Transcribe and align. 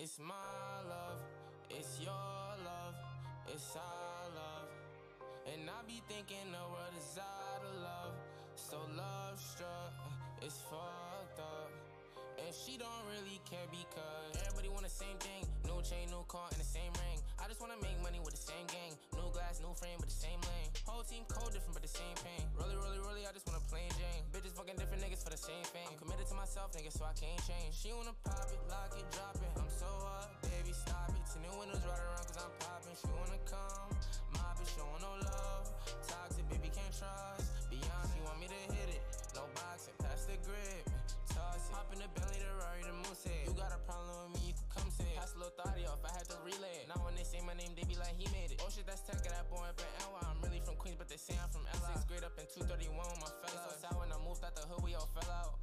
It's 0.00 0.20
my 0.20 0.78
love, 0.88 1.18
it's 1.68 1.98
your 2.00 2.12
love, 2.64 2.94
it's 3.48 3.74
our 3.74 4.30
love. 4.32 4.70
And 5.52 5.68
I 5.68 5.82
be 5.88 6.00
thinking 6.06 6.52
the 6.52 6.70
world 6.70 6.94
is 6.96 7.18
out 7.18 7.66
of 7.66 7.82
love. 7.82 8.14
So 8.54 8.76
love 8.96 9.40
struck, 9.40 9.94
it's 10.40 10.60
fucked 10.70 11.40
up. 11.40 11.87
And 12.48 12.56
she 12.56 12.80
don't 12.80 13.04
really 13.12 13.44
care 13.44 13.68
because 13.68 14.32
everybody 14.40 14.72
want 14.72 14.80
the 14.80 14.88
same 14.88 15.20
thing. 15.20 15.44
New 15.68 15.84
chain, 15.84 16.08
new 16.08 16.24
car, 16.32 16.48
and 16.48 16.56
the 16.56 16.64
same 16.64 16.88
ring. 16.96 17.20
I 17.36 17.44
just 17.44 17.60
wanna 17.60 17.76
make 17.76 18.00
money 18.00 18.24
with 18.24 18.32
the 18.32 18.40
same 18.40 18.64
gang. 18.72 18.96
New 19.12 19.28
glass, 19.36 19.60
new 19.60 19.68
frame, 19.76 20.00
but 20.00 20.08
the 20.08 20.16
same 20.16 20.40
lane. 20.48 20.72
Whole 20.88 21.04
team 21.04 21.28
code 21.28 21.52
different, 21.52 21.76
but 21.76 21.84
the 21.84 21.92
same 21.92 22.16
pain. 22.24 22.48
Really, 22.56 22.80
really, 22.80 23.04
really, 23.04 23.28
I 23.28 23.36
just 23.36 23.44
wanna 23.44 23.60
plain 23.68 23.92
Jane. 24.00 24.24
Bitches 24.32 24.56
fucking 24.56 24.80
different 24.80 25.04
niggas 25.04 25.20
for 25.20 25.28
the 25.28 25.36
same 25.36 25.60
thing. 25.76 25.92
I'm 25.92 26.00
committed 26.00 26.24
to 26.24 26.36
myself, 26.40 26.72
nigga, 26.72 26.88
so 26.88 27.04
I 27.04 27.12
can't 27.12 27.36
change. 27.44 27.76
She 27.76 27.92
wanna 27.92 28.16
pop 28.24 28.48
it, 28.48 28.64
lock 28.72 28.96
it, 28.96 29.04
drop 29.12 29.36
it. 29.36 29.52
I'm 29.52 29.68
so 29.68 29.92
up, 30.08 30.32
baby, 30.48 30.72
stop 30.72 31.12
it. 31.12 31.20
Ten 31.28 31.44
new 31.44 31.52
windows 31.52 31.84
right 31.84 32.00
around, 32.00 32.24
cause 32.32 32.40
I'm 32.40 32.54
popping. 32.64 32.96
She 32.96 33.12
wanna 33.12 33.36
come, 33.44 33.87
like, 47.98 48.14
he 48.14 48.26
made 48.30 48.54
it. 48.54 48.62
Oh 48.62 48.70
shit, 48.70 48.86
that's 48.86 49.02
tech, 49.02 49.18
that 49.26 49.50
boy 49.50 49.66
up 49.66 49.78
in 49.78 49.90
NY. 49.98 50.22
I'm 50.22 50.38
really 50.40 50.62
from 50.62 50.78
Queens, 50.78 50.96
but 50.98 51.10
they 51.10 51.18
say 51.18 51.34
I'm 51.42 51.50
from 51.50 51.66
LA. 51.82 51.98
Sixth 51.98 52.06
grade 52.06 52.24
up 52.24 52.38
in 52.38 52.46
231 52.46 52.94
with 52.94 53.20
my 53.20 53.32
fella. 53.42 53.58
So 53.66 53.70
sad 53.74 53.94
when 53.98 54.10
I 54.14 54.18
moved 54.22 54.42
out 54.46 54.54
the 54.54 54.64
hood, 54.66 54.82
we 54.86 54.94
all 54.94 55.10
fell 55.10 55.30
out. 55.34 55.58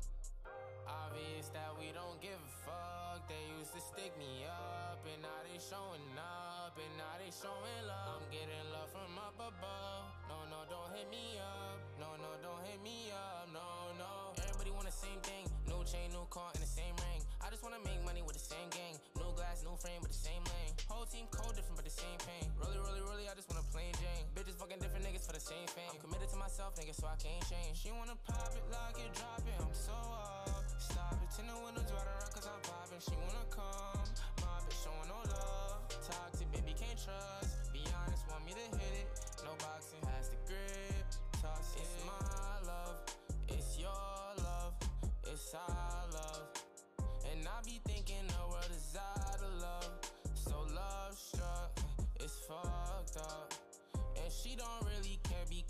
Obvious 0.86 1.50
that 1.56 1.74
we 1.82 1.90
don't 1.96 2.20
give 2.22 2.38
a 2.38 2.52
fuck. 2.62 3.26
They 3.26 3.42
used 3.58 3.74
to 3.74 3.82
stick 3.82 4.14
me 4.22 4.46
up, 4.46 5.02
and 5.08 5.18
now 5.26 5.40
they 5.48 5.58
showing 5.58 6.14
up, 6.14 6.78
and 6.78 6.94
now 7.00 7.16
they 7.18 7.32
showing 7.34 7.82
love. 7.90 8.22
I'm 8.22 8.28
getting 8.30 8.68
love 8.70 8.94
from 8.94 9.18
up 9.18 9.34
above. 9.40 10.06
No, 10.30 10.46
no, 10.46 10.62
don't 10.70 10.94
hit 10.94 11.10
me 11.10 11.42
up. 11.42 11.82
No, 11.98 12.14
no, 12.22 12.38
don't 12.46 12.62
hit 12.70 12.78
me 12.86 13.10
up. 13.10 13.50
No, 13.50 13.96
no. 13.98 14.38
Everybody 14.46 14.70
want 14.76 14.86
the 14.86 14.94
same 14.94 15.18
thing. 15.26 15.50
New 15.66 15.82
chain, 15.90 16.14
new 16.14 16.28
car, 16.30 16.54
and 16.54 16.62
the 16.62 16.70
same 16.70 16.94
ring. 17.02 17.26
I 17.42 17.50
just 17.50 17.66
wanna 17.66 17.82
make 17.82 17.98
money 18.06 18.22
with 18.22 18.38
the 18.38 18.46
same 18.46 18.70
gang. 18.70 19.02
Glass, 19.46 19.62
new 19.62 19.78
frame, 19.78 20.02
but 20.02 20.10
the 20.10 20.18
same 20.18 20.42
lane. 20.42 20.74
Whole 20.90 21.06
team 21.06 21.30
code 21.30 21.54
different, 21.54 21.78
but 21.78 21.86
the 21.86 21.94
same 21.94 22.18
pain. 22.26 22.50
Really, 22.58 22.82
really, 22.82 23.06
really, 23.06 23.30
I 23.30 23.38
just 23.38 23.46
wanna 23.46 23.62
plain 23.70 23.94
Jane. 24.02 24.26
Bitches 24.34 24.58
fucking 24.58 24.82
different 24.82 25.06
niggas 25.06 25.22
for 25.22 25.38
the 25.38 25.44
same 25.44 25.70
fame. 25.70 25.86
I'm 25.94 26.02
committed 26.02 26.34
to 26.34 26.38
myself, 26.42 26.74
nigga, 26.82 26.98
so 26.98 27.06
I 27.06 27.14
can't 27.22 27.46
change. 27.46 27.78
She 27.78 27.94
wanna 27.94 28.18
pop 28.26 28.58
it, 28.58 28.66
lock 28.74 28.98
it, 28.98 29.06
drop 29.14 29.46
it. 29.46 29.54
I'm 29.62 29.70
so 29.70 29.94
up. 29.94 30.66
Stop 30.82 31.22
it, 31.22 31.30
ten 31.30 31.46
the 31.46 31.54
windows 31.62 31.86
right 31.94 32.10
around, 32.10 32.34
cause 32.34 32.50
I'm 32.50 32.58
popping. 32.66 32.98
She 33.06 33.14
wanna 33.22 33.46
come. 33.54 34.02
My 34.42 34.66
bitch 34.66 34.82
showing 34.82 35.14
no 35.14 35.22
love. 35.30 35.94
Toxic, 35.94 36.50
baby, 36.50 36.74
can't 36.74 36.98
trust. 36.98 37.70
Be 37.70 37.86
honest, 38.02 38.26
want 38.26 38.50
me 38.50 38.58
to 38.58 38.66
hit 38.82 38.85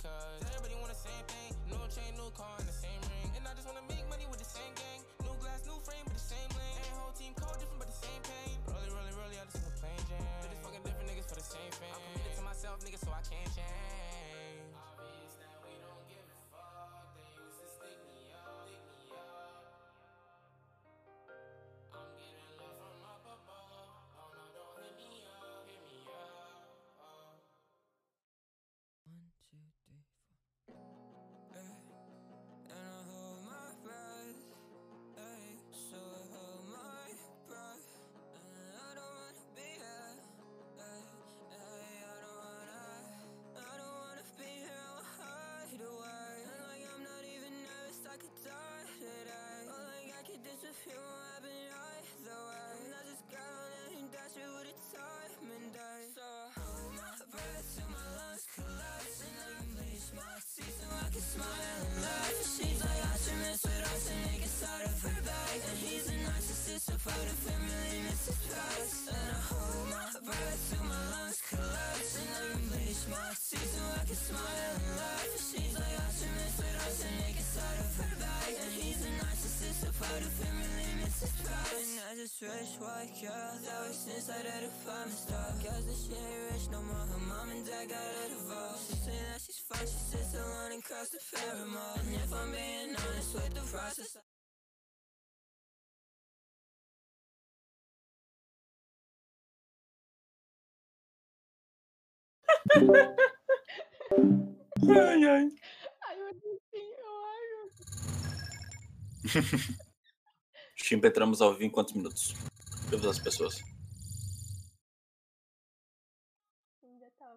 because 0.05 0.53
everybody 0.53 0.77
want 0.77 0.93
the 0.93 1.01
same 1.01 1.25
thing. 1.25 1.49
New 1.65 1.81
chain, 1.89 2.13
new 2.13 2.29
car, 2.37 2.53
and 2.61 2.69
the 2.69 2.77
same 2.77 3.01
ring. 3.09 3.25
And 3.33 3.41
I 3.49 3.57
just 3.57 3.65
wanna 3.65 3.81
make 3.89 4.05
money 4.05 4.29
with 4.29 4.37
the 4.37 4.45
same 4.45 4.69
gang. 4.77 5.01
New 5.25 5.33
glass, 5.41 5.65
new 5.65 5.77
frame, 5.81 6.05
but 6.05 6.13
the 6.13 6.21
same 6.21 6.49
lane. 6.53 6.77
And 6.85 6.93
whole 7.01 7.15
team 7.17 7.33
code 7.33 7.57
different, 7.57 7.81
but 7.81 7.89
the 7.89 7.99
same 8.05 8.21
pain. 8.21 8.53
Rolly, 8.69 8.93
rolly, 8.93 9.13
rolly, 9.17 9.37
I 9.41 9.49
just 9.49 9.65
wanna 9.65 9.73
plain 9.81 9.97
Jane. 10.05 10.21
Bitches 10.45 10.61
fucking 10.61 10.83
different 10.85 11.09
niggas 11.09 11.25
for 11.25 11.37
the 11.41 11.47
same 11.47 11.73
fame. 11.81 11.89
I'm 11.89 12.05
committed 12.13 12.37
to 12.37 12.43
myself, 12.45 12.77
nigga, 12.85 13.01
so 13.01 13.09
I 13.09 13.23
can't 13.25 13.44
I 82.65 82.67
wish 82.67 82.79
white 82.81 83.13
girl 83.21 83.53
that 83.61 83.79
was 83.85 84.07
inside 84.09 84.41
of 84.41 84.57
the 84.57 84.65
apartment 84.65 85.13
store. 85.13 85.53
Cause 85.61 85.85
the 85.85 85.93
shit 85.93 86.17
ain't 86.17 86.51
rich 86.51 86.65
no 86.71 86.81
more. 86.81 87.05
Her 87.05 87.21
mom 87.29 87.49
and 87.51 87.63
dad 87.63 87.89
got 87.89 88.01
a 88.01 88.29
divorce. 88.29 88.89
She 88.89 88.95
say 89.05 89.19
that 89.29 89.41
she's 89.41 89.61
fine, 89.69 89.85
she 89.85 89.99
sits 90.17 90.33
alone 90.33 90.71
and 90.73 90.83
cross 90.83 91.09
the. 91.09 91.19
And 91.45 92.15
if 92.15 92.33
I'm 92.33 92.51
being 92.51 92.95
honest 92.97 93.33
with 93.35 93.53
the 93.53 93.61
process, 93.69 94.17
Ai, 104.89 105.25
ai. 105.25 105.49
Ai, 106.07 106.15
meu 106.17 106.33
meu 106.33 106.59
Chimpa, 110.75 111.07
entramos 111.07 111.41
ao 111.41 111.53
vivo 111.53 111.63
em 111.63 111.69
quantos 111.69 111.93
minutos? 111.93 112.54
Todas 112.89 113.05
as 113.05 113.19
pessoas. 113.19 113.63
ainda 116.83 117.09
tá. 117.17 117.35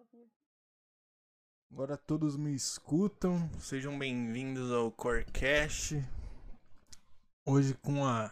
Agora 1.71 1.97
todos 1.97 2.37
me 2.37 2.53
escutam. 2.53 3.49
Sejam 3.59 3.97
bem-vindos 3.97 4.71
ao 4.71 4.91
Corecast. 4.91 5.95
Hoje 7.47 7.73
com 7.75 8.05
a 8.05 8.31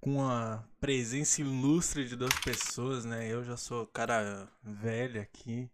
com 0.00 0.26
a 0.26 0.66
presença 0.80 1.42
ilustre 1.42 2.08
de 2.08 2.16
duas 2.16 2.36
pessoas, 2.40 3.04
né? 3.04 3.30
Eu 3.30 3.44
já 3.44 3.56
sou 3.56 3.86
cara 3.86 4.50
velho 4.62 5.20
aqui. 5.20 5.70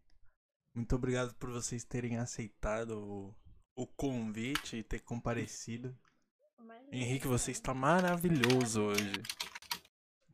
Muito 0.74 0.94
obrigado 0.96 1.34
por 1.36 1.50
vocês 1.50 1.84
terem 1.84 2.18
aceitado 2.18 2.98
o, 2.98 3.34
o 3.76 3.86
convite 3.86 4.76
e 4.76 4.82
ter 4.82 4.98
comparecido. 4.98 5.96
Mas 6.58 6.84
Henrique, 6.92 7.28
você 7.28 7.52
está 7.52 7.72
maravilhoso 7.72 8.82
hoje. 8.82 9.12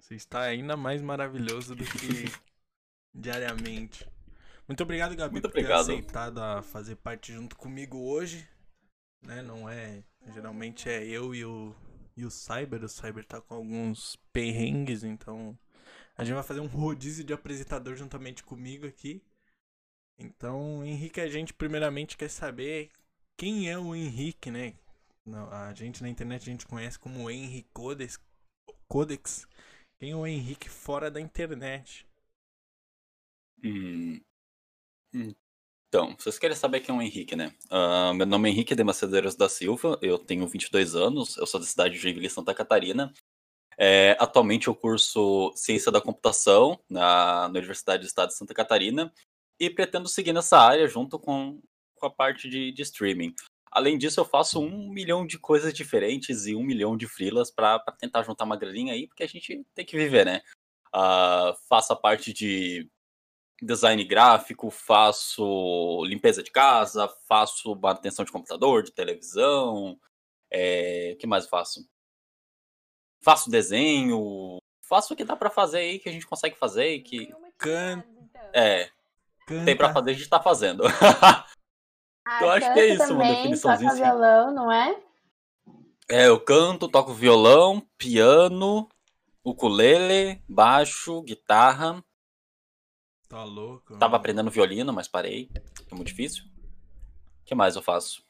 Você 0.04 0.16
está 0.16 0.42
ainda 0.42 0.76
mais 0.76 1.00
maravilhoso 1.00 1.74
do 1.74 1.82
que 1.82 1.88
diariamente. 3.14 4.06
Muito 4.68 4.82
obrigado, 4.82 5.16
Gabi, 5.16 5.32
Muito 5.32 5.48
por 5.48 5.52
ter 5.54 5.60
obrigado. 5.60 5.80
aceitado 5.80 6.42
a 6.42 6.60
fazer 6.60 6.96
parte 6.96 7.32
junto 7.32 7.56
comigo 7.56 7.96
hoje. 7.96 8.46
Né? 9.22 9.40
Não 9.40 9.66
é. 9.66 10.04
Geralmente 10.34 10.90
é 10.90 11.02
eu 11.06 11.34
e 11.34 11.42
o, 11.46 11.74
e 12.14 12.22
o 12.26 12.30
Cyber. 12.30 12.84
O 12.84 12.88
Cyber 12.88 13.24
tá 13.24 13.40
com 13.40 13.54
alguns 13.54 14.16
perrengues, 14.30 15.04
então. 15.04 15.58
A 16.18 16.22
gente 16.22 16.34
vai 16.34 16.42
fazer 16.42 16.60
um 16.60 16.66
rodízio 16.66 17.24
de 17.24 17.32
apresentador 17.32 17.96
juntamente 17.96 18.44
comigo 18.44 18.86
aqui. 18.86 19.22
Então, 20.18 20.84
Henrique, 20.84 21.18
a 21.18 21.28
gente 21.28 21.54
primeiramente 21.54 22.18
quer 22.18 22.28
saber 22.28 22.90
quem 23.38 23.70
é 23.70 23.78
o 23.78 23.94
Henrique, 23.94 24.50
né? 24.50 24.74
Não, 25.24 25.50
a 25.50 25.72
gente 25.72 26.02
na 26.02 26.10
internet 26.10 26.42
a 26.42 26.52
gente 26.52 26.66
conhece 26.66 26.98
como 26.98 27.30
Henrique 27.30 27.70
Codex. 27.72 28.20
Codex. 28.86 29.48
Quem 29.98 30.10
é 30.10 30.16
o 30.16 30.26
Henrique 30.26 30.68
fora 30.68 31.10
da 31.10 31.20
internet? 31.20 32.06
Hum. 33.62 34.20
Então, 35.88 36.16
vocês 36.18 36.38
querem 36.38 36.56
saber 36.56 36.80
quem 36.80 36.94
é 36.94 36.98
o 36.98 37.00
Henrique, 37.00 37.36
né? 37.36 37.54
Ah, 37.70 38.12
meu 38.14 38.26
nome 38.26 38.48
é 38.48 38.52
Henrique 38.52 38.74
de 38.74 38.82
Macedeiros 38.82 39.36
da 39.36 39.48
Silva, 39.48 39.96
eu 40.02 40.18
tenho 40.18 40.46
22 40.46 40.96
anos, 40.96 41.36
eu 41.36 41.46
sou 41.46 41.60
da 41.60 41.66
cidade 41.66 41.94
de 41.94 42.00
Joinville, 42.00 42.28
Santa 42.28 42.52
Catarina. 42.52 43.12
É, 43.78 44.16
atualmente 44.20 44.68
eu 44.68 44.74
curso 44.74 45.52
Ciência 45.54 45.90
da 45.90 46.00
Computação 46.00 46.78
na, 46.88 47.48
na 47.48 47.58
Universidade 47.58 48.02
do 48.02 48.06
Estado 48.06 48.28
de 48.28 48.36
Santa 48.36 48.54
Catarina 48.54 49.12
e 49.58 49.70
pretendo 49.70 50.08
seguir 50.08 50.32
nessa 50.32 50.58
área 50.58 50.86
junto 50.88 51.18
com, 51.18 51.60
com 51.94 52.06
a 52.06 52.10
parte 52.10 52.48
de, 52.48 52.72
de 52.72 52.82
streaming. 52.82 53.34
Além 53.74 53.98
disso, 53.98 54.20
eu 54.20 54.24
faço 54.24 54.60
um 54.60 54.88
milhão 54.88 55.26
de 55.26 55.36
coisas 55.36 55.74
diferentes 55.74 56.46
e 56.46 56.54
um 56.54 56.62
milhão 56.62 56.96
de 56.96 57.08
frilas 57.08 57.50
para 57.50 57.80
tentar 57.98 58.22
juntar 58.22 58.44
uma 58.44 58.56
graninha 58.56 58.92
aí, 58.92 59.08
porque 59.08 59.24
a 59.24 59.26
gente 59.26 59.66
tem 59.74 59.84
que 59.84 59.96
viver, 59.96 60.24
né? 60.24 60.42
Uh, 60.94 61.52
faço 61.68 61.92
a 61.92 61.96
parte 61.96 62.32
de 62.32 62.88
design 63.60 64.04
gráfico, 64.04 64.70
faço 64.70 66.04
limpeza 66.04 66.40
de 66.40 66.52
casa, 66.52 67.08
faço 67.28 67.74
manutenção 67.74 68.24
de 68.24 68.30
computador, 68.30 68.84
de 68.84 68.92
televisão. 68.92 69.98
É... 70.48 71.16
que 71.18 71.26
mais 71.26 71.42
eu 71.42 71.50
faço? 71.50 71.84
Faço 73.24 73.50
desenho, 73.50 74.58
faço 74.88 75.14
o 75.14 75.16
que 75.16 75.24
dá 75.24 75.34
para 75.34 75.50
fazer 75.50 75.78
aí, 75.78 75.98
que 75.98 76.08
a 76.08 76.12
gente 76.12 76.28
consegue 76.28 76.56
fazer 76.56 76.94
e 76.94 77.02
que. 77.02 77.34
Can... 77.58 78.04
então. 78.06 78.50
É, 78.52 78.88
Canta. 79.48 79.64
tem 79.64 79.76
para 79.76 79.92
fazer, 79.92 80.10
a 80.12 80.14
gente 80.14 80.28
tá 80.28 80.40
fazendo. 80.40 80.84
Ah, 82.24 82.42
eu 82.42 82.50
acho 82.50 82.72
que 82.72 82.78
é 82.80 82.86
isso, 82.88 83.12
uma 83.12 83.22
também, 83.22 83.36
definiçãozinha 83.36 83.90
toca 83.90 84.02
assim. 84.02 84.10
violão, 84.10 84.54
não 84.54 84.72
é? 84.72 84.96
É, 86.08 86.26
eu 86.28 86.40
canto, 86.40 86.88
toco 86.88 87.12
violão, 87.12 87.80
piano, 87.98 88.88
ukulele, 89.42 90.42
baixo, 90.48 91.22
guitarra. 91.22 92.02
Tá 93.28 93.42
louco. 93.44 93.98
Tava 93.98 94.16
aprendendo 94.16 94.50
violino, 94.50 94.92
mas 94.92 95.08
parei. 95.08 95.50
É 95.90 95.94
muito 95.94 96.08
difícil. 96.08 96.44
O 96.44 97.44
que 97.44 97.54
mais 97.54 97.76
eu 97.76 97.82
faço? 97.82 98.22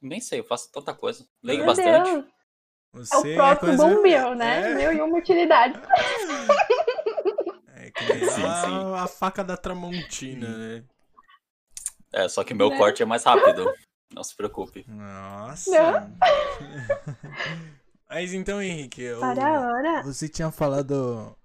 Nem 0.00 0.20
sei, 0.20 0.40
eu 0.40 0.44
faço 0.44 0.70
tanta 0.72 0.94
coisa. 0.94 1.26
Leio 1.42 1.58
Meu 1.58 1.66
bastante. 1.66 2.10
Deus, 2.10 2.24
Você 2.92 3.14
é 3.14 3.32
o 3.32 3.34
próprio 3.34 3.76
coisa- 3.76 3.94
Bumbel, 3.94 4.34
né? 4.34 4.70
É, 4.72 4.74
Mil 4.74 4.92
e 4.92 5.00
uma 5.00 5.18
utilidades. 5.18 5.80
é 7.74 7.90
que 7.90 8.04
nem 8.04 8.24
Sim, 8.24 8.44
a, 8.44 8.54
sim. 8.64 8.94
a 8.94 9.06
faca 9.08 9.42
da 9.44 9.56
Tramontina, 9.56 10.56
né? 10.56 10.84
É, 12.12 12.28
só 12.28 12.42
que 12.44 12.54
meu 12.54 12.70
Né? 12.70 12.76
corte 12.78 13.02
é 13.02 13.06
mais 13.06 13.24
rápido. 13.24 13.64
Não 14.12 14.24
se 14.24 14.34
preocupe. 14.34 14.84
Nossa. 14.88 16.10
Mas 18.08 18.32
então, 18.32 18.60
Henrique, 18.62 19.02
eu, 19.02 19.20
Para 19.20 19.46
a 19.46 19.60
hora. 19.60 20.02
você 20.02 20.28
tinha 20.28 20.50
falado 20.50 21.36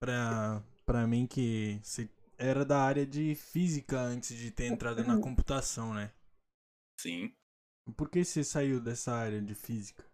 pra, 0.00 0.62
pra 0.84 1.06
mim 1.06 1.26
que 1.26 1.80
você 1.82 2.08
era 2.36 2.64
da 2.64 2.82
área 2.82 3.06
de 3.06 3.34
física 3.34 3.98
antes 3.98 4.36
de 4.36 4.50
ter 4.50 4.66
entrado 4.66 5.02
na 5.04 5.18
computação, 5.20 5.94
né? 5.94 6.10
Sim. 7.00 7.32
Por 7.96 8.10
que 8.10 8.22
você 8.24 8.44
saiu 8.44 8.78
dessa 8.80 9.12
área 9.12 9.40
de 9.40 9.54
física? 9.54 10.04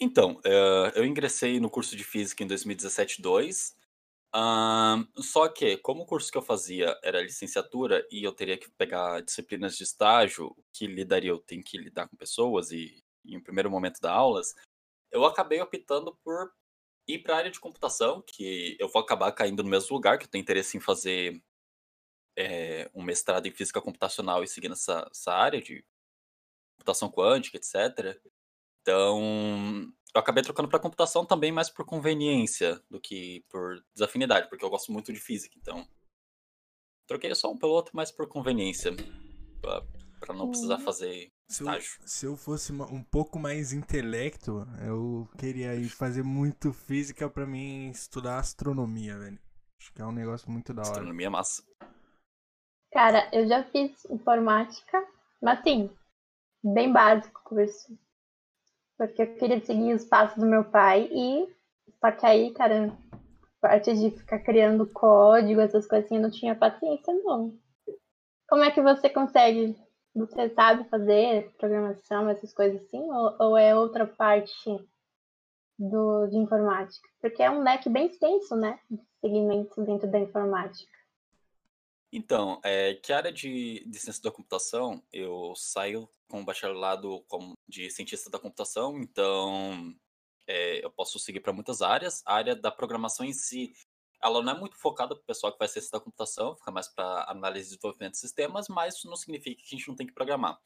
Então, 0.00 0.40
eh, 0.44 0.92
eu 0.94 1.04
ingressei 1.04 1.58
no 1.58 1.70
curso 1.70 1.96
de 1.96 2.04
física 2.04 2.44
em 2.44 2.46
2017-2. 2.46 3.74
Ahn, 4.32 5.06
só 5.16 5.48
que, 5.48 5.76
como 5.78 6.02
o 6.02 6.06
curso 6.06 6.30
que 6.30 6.38
eu 6.38 6.42
fazia 6.42 6.98
era 7.02 7.22
licenciatura 7.22 8.06
e 8.10 8.24
eu 8.24 8.32
teria 8.32 8.58
que 8.58 8.70
pegar 8.70 9.20
disciplinas 9.22 9.76
de 9.76 9.84
estágio, 9.84 10.54
que 10.72 10.86
lidaria, 10.86 11.30
eu 11.30 11.38
tenho 11.38 11.62
que 11.62 11.78
lidar 11.78 12.08
com 12.08 12.16
pessoas 12.16 12.70
e, 12.72 13.02
em 13.24 13.40
primeiro 13.40 13.70
momento 13.70 14.00
dar 14.00 14.12
aulas, 14.12 14.54
eu 15.10 15.24
acabei 15.24 15.60
optando 15.60 16.16
por 16.24 16.52
ir 17.08 17.20
para 17.20 17.34
a 17.36 17.38
área 17.38 17.50
de 17.50 17.60
computação, 17.60 18.22
que 18.26 18.76
eu 18.80 18.88
vou 18.88 19.02
acabar 19.02 19.32
caindo 19.32 19.62
no 19.62 19.70
mesmo 19.70 19.94
lugar, 19.96 20.18
que 20.18 20.26
eu 20.26 20.30
tenho 20.30 20.42
interesse 20.42 20.76
em 20.76 20.80
fazer 20.80 21.42
eh, 22.36 22.90
um 22.94 23.02
mestrado 23.02 23.46
em 23.46 23.52
física 23.52 23.80
computacional 23.80 24.44
e 24.44 24.48
seguir 24.48 24.68
nessa, 24.68 25.08
essa 25.10 25.32
área 25.32 25.60
de 25.60 25.84
computação 26.78 27.10
quântica, 27.10 27.56
etc. 27.58 28.20
Então, 28.82 29.92
eu 30.18 30.20
acabei 30.20 30.42
trocando 30.42 30.68
para 30.68 30.80
computação 30.80 31.24
também 31.24 31.52
mais 31.52 31.70
por 31.70 31.86
conveniência 31.86 32.82
do 32.90 33.00
que 33.00 33.44
por 33.48 33.80
desafinidade, 33.94 34.48
porque 34.48 34.64
eu 34.64 34.70
gosto 34.70 34.92
muito 34.92 35.12
de 35.12 35.20
física, 35.20 35.54
então 35.56 35.86
troquei 37.06 37.32
só 37.34 37.50
um 37.50 37.56
pelo 37.56 37.72
outro 37.72 37.94
mais 37.94 38.10
por 38.10 38.26
conveniência, 38.28 38.92
para 40.20 40.34
não 40.34 40.48
precisar 40.48 40.76
Uhum. 40.76 40.84
fazer 40.84 41.30
Se 41.48 41.62
eu, 41.62 41.68
se 42.04 42.26
eu 42.26 42.36
fosse 42.36 42.72
um 42.72 43.02
pouco 43.02 43.38
mais 43.38 43.72
intelecto, 43.72 44.66
eu 44.86 45.28
queria 45.38 45.74
ir 45.76 45.88
fazer 45.88 46.22
muito 46.22 46.72
física 46.72 47.30
pra 47.30 47.46
mim 47.46 47.88
estudar 47.90 48.38
astronomia, 48.38 49.16
velho. 49.16 49.38
Acho 49.80 49.92
que 49.92 50.02
é 50.02 50.04
um 50.04 50.12
negócio 50.12 50.50
muito 50.50 50.74
da 50.74 50.82
hora. 50.82 50.90
Astronomia 50.90 51.28
é 51.28 51.30
massa. 51.30 51.62
Cara, 52.92 53.30
eu 53.32 53.46
já 53.48 53.62
fiz 53.64 54.04
informática, 54.06 55.06
mas 55.40 55.60
assim, 55.60 55.90
bem 56.62 56.92
básico 56.92 57.40
o 57.40 57.44
curso. 57.44 57.96
Porque 58.98 59.22
eu 59.22 59.34
queria 59.36 59.64
seguir 59.64 59.94
os 59.94 60.04
passos 60.04 60.36
do 60.36 60.44
meu 60.44 60.64
pai 60.64 61.08
e. 61.12 61.46
Só 62.00 62.10
que 62.12 62.26
aí, 62.26 62.52
cara, 62.52 62.92
parte 63.60 63.94
de 63.94 64.10
ficar 64.10 64.40
criando 64.40 64.90
código, 64.92 65.60
essas 65.60 65.86
coisinhas, 65.86 66.22
eu 66.22 66.28
não 66.28 66.30
tinha 66.30 66.54
paciência, 66.54 67.14
não. 67.22 67.56
Como 68.48 68.64
é 68.64 68.70
que 68.70 68.82
você 68.82 69.08
consegue? 69.08 69.76
Você 70.14 70.50
sabe 70.50 70.88
fazer 70.88 71.54
programação, 71.58 72.28
essas 72.28 72.52
coisas 72.52 72.82
assim? 72.82 73.00
Ou, 73.00 73.36
ou 73.38 73.56
é 73.56 73.74
outra 73.74 74.06
parte 74.06 74.70
do, 75.78 76.26
de 76.26 76.36
informática? 76.36 77.08
Porque 77.20 77.42
é 77.42 77.50
um 77.50 77.62
leque 77.62 77.88
bem 77.88 78.06
extenso, 78.06 78.56
né? 78.56 78.78
Segmentos 79.20 79.84
dentro 79.84 80.10
da 80.10 80.18
informática. 80.18 80.97
Então, 82.10 82.60
é, 82.64 82.94
que 82.94 83.12
área 83.12 83.32
de, 83.32 83.84
de 83.86 83.98
ciência 83.98 84.22
da 84.22 84.30
computação, 84.30 85.02
eu 85.12 85.52
saio 85.54 86.08
com 86.26 86.44
bacharelado 86.44 87.22
como 87.28 87.52
de 87.68 87.90
cientista 87.90 88.30
da 88.30 88.38
computação, 88.38 88.98
então 88.98 89.94
é, 90.46 90.84
eu 90.84 90.90
posso 90.90 91.18
seguir 91.18 91.40
para 91.40 91.52
muitas 91.52 91.82
áreas. 91.82 92.22
A 92.24 92.34
área 92.34 92.56
da 92.56 92.70
programação 92.70 93.26
em 93.26 93.32
si, 93.34 93.74
ela 94.22 94.42
não 94.42 94.52
é 94.52 94.58
muito 94.58 94.76
focada 94.76 95.14
para 95.14 95.22
o 95.22 95.26
pessoal 95.26 95.52
que 95.52 95.58
vai 95.58 95.68
ciência 95.68 95.90
da 95.92 96.00
computação, 96.00 96.56
fica 96.56 96.70
mais 96.70 96.88
para 96.88 97.30
análise 97.30 97.66
e 97.66 97.76
desenvolvimento 97.76 98.12
de 98.12 98.20
sistemas, 98.20 98.68
mas 98.68 98.96
isso 98.96 99.08
não 99.08 99.16
significa 99.16 99.60
que 99.60 99.74
a 99.74 99.76
gente 99.76 99.88
não 99.88 99.96
tem 99.96 100.06
que 100.06 100.14
programar. 100.14 100.58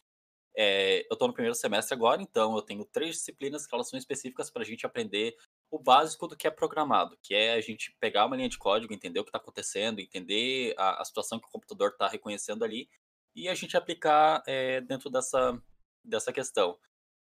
É, 0.55 1.01
eu 1.11 1.15
estou 1.15 1.27
no 1.27 1.35
primeiro 1.35 1.55
semestre 1.55 1.95
agora, 1.95 2.23
então 2.23 2.55
eu 2.55 2.63
tenho 2.63 2.85
três 2.85 3.17
disciplinas 3.17 3.67
que 3.67 3.75
elas 3.75 3.89
são 3.89 3.99
específicas 3.99 4.51
para 4.51 4.63
a 4.63 4.65
gente 4.65 4.87
aprender 4.87 5.37
o 5.73 5.79
básico 5.79 6.29
do 6.29 6.37
que 6.37 6.47
é 6.47 6.51
programado, 6.51 7.17
que 7.23 7.35
é 7.35 7.55
a 7.55 7.61
gente 7.63 7.97
pegar 7.99 8.27
uma 8.27 8.37
linha 8.37 8.49
de 8.49 8.59
código, 8.59 8.93
entender 8.93 9.19
o 9.19 9.25
que 9.25 9.31
está 9.31 9.39
acontecendo, 9.39 10.01
entender 10.01 10.75
a, 10.77 11.01
a 11.01 11.05
situação 11.05 11.41
que 11.41 11.47
o 11.47 11.51
computador 11.51 11.93
está 11.93 12.07
reconhecendo 12.07 12.63
ali, 12.63 12.91
e 13.35 13.49
a 13.49 13.55
gente 13.55 13.75
aplicar 13.75 14.43
é, 14.47 14.83
dentro 14.83 15.09
dessa, 15.09 15.59
dessa 16.05 16.31
questão. 16.31 16.79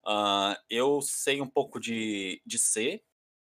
Ah, 0.04 0.60
eu 0.68 1.00
sei 1.00 1.40
um 1.40 1.48
pouco 1.48 1.78
de, 1.78 2.42
de 2.44 2.58
C, 2.58 3.00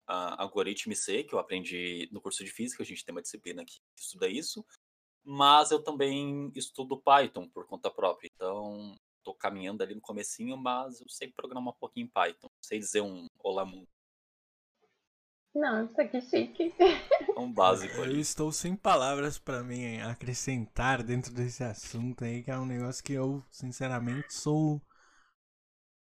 ah, 0.08 0.42
algoritmo 0.42 0.96
C, 0.96 1.25
que 1.25 1.36
eu 1.36 1.40
aprendi 1.40 2.08
no 2.10 2.22
curso 2.22 2.42
de 2.46 2.50
física, 2.50 2.82
a 2.82 2.86
gente 2.86 3.04
tem 3.04 3.14
uma 3.14 3.22
disciplina 3.22 3.66
que 3.66 3.82
estuda 4.00 4.30
isso, 4.30 4.66
mas 5.25 5.72
eu 5.72 5.84
também 5.84 6.54
estudo 6.56 7.02
Python 7.02 7.50
por 7.50 7.68
conta 7.68 7.92
própria, 7.92 8.30
então 8.34 8.96
estou 9.18 9.36
caminhando 9.36 9.84
ali 9.84 9.94
no 9.94 10.00
comecinho, 10.00 10.56
mas 10.56 11.02
eu 11.02 11.10
sei 11.10 11.34
programar 11.34 11.74
um 11.74 11.78
pouquinho 11.78 12.06
em 12.06 12.10
Python, 12.10 12.48
sei 12.62 12.80
dizer 12.80 13.02
um 13.02 13.28
olá 13.44 13.66
mundo, 13.66 13.90
Nossa, 15.56 16.04
que 16.04 16.20
chique. 16.20 16.76
um 17.38 17.52
básico 17.52 18.02
Eu 18.02 18.20
estou 18.20 18.52
sem 18.52 18.76
palavras 18.76 19.38
pra 19.38 19.64
mim 19.64 20.02
acrescentar 20.02 21.02
dentro 21.02 21.34
desse 21.34 21.64
assunto 21.64 22.26
aí, 22.26 22.44
que 22.44 22.52
é 22.52 22.60
um 22.60 22.66
negócio 22.66 23.02
que 23.02 23.14
eu, 23.14 23.42
sinceramente, 23.50 24.34
sou 24.34 24.82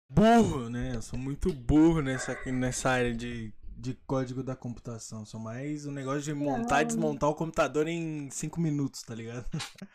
burro, 0.07 0.69
né? 0.69 0.91
Eu 0.95 1.01
sou 1.01 1.17
muito 1.17 1.51
burro 1.51 1.99
nessa, 2.01 2.37
nessa 2.45 2.91
área 2.91 3.13
de, 3.13 3.51
de 3.75 3.95
código 4.05 4.43
da 4.43 4.55
computação. 4.55 5.25
Sou 5.25 5.39
mais 5.39 5.87
um 5.87 5.91
negócio 5.91 6.21
de 6.21 6.33
montar 6.35 6.83
e 6.83 6.85
desmontar 6.85 7.29
o 7.31 7.35
computador 7.35 7.87
em 7.87 8.29
5 8.29 8.61
minutos, 8.61 9.01
tá 9.01 9.15
ligado? 9.15 9.49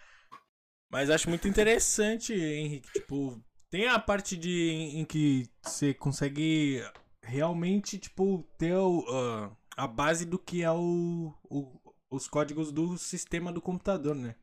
Mas 0.90 1.10
acho 1.10 1.28
muito 1.28 1.46
interessante, 1.46 2.34
Henrique. 2.34 2.92
Tipo, 2.92 3.40
tem 3.70 3.86
a 3.86 4.00
parte 4.00 4.36
de 4.36 4.90
em 4.94 5.04
que 5.04 5.48
você 5.62 5.94
consegue 5.94 6.82
realmente, 7.24 7.98
tipo, 7.98 8.42
ter 8.58 8.74
ah, 8.74 9.50
a 9.76 9.86
base 9.86 10.24
do 10.24 10.38
que 10.38 10.62
é 10.62 10.70
o, 10.70 11.32
o- 11.44 11.94
os 12.10 12.28
códigos 12.28 12.70
do 12.72 12.96
sistema 12.98 13.52
do 13.52 13.60
computador, 13.60 14.14
né? 14.14 14.36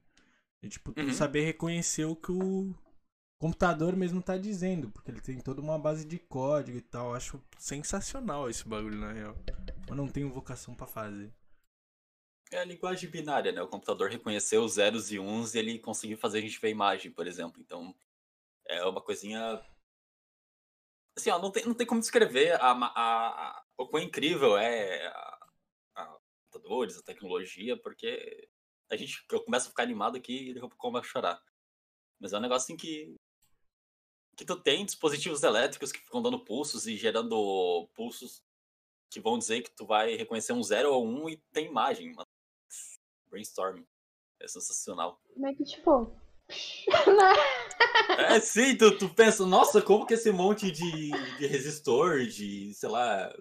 E, 0.61 0.69
tipo, 0.69 0.93
Uhum. 0.97 1.11
saber 1.11 1.41
reconhecer 1.45 2.05
o 2.05 2.15
que 2.15 2.31
o 2.31 2.75
computador 3.39 3.95
mesmo 3.95 4.21
tá 4.21 4.37
dizendo, 4.37 4.89
porque 4.91 5.09
ele 5.09 5.21
tem 5.21 5.39
toda 5.39 5.61
uma 5.61 5.79
base 5.79 6.05
de 6.05 6.19
código 6.19 6.77
e 6.77 6.81
tal. 6.81 7.15
Acho 7.15 7.41
sensacional 7.57 8.49
esse 8.49 8.67
bagulho, 8.67 8.97
na 8.99 9.11
real. 9.11 9.35
Eu 9.87 9.95
não 9.95 10.07
tenho 10.07 10.29
vocação 10.31 10.75
pra 10.75 10.85
fazer. 10.85 11.33
É 12.51 12.59
a 12.59 12.65
linguagem 12.65 13.09
binária, 13.09 13.51
né? 13.51 13.61
O 13.61 13.67
computador 13.67 14.09
reconheceu 14.09 14.61
os 14.63 14.73
zeros 14.73 15.11
e 15.11 15.17
uns 15.17 15.55
e 15.55 15.59
ele 15.59 15.79
conseguiu 15.79 16.17
fazer 16.17 16.39
a 16.39 16.41
gente 16.41 16.59
ver 16.59 16.67
a 16.67 16.71
imagem, 16.71 17.09
por 17.11 17.25
exemplo. 17.25 17.61
Então, 17.61 17.95
é 18.67 18.83
uma 18.85 19.01
coisinha. 19.01 19.61
Assim, 21.17 21.29
ó, 21.29 21.39
não 21.39 21.51
tem, 21.51 21.65
não 21.65 21.73
tem 21.73 21.85
como 21.85 21.99
descrever 21.99 22.53
a, 22.61 22.71
a, 22.71 22.87
a- 23.49 23.63
o 23.77 23.87
quão 23.87 24.01
incrível 24.03 24.57
é 24.57 25.07
a, 25.07 25.39
a 25.95 26.17
computadores, 26.49 26.97
a 26.97 27.03
tecnologia, 27.03 27.77
porque 27.81 28.47
a 28.89 28.95
gente, 28.95 29.23
eu 29.31 29.43
começo 29.43 29.67
a 29.67 29.69
ficar 29.69 29.83
animado 29.83 30.15
aqui 30.17 30.51
e 30.51 30.57
eu 30.57 30.69
começo 30.71 31.05
a 31.05 31.09
chorar. 31.09 31.43
Mas 32.19 32.33
é 32.33 32.37
um 32.37 32.41
negócio 32.41 32.65
assim 32.65 32.77
que. 32.77 33.15
que 34.37 34.45
tu 34.45 34.55
tem 34.61 34.85
dispositivos 34.85 35.43
elétricos 35.43 35.91
que 35.91 35.99
ficam 35.99 36.21
dando 36.21 36.43
pulsos 36.43 36.87
e 36.87 36.95
gerando 36.95 37.89
pulsos 37.95 38.43
que 39.09 39.19
vão 39.19 39.37
dizer 39.37 39.61
que 39.63 39.71
tu 39.71 39.85
vai 39.85 40.15
reconhecer 40.15 40.53
um 40.53 40.63
zero 40.63 40.93
ou 40.93 41.05
um 41.05 41.27
e 41.27 41.37
tem 41.51 41.65
imagem, 41.67 42.13
mano. 42.13 42.27
Brainstorm. 43.27 43.83
É 44.39 44.47
sensacional. 44.47 45.21
Meio 45.35 45.55
que 45.55 45.63
tipo. 45.65 46.15
É, 48.17 48.39
sim, 48.39 48.75
tu, 48.77 48.97
tu 48.97 49.09
pensa, 49.09 49.45
nossa, 49.45 49.81
como 49.81 50.05
que 50.05 50.13
esse 50.13 50.31
monte 50.31 50.71
de, 50.71 51.11
de 51.37 51.47
resistor, 51.47 52.19
de, 52.25 52.73
sei 52.73 52.89
lá, 52.89 53.33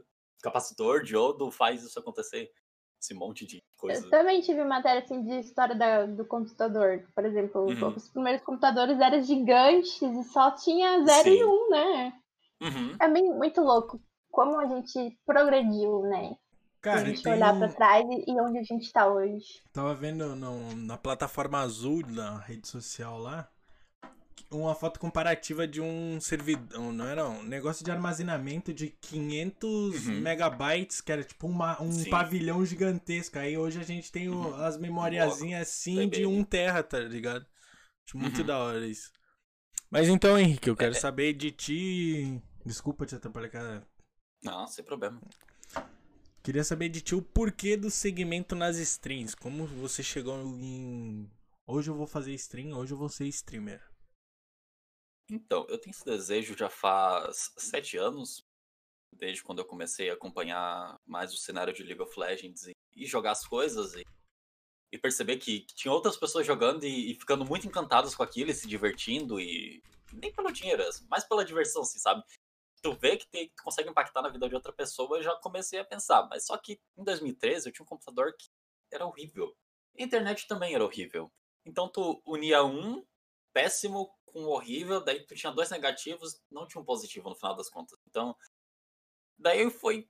capacitor, 0.42 1.02
diodo 1.02 1.50
faz 1.50 1.82
isso 1.82 1.98
acontecer? 1.98 2.50
Esse 3.02 3.14
monte 3.14 3.46
de 3.46 3.62
coisa. 3.78 4.04
Eu 4.06 4.10
também 4.10 4.40
tive 4.42 4.62
matéria 4.64 5.00
assim 5.00 5.22
de 5.22 5.38
história 5.40 5.74
da- 5.74 6.04
do 6.06 6.24
computador. 6.26 7.04
Por 7.14 7.24
exemplo, 7.24 7.62
Uhum. 7.62 7.94
os 7.96 8.08
primeiros 8.10 8.42
computadores 8.42 9.00
eram 9.00 9.22
gigantes 9.22 10.00
e 10.02 10.24
só 10.24 10.50
tinha 10.50 11.02
0 11.04 11.28
e 11.28 11.38
Sim. 11.38 11.44
1, 11.44 11.48
um, 11.48 11.70
né? 11.70 12.12
Uhum. 12.60 12.96
É 13.00 13.08
bem, 13.08 13.32
muito 13.32 13.60
louco 13.62 14.00
como 14.30 14.58
a 14.60 14.66
gente 14.66 15.18
progrediu, 15.24 16.02
né? 16.02 16.36
Se 16.80 16.84
Cara, 16.84 17.02
a 17.02 17.04
gente 17.04 17.22
tem 17.22 17.32
olhar 17.34 17.52
um- 17.52 17.58
pra 17.58 17.68
trás 17.68 18.06
e 18.26 18.40
onde 18.40 18.58
a 18.58 18.62
gente 18.62 18.90
tá 18.90 19.06
hoje. 19.06 19.60
Tava 19.70 19.94
vendo 19.94 20.34
no- 20.34 20.74
na 20.76 20.96
plataforma 20.96 21.58
azul 21.60 22.02
da 22.02 22.38
rede 22.38 22.66
social 22.66 23.18
lá 23.18 23.50
uma 24.50 24.74
foto 24.74 24.98
comparativa 24.98 25.68
de 25.68 25.80
um 25.80 26.18
servidor, 26.20 26.80
não 26.92 27.06
era 27.06 27.28
um 27.28 27.42
negócio 27.42 27.84
de 27.84 27.90
armazenamento 27.90 28.72
de 28.74 28.88
500 28.88 30.06
Uhum. 30.06 30.20
megabytes, 30.20 31.00
que 31.02 31.12
era 31.12 31.22
tipo 31.22 31.46
uma- 31.46 31.80
um 31.80 31.92
Sim. 31.92 32.08
pavilhão 32.10 32.64
gigantesco. 32.64 33.38
Aí 33.38 33.56
hoje 33.58 33.78
a 33.78 33.84
gente 33.84 34.10
tem 34.10 34.28
o- 34.30 34.34
Uhum. 34.34 34.54
as 34.64 34.76
memoriazinhas 34.78 35.68
assim 35.68 36.08
de 36.08 36.20
bem. 36.20 36.26
1 36.26 36.42
terra, 36.42 36.82
tá 36.82 36.98
ligado? 36.98 37.46
Acho 38.08 38.16
muito 38.16 38.40
Uhum. 38.40 38.46
da 38.46 38.58
hora 38.58 38.86
isso. 38.86 39.12
Mas 39.90 40.08
então, 40.08 40.36
Henrique, 40.38 40.68
eu 40.70 40.76
quero 40.76 40.96
É. 40.96 40.98
saber 40.98 41.34
de 41.34 41.50
ti. 41.52 42.42
Desculpa 42.64 43.04
te 43.06 43.14
atrapalhar, 43.14 43.50
cara. 43.50 43.86
Não, 44.42 44.66
sem 44.66 44.82
problema. 44.84 45.20
Queria 46.42 46.64
saber 46.64 46.88
de 46.88 47.02
ti 47.02 47.14
o 47.14 47.20
porquê 47.20 47.76
do 47.76 47.90
segmento 47.90 48.56
nas 48.56 48.78
streams. 48.78 49.36
Como 49.36 49.66
você 49.66 50.02
chegou 50.02 50.34
em. 50.58 51.30
Hoje 51.66 51.90
eu 51.90 51.94
vou 51.94 52.06
fazer 52.06 52.32
stream, 52.32 52.76
hoje 52.76 52.94
eu 52.94 52.98
vou 52.98 53.10
ser 53.10 53.26
streamer. 53.26 53.86
Então, 55.30 55.66
eu 55.68 55.78
tenho 55.78 55.92
esse 55.92 56.04
desejo 56.04 56.56
já 56.56 56.70
faz 56.70 57.52
sete 57.58 57.98
anos, 57.98 58.42
desde 59.12 59.44
quando 59.44 59.58
eu 59.58 59.66
comecei 59.66 60.10
a 60.10 60.14
acompanhar 60.14 60.98
mais 61.06 61.32
o 61.32 61.36
cenário 61.36 61.74
de 61.74 61.82
League 61.82 62.00
of 62.00 62.18
Legends 62.18 62.66
e, 62.66 62.72
e 62.96 63.06
jogar 63.06 63.32
as 63.32 63.46
coisas 63.46 63.94
e, 63.94 64.04
e 64.90 64.98
perceber 64.98 65.36
que, 65.36 65.60
que 65.60 65.74
tinha 65.74 65.92
outras 65.92 66.16
pessoas 66.16 66.46
jogando 66.46 66.84
e, 66.84 67.12
e 67.12 67.14
ficando 67.14 67.44
muito 67.44 67.66
encantadas 67.66 68.14
com 68.14 68.22
aquilo 68.22 68.50
e 68.50 68.54
se 68.54 68.66
divertindo 68.66 69.38
e 69.38 69.82
nem 70.12 70.32
pelo 70.32 70.50
dinheiro, 70.50 70.82
mais 71.08 71.22
pela 71.24 71.44
diversão, 71.44 71.82
assim, 71.82 71.98
sabe? 71.98 72.24
Tu 72.82 72.92
vê 72.94 73.16
que 73.16 73.26
tem, 73.28 73.48
tu 73.48 73.62
consegue 73.62 73.90
impactar 73.90 74.22
na 74.22 74.28
vida 74.28 74.48
de 74.48 74.54
outra 74.54 74.72
pessoa, 74.72 75.18
eu 75.18 75.22
já 75.22 75.34
comecei 75.36 75.78
a 75.78 75.84
pensar. 75.84 76.26
Mas 76.28 76.46
só 76.46 76.56
que 76.56 76.80
em 76.96 77.04
2013 77.04 77.68
eu 77.68 77.72
tinha 77.72 77.84
um 77.84 77.88
computador 77.88 78.34
que 78.36 78.48
era 78.90 79.06
horrível. 79.06 79.54
A 79.98 80.02
internet 80.02 80.46
também 80.46 80.74
era 80.74 80.84
horrível. 80.84 81.30
Então 81.64 81.88
tu 81.88 82.22
unia 82.24 82.64
um 82.64 83.04
péssimo 83.52 84.14
com 84.24 84.44
horrível, 84.44 85.02
daí 85.02 85.26
tu 85.26 85.34
tinha 85.34 85.52
dois 85.52 85.70
negativos, 85.70 86.40
não 86.50 86.66
tinha 86.66 86.80
um 86.80 86.84
positivo 86.84 87.28
no 87.28 87.34
final 87.34 87.56
das 87.56 87.68
contas. 87.68 87.98
Então, 88.06 88.36
daí 89.38 89.68
foi 89.70 90.08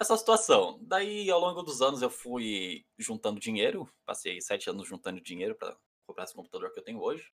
essa 0.00 0.16
situação. 0.16 0.78
Daí, 0.82 1.30
ao 1.30 1.40
longo 1.40 1.62
dos 1.62 1.80
anos, 1.80 2.02
eu 2.02 2.10
fui 2.10 2.84
juntando 2.98 3.38
dinheiro, 3.38 3.88
passei 4.04 4.40
sete 4.40 4.68
anos 4.68 4.88
juntando 4.88 5.20
dinheiro 5.20 5.54
para 5.54 5.76
comprar 6.06 6.24
esse 6.24 6.34
computador 6.34 6.72
que 6.72 6.80
eu 6.80 6.84
tenho 6.84 7.00
hoje. 7.00 7.32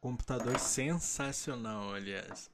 Computador 0.00 0.58
sensacional, 0.58 1.92
aliás. 1.92 2.50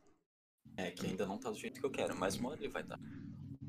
É, 0.77 0.91
que 0.91 1.07
ainda 1.07 1.27
não 1.27 1.39
tá 1.39 1.51
do 1.51 1.57
jeito 1.57 1.81
que 1.81 1.87
eu 1.87 1.91
quero, 1.91 2.15
mas 2.17 2.37
uma 2.37 2.51
hora 2.51 2.61
ele 2.61 2.69
vai 2.69 2.83
dar. 2.83 2.99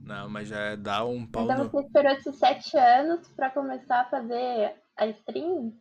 Não, 0.03 0.29
mas 0.29 0.49
já 0.49 0.75
dá 0.75 1.03
um 1.05 1.25
pau 1.25 1.43
Então 1.43 1.63
no. 1.63 1.69
você 1.69 1.85
esperou 1.85 2.11
esses 2.13 2.35
sete 2.37 2.77
anos 2.77 3.27
pra 3.29 3.49
começar 3.49 4.01
a 4.01 4.09
fazer 4.09 4.81
a 4.95 5.07
stream? 5.07 5.77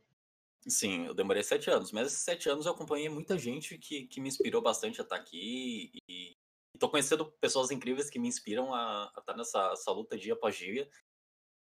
Sim, 0.69 1.07
eu 1.07 1.15
demorei 1.15 1.43
sete 1.45 1.71
anos, 1.71 1.93
mas 1.93 2.09
esses 2.09 2.25
sete 2.25 2.49
anos 2.49 2.67
eu 2.67 2.73
acompanhei 2.73 3.09
muita 3.09 3.39
gente 3.39 3.79
que, 3.79 4.07
que 4.07 4.21
me 4.21 4.29
inspirou 4.29 4.61
bastante 4.61 5.01
a 5.01 5.05
estar 5.05 5.17
aqui 5.17 5.93
e, 6.09 6.33
e 6.75 6.79
tô 6.79 6.89
conhecendo 6.89 7.31
pessoas 7.41 7.71
incríveis 7.71 8.11
que 8.11 8.19
me 8.19 8.29
inspiram 8.29 8.75
a, 8.75 9.05
a 9.05 9.21
estar 9.21 9.37
nessa 9.37 9.73
essa 9.73 9.93
luta 9.93 10.19
dia 10.19 10.35
após 10.35 10.57
dia. 10.57 10.89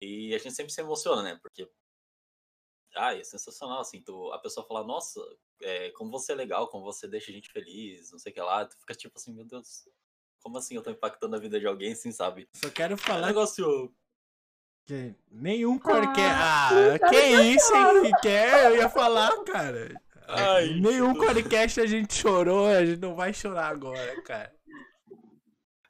E 0.02 0.34
a 0.34 0.38
gente 0.38 0.54
sempre 0.54 0.72
se 0.72 0.80
emociona, 0.80 1.22
né? 1.22 1.38
Porque 1.42 1.70
ah, 2.96 3.14
é 3.14 3.22
sensacional, 3.22 3.80
assim, 3.80 4.00
tu, 4.02 4.32
a 4.32 4.38
pessoa 4.38 4.66
fala, 4.66 4.84
nossa, 4.84 5.20
é, 5.62 5.90
como 5.90 6.10
você 6.10 6.32
é 6.32 6.34
legal, 6.34 6.68
como 6.68 6.84
você 6.84 7.06
deixa 7.06 7.30
a 7.30 7.34
gente 7.34 7.50
feliz, 7.50 8.10
não 8.10 8.18
sei 8.18 8.32
o 8.32 8.34
que 8.34 8.40
lá, 8.40 8.64
tu 8.64 8.76
fica 8.78 8.94
tipo 8.94 9.16
assim, 9.18 9.32
meu 9.34 9.44
Deus, 9.44 9.88
como 10.42 10.58
assim 10.58 10.74
eu 10.76 10.82
tô 10.82 10.90
impactando 10.90 11.36
a 11.36 11.38
vida 11.38 11.58
de 11.60 11.66
alguém, 11.66 11.92
assim, 11.92 12.10
sabe? 12.12 12.48
Só 12.56 12.70
quero 12.70 12.92
É 12.92 12.94
um 12.94 12.98
falar 12.98 13.28
negócio. 13.28 13.92
que 14.86 15.14
nenhum 15.30 15.78
qualquer. 15.78 16.30
Ah, 16.30 16.68
Ah, 16.94 16.98
cara, 16.98 17.10
que 17.10 17.16
eu 17.16 17.42
isso, 17.42 17.68
choro. 17.68 17.98
Henrique? 17.98 18.20
quer? 18.22 18.70
Eu 18.70 18.76
ia 18.76 18.88
falar, 18.88 19.44
cara. 19.44 19.94
Ai, 20.28 20.74
nenhum 20.80 21.14
podcast 21.14 21.80
a 21.80 21.86
gente 21.86 22.14
chorou, 22.14 22.66
a 22.66 22.84
gente 22.84 23.00
não 23.00 23.14
vai 23.14 23.32
chorar 23.32 23.68
agora, 23.68 24.22
cara. 24.22 24.55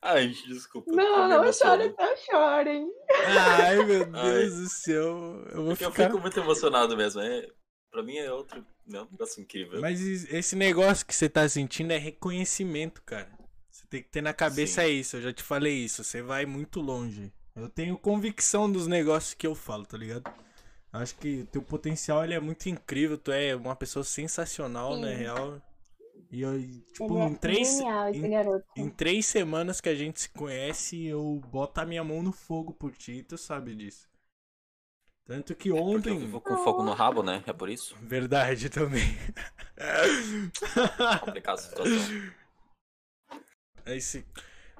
Ai, 0.08 0.28
desculpa. 0.28 0.90
eu 0.90 0.96
Não, 0.96 1.28
não 1.28 1.52
chorem, 1.52 1.94
não 1.98 2.16
chorem. 2.16 2.90
Ai, 3.26 3.84
meu 3.84 4.08
Ai. 4.12 4.32
Deus 4.32 4.54
do 4.54 4.68
céu. 4.68 5.44
Eu 5.50 5.56
vou 5.62 5.66
Porque 5.68 5.84
eu 5.84 5.90
ficar. 5.90 6.06
fico 6.06 6.20
muito 6.20 6.38
emocionado 6.40 6.96
mesmo. 6.96 7.20
É, 7.20 7.48
pra 7.90 8.02
mim 8.02 8.16
é 8.16 8.30
outro 8.32 8.64
é 8.92 9.00
um 9.00 9.08
negócio 9.10 9.42
incrível. 9.42 9.80
Mas 9.80 10.00
es- 10.00 10.32
esse 10.32 10.54
negócio 10.54 11.04
que 11.04 11.14
você 11.14 11.28
tá 11.28 11.48
sentindo 11.48 11.92
é 11.92 11.98
reconhecimento, 11.98 13.02
cara. 13.02 13.28
Você 13.70 13.84
tem 13.88 14.02
que 14.02 14.08
ter 14.08 14.22
na 14.22 14.32
cabeça 14.32 14.82
Sim. 14.82 14.90
isso, 14.92 15.16
eu 15.16 15.22
já 15.22 15.32
te 15.32 15.42
falei 15.42 15.74
isso. 15.74 16.02
Você 16.04 16.22
vai 16.22 16.46
muito 16.46 16.80
longe. 16.80 17.32
Eu 17.54 17.68
tenho 17.68 17.96
convicção 17.98 18.70
dos 18.70 18.86
negócios 18.86 19.34
que 19.34 19.46
eu 19.46 19.54
falo, 19.54 19.84
tá 19.86 19.96
ligado? 19.98 20.30
Acho 20.92 21.14
que 21.16 21.44
teu 21.50 21.60
potencial 21.62 22.22
ele 22.24 22.34
é 22.34 22.40
muito 22.40 22.68
incrível. 22.68 23.18
Tu 23.18 23.32
é 23.32 23.54
uma 23.56 23.74
pessoa 23.76 24.04
sensacional, 24.04 24.96
na 24.96 25.08
Sim. 25.08 25.14
real. 25.14 25.62
E 26.30 26.40
eu, 26.40 26.60
tipo, 26.92 27.18
é 27.18 27.24
em 27.24 27.34
três, 27.34 27.80
em- 27.80 28.30
em 28.76 28.90
três 28.90 29.26
semanas 29.26 29.80
que 29.80 29.88
a 29.88 29.94
gente 29.94 30.20
se 30.20 30.28
conhece, 30.30 31.04
eu 31.04 31.40
boto 31.50 31.80
a 31.80 31.86
minha 31.86 32.02
mão 32.02 32.22
no 32.22 32.32
fogo 32.32 32.72
por 32.72 32.92
ti, 32.92 33.22
tu 33.22 33.38
sabe 33.38 33.74
disso. 33.74 34.08
Tanto 35.24 35.54
que 35.56 35.70
eu 35.70 35.76
ontem. 35.76 36.18
vivo 36.18 36.40
com 36.40 36.56
fogo 36.58 36.82
no 36.84 36.92
rabo, 36.92 37.22
né? 37.22 37.42
É 37.46 37.52
por 37.52 37.68
isso. 37.68 37.96
Verdade 38.00 38.70
também. 38.70 39.16
Complicada 41.24 41.60
a 41.60 41.62
situação. 41.62 42.32
Esse... 43.86 44.24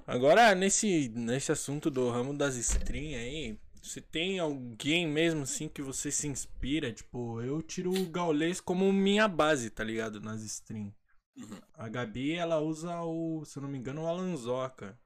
Agora, 0.07 0.55
nesse, 0.55 1.09
nesse 1.09 1.50
assunto 1.50 1.90
do 1.90 2.09
ramo 2.11 2.33
das 2.33 2.55
stream 2.57 3.19
aí, 3.19 3.59
você 3.83 4.00
tem 4.00 4.38
alguém 4.38 5.07
mesmo 5.07 5.43
assim 5.43 5.69
que 5.69 5.83
você 5.83 6.12
se 6.12 6.28
inspira? 6.28 6.93
Tipo, 6.93 7.40
eu 7.40 7.61
tiro 7.61 7.90
o 7.93 8.07
Gaules 8.07 8.61
como 8.61 8.93
minha 8.93 9.26
base, 9.26 9.69
tá 9.69 9.83
ligado? 9.83 10.21
Nas 10.21 10.43
stream. 10.43 10.93
Uhum. 11.37 11.61
A 11.75 11.88
Gabi, 11.88 12.33
ela 12.35 12.59
usa 12.61 13.02
o, 13.02 13.45
se 13.45 13.59
eu 13.59 13.62
não 13.62 13.69
me 13.69 13.78
engano, 13.78 14.02
o 14.05 14.07
Alanzoca. 14.07 14.99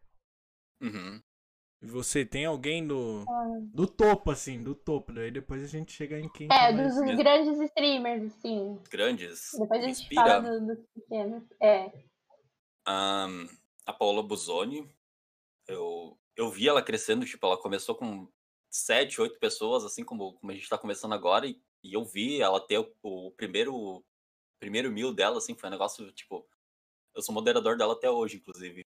Uhum. 0.81 1.21
E 1.83 1.87
você 1.87 2.25
tem 2.27 2.45
alguém 2.45 2.87
do, 2.87 3.25
Ah. 3.29 3.59
do 3.75 3.87
topo, 3.87 4.31
assim, 4.31 4.63
do 4.63 4.75
topo. 4.75 5.13
Daí 5.13 5.31
depois 5.31 5.63
a 5.65 5.67
gente 5.67 5.93
chega 5.93 6.19
em 6.21 6.29
quem 6.29 6.47
É, 6.53 6.73
mais- 6.73 6.95
dos 6.95 7.17
grandes 7.17 7.59
streamers, 7.61 8.35
assim. 8.35 8.79
Grandes. 8.91 9.51
Depois 9.59 9.83
a 9.83 9.87
gente 9.87 10.01
inspira. 10.03 10.23
fala 10.23 10.41
do- 10.61 10.67
dos 10.67 10.87
pequenos. 10.95 11.43
É. 11.61 11.91
Ahn, 12.87 13.47
a 13.87 13.93
Paola 13.93 14.23
Buzoni. 14.23 14.89
Eu, 15.67 16.19
eu 16.37 16.51
vi 16.51 16.69
ela 16.69 16.83
crescendo, 16.83 17.25
tipo, 17.25 17.47
ela 17.47 17.57
começou 17.61 17.95
com 17.95 18.29
sete, 18.73 19.21
oito 19.21 19.39
pessoas, 19.39 19.85
assim 19.85 20.05
como, 20.05 20.35
como 20.35 20.51
a 20.53 20.55
gente 20.55 20.69
tá 20.69 20.77
começando 20.79 21.13
agora, 21.13 21.47
e, 21.47 21.61
e 21.85 21.93
eu 21.95 22.05
vi 22.05 22.41
ela 22.41 22.61
ter 22.61 22.79
o, 22.79 22.93
o 23.03 23.31
primeiro 23.33 24.05
primeiro 24.61 24.93
mil 24.93 25.13
dela, 25.13 25.39
assim, 25.39 25.55
foi 25.55 25.69
um 25.69 25.73
negócio, 25.73 26.13
tipo, 26.13 26.47
eu 27.15 27.23
sou 27.23 27.35
moderador 27.35 27.77
dela 27.77 27.95
até 27.95 28.09
hoje, 28.09 28.37
inclusive. 28.37 28.87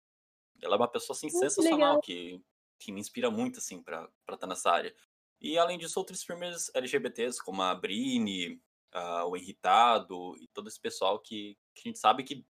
Ela 0.61 0.77
é 0.77 0.79
uma 0.79 0.89
pessoa, 0.89 1.17
assim, 1.17 1.27
Muito 1.27 1.41
sensacional, 1.41 1.97
legal. 1.97 2.01
que, 2.03 2.41
que 2.79 2.93
me 2.93 3.01
inspira 3.01 3.31
muito, 3.31 3.59
assim, 3.59 3.83
pra 3.83 4.09
estar 4.21 4.37
tá 4.37 4.47
nessa 4.47 4.71
área. 4.71 4.95
E, 5.41 5.59
além 5.59 5.79
disso, 5.79 5.99
outros 5.99 6.21
streamers 6.21 6.71
LGBTs, 6.75 7.43
como 7.43 7.63
a 7.63 7.75
Brini, 7.75 8.63
ah, 8.93 9.27
o 9.27 9.37
Henritado, 9.37 10.37
e 10.41 10.47
todo 10.49 10.69
esse 10.69 10.79
pessoal 10.79 11.19
que, 11.19 11.59
que 11.75 11.89
a 11.89 11.89
gente 11.89 11.99
sabe 11.99 12.23
que 12.23 12.47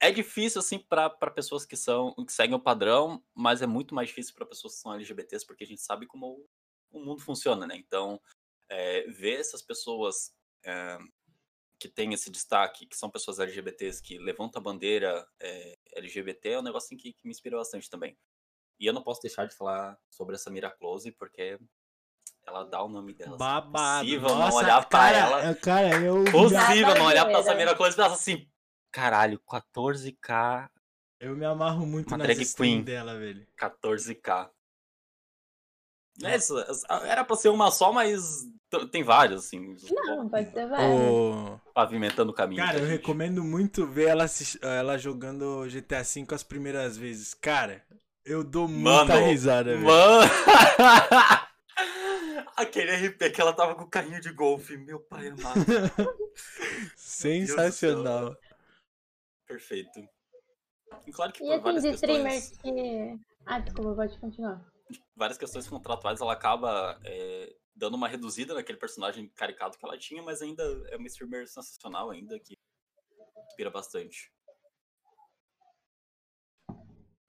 é 0.00 0.10
difícil, 0.10 0.58
assim, 0.58 0.78
para 0.78 1.10
pessoas 1.30 1.64
que 1.64 1.76
são 1.76 2.14
que 2.26 2.32
seguem 2.32 2.56
o 2.56 2.60
padrão, 2.60 3.22
mas 3.34 3.62
é 3.62 3.66
muito 3.66 3.94
mais 3.94 4.08
difícil 4.08 4.34
para 4.34 4.46
pessoas 4.46 4.74
que 4.74 4.80
são 4.80 4.94
LGBTs, 4.94 5.46
porque 5.46 5.64
a 5.64 5.66
gente 5.66 5.82
sabe 5.82 6.06
como 6.06 6.46
o 6.90 7.00
mundo 7.00 7.20
funciona, 7.20 7.66
né? 7.66 7.76
Então, 7.76 8.20
é, 8.68 9.02
ver 9.08 9.40
essas 9.40 9.62
pessoas 9.62 10.34
é, 10.64 10.98
que 11.80 11.88
têm 11.88 12.12
esse 12.12 12.30
destaque, 12.30 12.86
que 12.86 12.96
são 12.96 13.10
pessoas 13.10 13.38
LGBTs, 13.40 14.02
que 14.02 14.18
levantam 14.18 14.60
a 14.60 14.62
bandeira 14.62 15.26
é, 15.40 15.78
LGBT, 15.96 16.50
é 16.50 16.58
um 16.58 16.62
negócio 16.62 16.86
assim, 16.86 16.96
que, 16.96 17.14
que 17.14 17.24
me 17.26 17.30
inspira 17.30 17.56
bastante 17.56 17.88
também. 17.88 18.16
E 18.78 18.86
eu 18.86 18.92
não 18.92 19.02
posso 19.02 19.20
deixar 19.22 19.46
de 19.46 19.54
falar 19.56 19.98
sobre 20.10 20.34
essa 20.34 20.50
Mira 20.50 20.70
Close, 20.70 21.10
porque 21.12 21.58
ela 22.46 22.64
dá 22.64 22.82
o 22.82 22.88
nome 22.88 23.14
dela. 23.14 23.30
assim, 23.30 23.38
Babado. 23.38 24.04
Possível 24.04 24.28
não 24.28 24.38
Nossa, 24.38 24.56
olhar 24.58 24.88
pra 24.88 24.98
cara, 24.98 25.16
ela. 25.18 25.54
Cara, 25.56 26.00
eu. 26.00 26.24
Possível 26.30 26.94
não 26.94 27.06
olhar 27.06 27.24
pra 27.24 27.32
Babadeira. 27.32 27.42
Samira 27.42 27.74
Close 27.74 27.92
e 27.94 27.96
pensar 27.96 28.12
assim, 28.14 28.50
caralho, 28.92 29.40
14k 29.40 30.68
Eu 31.18 31.34
me 31.36 31.44
amarro 31.46 31.86
muito 31.86 32.14
nas 32.16 32.26
drag 32.26 32.54
queen. 32.54 32.82
dela, 32.82 33.18
velho. 33.18 33.46
14k. 33.58 34.50
É 36.22 36.36
isso, 36.36 36.54
era 37.04 37.24
pra 37.24 37.36
ser 37.36 37.48
uma 37.48 37.70
só, 37.70 37.92
mas 37.92 38.46
tem 38.92 39.02
várias, 39.02 39.46
assim. 39.46 39.74
Não, 39.90 40.28
pode 40.28 40.50
ser 40.52 40.68
vários. 40.68 41.00
Ô, 41.00 41.60
Pavimentando 41.74 42.30
o 42.30 42.34
caminho. 42.34 42.62
Cara, 42.62 42.78
eu 42.78 42.86
gente. 42.86 42.98
recomendo 42.98 43.42
muito 43.42 43.86
ver 43.86 44.08
ela, 44.08 44.26
ela 44.62 44.98
jogando 44.98 45.66
GTA 45.68 46.02
V 46.02 46.26
as 46.34 46.42
primeiras 46.42 46.96
vezes. 46.96 47.34
Cara, 47.34 47.82
eu 48.24 48.44
dou 48.44 48.68
muita 48.68 49.06
Mano, 49.06 49.26
risada, 49.26 49.72
velho. 49.72 49.84
Mano! 49.84 50.30
Aquele 52.56 53.08
RP 53.08 53.30
que 53.30 53.40
ela 53.40 53.54
tava 53.54 53.74
com 53.74 53.84
o 53.84 53.90
carrinho 53.90 54.20
de 54.20 54.30
golfe. 54.32 54.76
Meu 54.76 55.00
pai 55.00 55.28
amado. 55.28 55.64
Sensacional. 56.94 58.36
Perfeito. 59.48 59.98
E 61.06 61.12
claro 61.12 61.32
que 61.32 61.42
E 61.42 61.46
por 61.46 61.54
assim, 61.54 61.62
várias 61.62 61.82
de 61.82 61.90
streamer 61.90 62.32
questões, 62.32 62.58
que. 62.62 63.20
Ah, 63.46 63.58
desculpa, 63.58 63.94
pode 63.94 64.18
continuar. 64.18 64.69
Várias 65.14 65.38
questões 65.38 65.68
contratuais, 65.68 66.20
ela 66.20 66.32
acaba 66.32 66.98
é, 67.04 67.54
dando 67.74 67.94
uma 67.94 68.08
reduzida 68.08 68.54
naquele 68.54 68.78
personagem 68.78 69.28
caricato 69.28 69.78
que 69.78 69.84
ela 69.84 69.98
tinha, 69.98 70.22
mas 70.22 70.42
ainda 70.42 70.62
é 70.88 70.96
uma 70.96 71.06
streamer 71.06 71.46
sensacional 71.46 72.10
ainda, 72.10 72.38
que 72.38 72.54
inspira 73.48 73.70
bastante. 73.70 74.32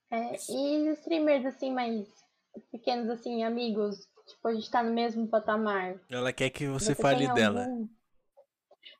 É, 0.09 0.35
e 0.49 0.89
os 0.89 0.99
streamers 0.99 1.45
assim, 1.45 1.73
mais 1.73 2.07
pequenos, 2.71 3.09
assim, 3.09 3.43
amigos, 3.43 4.09
tipo, 4.27 4.47
a 4.47 4.53
gente 4.53 4.69
tá 4.69 4.83
no 4.83 4.93
mesmo 4.93 5.27
patamar. 5.27 5.99
Ela 6.09 6.33
quer 6.33 6.49
que 6.49 6.67
você, 6.67 6.93
Você 6.93 7.01
fale 7.01 7.31
dela. 7.33 7.63
algum? 7.63 7.87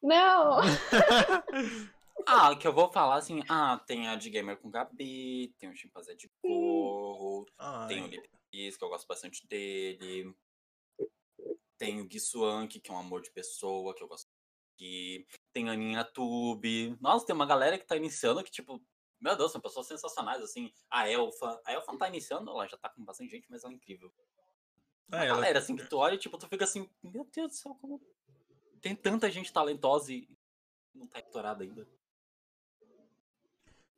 Não! 0.02 0.62
Ah, 2.28 2.56
que 2.56 2.68
eu 2.68 2.74
vou 2.74 2.92
falar 2.92 3.16
assim, 3.16 3.42
ah, 3.50 3.82
tem 3.88 4.08
a 4.08 4.16
de 4.16 4.30
Gamer 4.30 4.58
com 4.58 4.70
Gabi, 4.70 5.54
tem 5.58 5.70
o 5.70 5.76
Chimpanzé 5.76 6.14
de 6.14 6.30
Corro, 6.42 7.46
tem 7.88 8.04
o 8.04 8.08
Lipiz, 8.08 8.30
que 8.52 8.84
eu 8.84 8.90
gosto 8.90 9.08
bastante 9.08 9.48
dele. 9.48 10.36
Tem 11.78 12.00
o 12.00 12.06
Gui 12.06 12.20
Swank, 12.20 12.80
que 12.80 12.92
é 12.92 12.94
um 12.94 12.98
amor 13.00 13.22
de 13.22 13.32
pessoa, 13.32 13.96
que 13.96 14.04
eu 14.04 14.08
gosto 14.08 14.30
aqui. 14.76 15.26
Tem 15.52 15.70
a 15.70 15.74
Aninha 15.74 16.04
Tube. 16.04 16.96
Nossa, 17.00 17.26
tem 17.26 17.34
uma 17.36 17.46
galera 17.46 17.78
que 17.78 17.86
tá 17.86 17.96
iniciando 17.96 18.44
que, 18.44 18.52
tipo, 18.52 18.80
meu 19.20 19.36
Deus, 19.36 19.52
são 19.52 19.62
pessoas 19.62 19.88
sensacionais, 19.88 20.42
assim. 20.44 20.72
A 20.90 21.10
Elfa. 21.10 21.60
A 21.66 21.74
Elfa 21.74 21.92
não 21.92 21.98
tá 21.98 22.08
iniciando, 22.08 22.52
ela 22.52 22.68
já 22.68 22.78
tá 22.78 22.90
com 22.90 23.04
bastante 23.04 23.32
gente, 23.32 23.50
mas 23.50 23.64
ela 23.64 23.74
é 23.74 23.76
incrível. 23.76 24.14
Ah, 25.12 25.22
a 25.22 25.26
ela- 25.26 25.36
galera, 25.36 25.60
assim, 25.60 25.76
que 25.76 25.88
tu 25.88 25.98
olha, 25.98 26.18
tipo, 26.18 26.38
tu 26.38 26.48
fica 26.48 26.64
assim, 26.66 26.90
meu 27.02 27.26
Deus 27.26 27.52
do 27.52 27.56
céu, 27.56 27.76
como. 27.76 28.02
Tem 28.82 28.96
tanta 28.96 29.30
gente 29.30 29.52
talentosa 29.54 30.12
e 30.12 30.28
não 30.94 31.08
tá 31.08 31.20
estourada 31.20 31.64
ainda. 31.64 31.88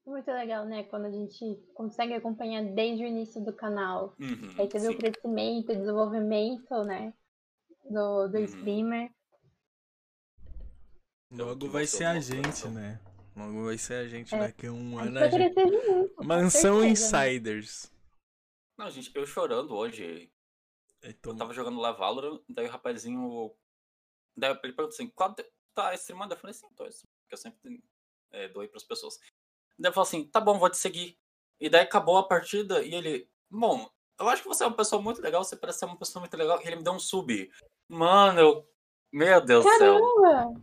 Muito 0.06 0.30
legal, 0.32 0.66
né? 0.66 0.84
Quando 0.84 1.06
a 1.06 1.12
gente 1.12 1.56
consegue 1.74 2.14
acompanhar 2.14 2.64
desde 2.74 3.04
o 3.04 3.08
início 3.08 3.44
do 3.44 3.54
canal. 3.54 4.16
Uhum, 4.20 4.50
Aí 4.60 4.70
você 4.70 4.80
vê 4.80 4.88
sim. 4.88 4.94
o 4.94 4.98
crescimento, 4.98 5.72
o 5.72 5.76
desenvolvimento, 5.76 6.84
né? 6.84 7.14
Do, 7.90 8.28
do 8.28 8.38
Uhum. 8.38 8.44
streamer. 8.44 9.12
Logo 11.32 11.68
vai 11.70 11.88
ser 11.88 12.06
a 12.06 12.20
gente, 12.20 12.68
né? 12.68 13.00
Logo 13.36 13.64
vai 13.64 13.78
ser 13.78 13.96
a 13.96 14.08
gente 14.08 14.36
É. 14.36 14.38
daqui 14.40 14.68
a 14.68 14.72
um 14.72 15.00
A 15.00 15.06
gente 15.06 15.18
ano. 15.18 15.20
A 15.20 15.30
gente... 15.30 15.54
junto. 15.56 16.16
com 16.16 16.24
Mansão 16.24 16.80
certeza, 16.82 16.82
né? 17.18 17.28
Insiders. 17.34 17.92
Não, 18.78 18.92
gente, 18.92 19.12
eu 19.16 19.26
chorando 19.26 19.74
hoje, 19.74 20.32
Eu 21.02 21.12
Então, 21.12 21.36
tava 21.36 21.54
jogando 21.54 21.80
lá 21.80 21.92
Valorant, 21.92 22.42
daí 22.50 22.66
o 22.68 22.70
rapazinho. 22.72 23.54
Daí 24.38 24.52
ele 24.52 24.60
perguntou 24.60 24.88
assim: 24.88 25.10
qual 25.10 25.34
te- 25.34 25.50
tá 25.74 25.94
streamando? 25.96 26.34
Eu 26.34 26.38
falei 26.40 26.52
assim: 26.52 26.68
tô 26.76 26.86
streamando, 26.88 27.20
porque 27.22 27.34
eu 27.34 27.38
sempre 27.38 27.84
é, 28.32 28.48
doei 28.50 28.68
pras 28.68 28.84
pessoas. 28.84 29.18
Daí 29.78 29.90
ele 29.90 29.94
falou 29.94 30.08
assim: 30.08 30.24
tá 30.26 30.40
bom, 30.40 30.58
vou 30.60 30.70
te 30.70 30.78
seguir. 30.78 31.18
E 31.60 31.70
daí 31.70 31.82
acabou 31.82 32.18
a 32.18 32.28
partida 32.28 32.82
e 32.84 32.94
ele: 32.94 33.28
bom, 33.50 33.90
eu 34.20 34.30
acho 34.30 34.42
que 34.42 34.48
você 34.48 34.64
é 34.64 34.68
uma 34.68 34.76
pessoa 34.76 35.02
muito 35.02 35.22
legal, 35.22 35.44
você 35.44 35.56
parece 35.56 35.80
ser 35.80 35.86
uma 35.86 35.98
pessoa 35.98 36.22
muito 36.22 36.36
legal. 36.38 36.60
E 36.62 36.68
ele 36.68 36.78
me 36.78 36.84
deu 36.84 36.94
um 36.94 37.00
sub. 37.00 37.52
Mano, 37.90 38.40
eu. 38.40 38.70
Meu 39.12 39.40
Deus 39.42 39.64
do 39.64 39.72
céu. 39.78 40.00
Caramba! 40.22 40.62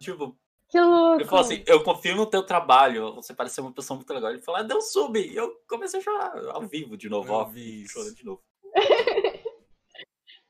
Tipo, 0.00 0.38
Que 0.68 0.80
louco! 0.80 1.16
ele 1.20 1.24
falou 1.24 1.40
assim: 1.44 1.62
eu 1.66 1.82
confio 1.82 2.16
no 2.16 2.26
teu 2.26 2.42
trabalho, 2.44 3.14
você 3.14 3.34
parece 3.34 3.56
ser 3.56 3.60
uma 3.60 3.72
pessoa 3.72 3.96
muito 3.96 4.12
legal. 4.12 4.30
Ele 4.30 4.40
falou: 4.42 4.60
ah, 4.60 4.64
deu 4.64 4.78
um 4.78 4.80
sub. 4.80 5.18
E 5.20 5.36
eu 5.36 5.54
comecei 5.68 6.00
a 6.00 6.02
chorar 6.02 6.32
ao 6.50 6.62
vivo 6.66 6.96
de 6.96 7.08
novo, 7.08 7.28
Eu 7.28 7.34
ó. 7.34 7.44
vi 7.44 7.82
isso. 7.82 7.92
Chorando 7.94 8.14
de 8.14 8.24
novo. 8.24 8.42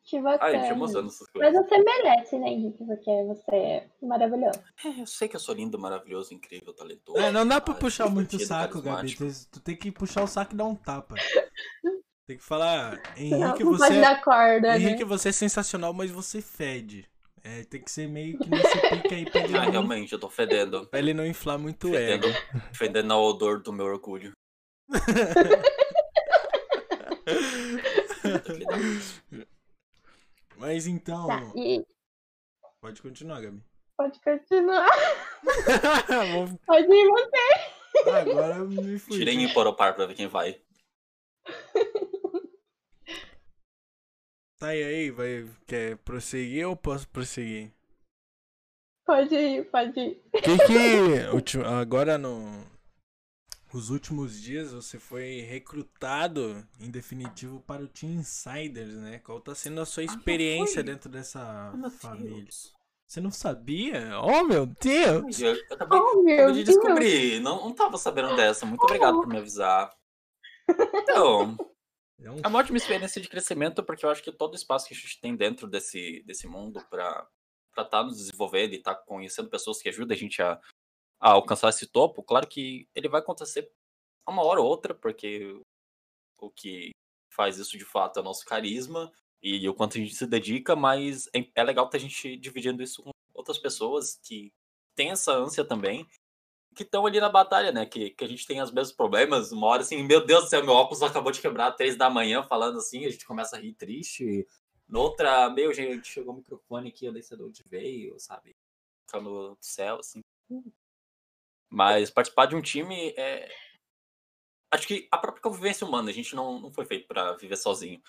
Que 0.05 0.17
Ai, 0.19 0.23
bacana. 0.23 0.53
gente, 0.59 0.71
emocionando 0.73 1.09
essas 1.09 1.29
Mas 1.35 1.53
coisas. 1.55 1.67
você 1.69 1.83
merece, 1.83 2.39
né, 2.39 2.49
Henrique? 2.49 2.85
Porque 2.85 3.25
você 3.25 3.57
é 3.57 3.89
maravilhoso. 4.03 4.61
É, 4.85 5.01
eu 5.01 5.07
sei 5.07 5.29
que 5.29 5.37
eu 5.37 5.41
sou 5.41 5.55
lindo, 5.55 5.79
maravilhoso, 5.79 6.35
incrível, 6.35 6.75
talentoso. 6.75 7.19
É, 7.19 7.33
não 7.33 7.47
dá 7.47 7.59
pra 7.61 7.73
ah, 7.73 7.77
puxar 7.79 8.11
muito 8.11 8.37
o 8.37 8.41
saco, 8.41 8.83
Gabi. 8.83 9.17
Tu, 9.17 9.27
tu 9.51 9.61
tem 9.61 9.75
que 9.75 9.91
puxar 9.91 10.23
o 10.23 10.27
saco 10.27 10.53
e 10.53 10.57
dar 10.57 10.67
um 10.67 10.75
tapa. 10.75 11.15
Tem 12.27 12.39
que 12.39 12.43
falar, 12.43 12.93
Não, 13.19 13.19
Henrique, 13.19 13.65
não 13.65 13.73
você, 13.73 13.87
pode 13.87 14.01
dar 14.01 14.25
corda, 14.25 14.79
Henrique, 14.79 15.01
né? 15.01 15.05
você 15.05 15.29
é 15.29 15.33
sensacional, 15.33 15.93
mas 15.93 16.11
você 16.11 16.41
fede. 16.41 17.07
É, 17.43 17.65
tem 17.65 17.83
que 17.83 17.91
ser 17.91 18.09
meio 18.09 18.39
que 18.39 18.49
nesse 18.49 18.81
pique 18.89 19.15
aí 19.15 19.31
pra 19.31 19.43
ele, 19.43 19.59
Ah, 19.59 19.65
não, 19.67 19.71
realmente, 19.73 20.11
eu 20.15 20.19
tô 20.19 20.31
fedendo. 20.31 20.87
pra 20.87 20.99
ele 21.01 21.13
não 21.13 21.27
inflar 21.27 21.59
muito 21.59 21.91
o 21.91 21.95
ego. 21.95 22.23
Fedendo, 22.23 22.63
fedendo 22.73 23.13
ao 23.13 23.23
odor 23.25 23.63
do 23.63 23.75
meu 23.75 23.85
orgulho. 23.85 24.33
Mas 30.57 30.87
então. 30.87 31.27
Tá, 31.27 31.53
e 31.57 31.85
Pode 32.81 33.01
continuar, 33.01 33.41
Gabi. 33.41 33.63
pode 33.97 34.21
continuar. 34.21 34.91
Pode 36.67 36.93
ir 36.93 37.09
você. 37.09 38.11
Agora 38.11 38.59
me 38.59 38.99
fui. 38.99 39.19
Tirei 39.19 39.35
em 39.35 39.53
par 39.53 39.95
pra 39.95 40.07
ver 40.07 40.15
quem 40.15 40.27
vai. 40.27 40.61
Tá, 44.59 44.75
e 44.75 44.83
aí, 44.83 45.11
vai, 45.11 45.49
quer 45.67 45.97
prosseguir 45.99 46.67
ou 46.67 46.77
posso 46.77 47.09
prosseguir? 47.09 47.71
Pode 49.07 49.35
ir, 49.35 49.71
pode 49.71 50.01
ir. 50.01 50.23
Que 50.33 50.57
que 50.67 51.61
agora 51.67 52.17
no 52.17 52.65
os 53.75 53.91
últimos 53.91 54.41
dias 54.41 54.73
você 54.73 54.99
foi 55.01 55.41
recrutado 55.41 56.67
em 56.81 56.91
definitivo 56.91 57.61
para 57.61 57.83
o 57.83 57.89
Team 57.89 58.13
Insiders, 58.13 58.95
né? 58.95 59.19
Qual 59.19 59.41
tá 59.41 59.55
sendo 59.55 59.81
a 59.81 59.87
sua 59.87 60.05
já 60.07 60.13
experiência 60.15 60.75
fui? 60.75 60.83
dentro 60.85 61.09
dessa 61.11 61.73
Oh, 61.75 61.91
família? 61.91 62.43
Deus. 62.43 62.73
Você 63.07 63.21
não 63.21 63.31
sabia? 63.31 64.19
Oh 64.21 64.45
meu 64.45 64.67
Deus! 64.67 65.41
Eu, 65.41 65.55
eu 65.55 65.63
acabei, 65.71 65.99
Oh, 65.99 66.23
meu 66.23 66.35
acabei 66.35 66.55
de 66.55 66.65
Deus. 66.65 66.77
descobrir. 66.77 67.41
Não, 67.41 67.57
não 67.65 67.75
tava 67.75 67.99
sabendo 67.99 68.35
dessa. 68.37 68.65
Muito 68.65 68.83
obrigado 68.85 69.17
por 69.17 69.27
me 69.29 69.39
avisar. 69.39 69.93
Então, 70.95 71.57
É 72.21 72.31
um 72.31 72.39
é 72.43 72.49
uma 72.49 72.59
ótima 72.59 72.79
experiência 72.79 73.21
de 73.21 73.29
crescimento, 73.29 73.83
porque 73.83 74.07
eu 74.07 74.11
acho 74.11 74.23
que 74.23 74.33
todo 74.33 74.55
espaço 74.57 74.87
que 74.89 74.95
a 74.95 74.97
gente 74.97 75.21
tem 75.21 75.37
dentro 75.37 75.67
desse, 75.69 76.23
desse 76.27 76.47
mundo 76.47 76.81
pra 76.89 77.29
estar 77.77 78.05
nos 78.05 78.17
desenvolvendo 78.17 78.73
e 78.73 78.77
estar 78.77 78.95
conhecendo 78.95 79.51
pessoas 79.51 79.83
que 79.83 79.89
ajudam 79.89 80.15
a 80.15 80.19
gente 80.19 80.41
a, 80.41 80.59
a 81.25 81.31
alcançar 81.31 81.71
esse 81.71 81.87
topo, 81.87 82.23
claro 82.23 82.47
que 82.47 82.87
ele 82.95 83.09
vai 83.09 83.19
acontecer 83.19 83.73
uma 84.29 84.45
hora 84.45 84.61
ou 84.61 84.67
outra, 84.67 84.95
porque 84.95 85.59
o 86.39 86.51
que 86.51 86.91
faz 87.31 87.57
isso 87.57 87.79
de 87.79 87.85
fato 87.87 88.19
é 88.19 88.21
o 88.21 88.25
nosso 88.25 88.45
carisma 88.45 89.11
e 89.43 89.67
o 89.67 89.73
quanto 89.73 89.97
a 89.97 90.01
gente 90.03 90.15
se 90.15 90.27
dedica, 90.27 90.77
mas 90.77 91.27
é, 91.35 91.49
é 91.55 91.65
legal 91.65 91.89
ter 91.89 91.97
a 91.97 92.01
gente 92.01 92.37
dividindo 92.37 92.83
isso 92.83 93.03
com 93.03 93.11
outras 93.33 93.57
pessoas 93.57 94.21
que 94.23 94.53
têm 94.95 95.13
essa 95.13 95.33
ânsia 95.33 95.65
também, 95.65 96.07
que 96.77 96.83
estão 96.83 97.07
ali 97.07 97.19
na 97.19 97.31
batalha, 97.31 97.73
né? 97.73 97.87
Que, 97.87 98.11
que 98.11 98.25
a 98.25 98.29
gente 98.29 98.47
tem 98.47 98.61
os 98.61 98.71
mesmos 98.71 98.95
problemas. 98.95 99.51
Uma 99.51 99.69
hora 99.69 99.81
assim, 99.81 100.03
meu 100.03 100.27
Deus 100.27 100.45
do 100.45 100.51
céu, 100.51 100.63
meu 100.63 100.75
óculos 100.75 101.03
acabou 101.03 101.33
de 101.33 101.41
quebrar 101.41 101.69
às 101.69 101.77
três 101.77 101.97
da 101.97 102.11
manhã, 102.11 102.43
falando 102.43 102.77
assim, 102.79 103.07
a 103.07 103.11
gente 103.11 103.25
começa 103.25 103.57
a 103.57 103.59
rir 103.59 103.73
triste. 103.73 104.47
Noutra, 104.87 105.49
meu, 105.49 105.73
gente, 105.73 106.07
chegou 106.07 106.35
o 106.35 106.37
microfone 106.37 106.91
aqui, 106.91 107.07
eu 107.07 107.13
nem 107.13 107.23
sei 107.23 107.39
de 107.39 107.45
onde 107.45 107.63
veio, 107.67 108.19
sabe? 108.21 108.55
Ficando 109.07 109.55
do 109.55 109.59
céu, 109.63 110.01
assim. 110.01 110.21
Mas 111.75 112.09
participar 112.09 112.47
de 112.47 112.55
um 112.55 112.63
time 112.63 113.13
é. 113.17 113.53
Acho 114.73 114.87
que 114.87 115.09
a 115.11 115.19
própria 115.19 115.43
convivência 115.43 115.85
humana, 115.85 116.09
a 116.09 116.13
gente 116.13 116.35
não, 116.37 116.61
não 116.61 116.73
foi 116.73 116.85
feito 116.85 117.09
para 117.09 117.33
viver 117.33 117.57
sozinho. 117.57 118.01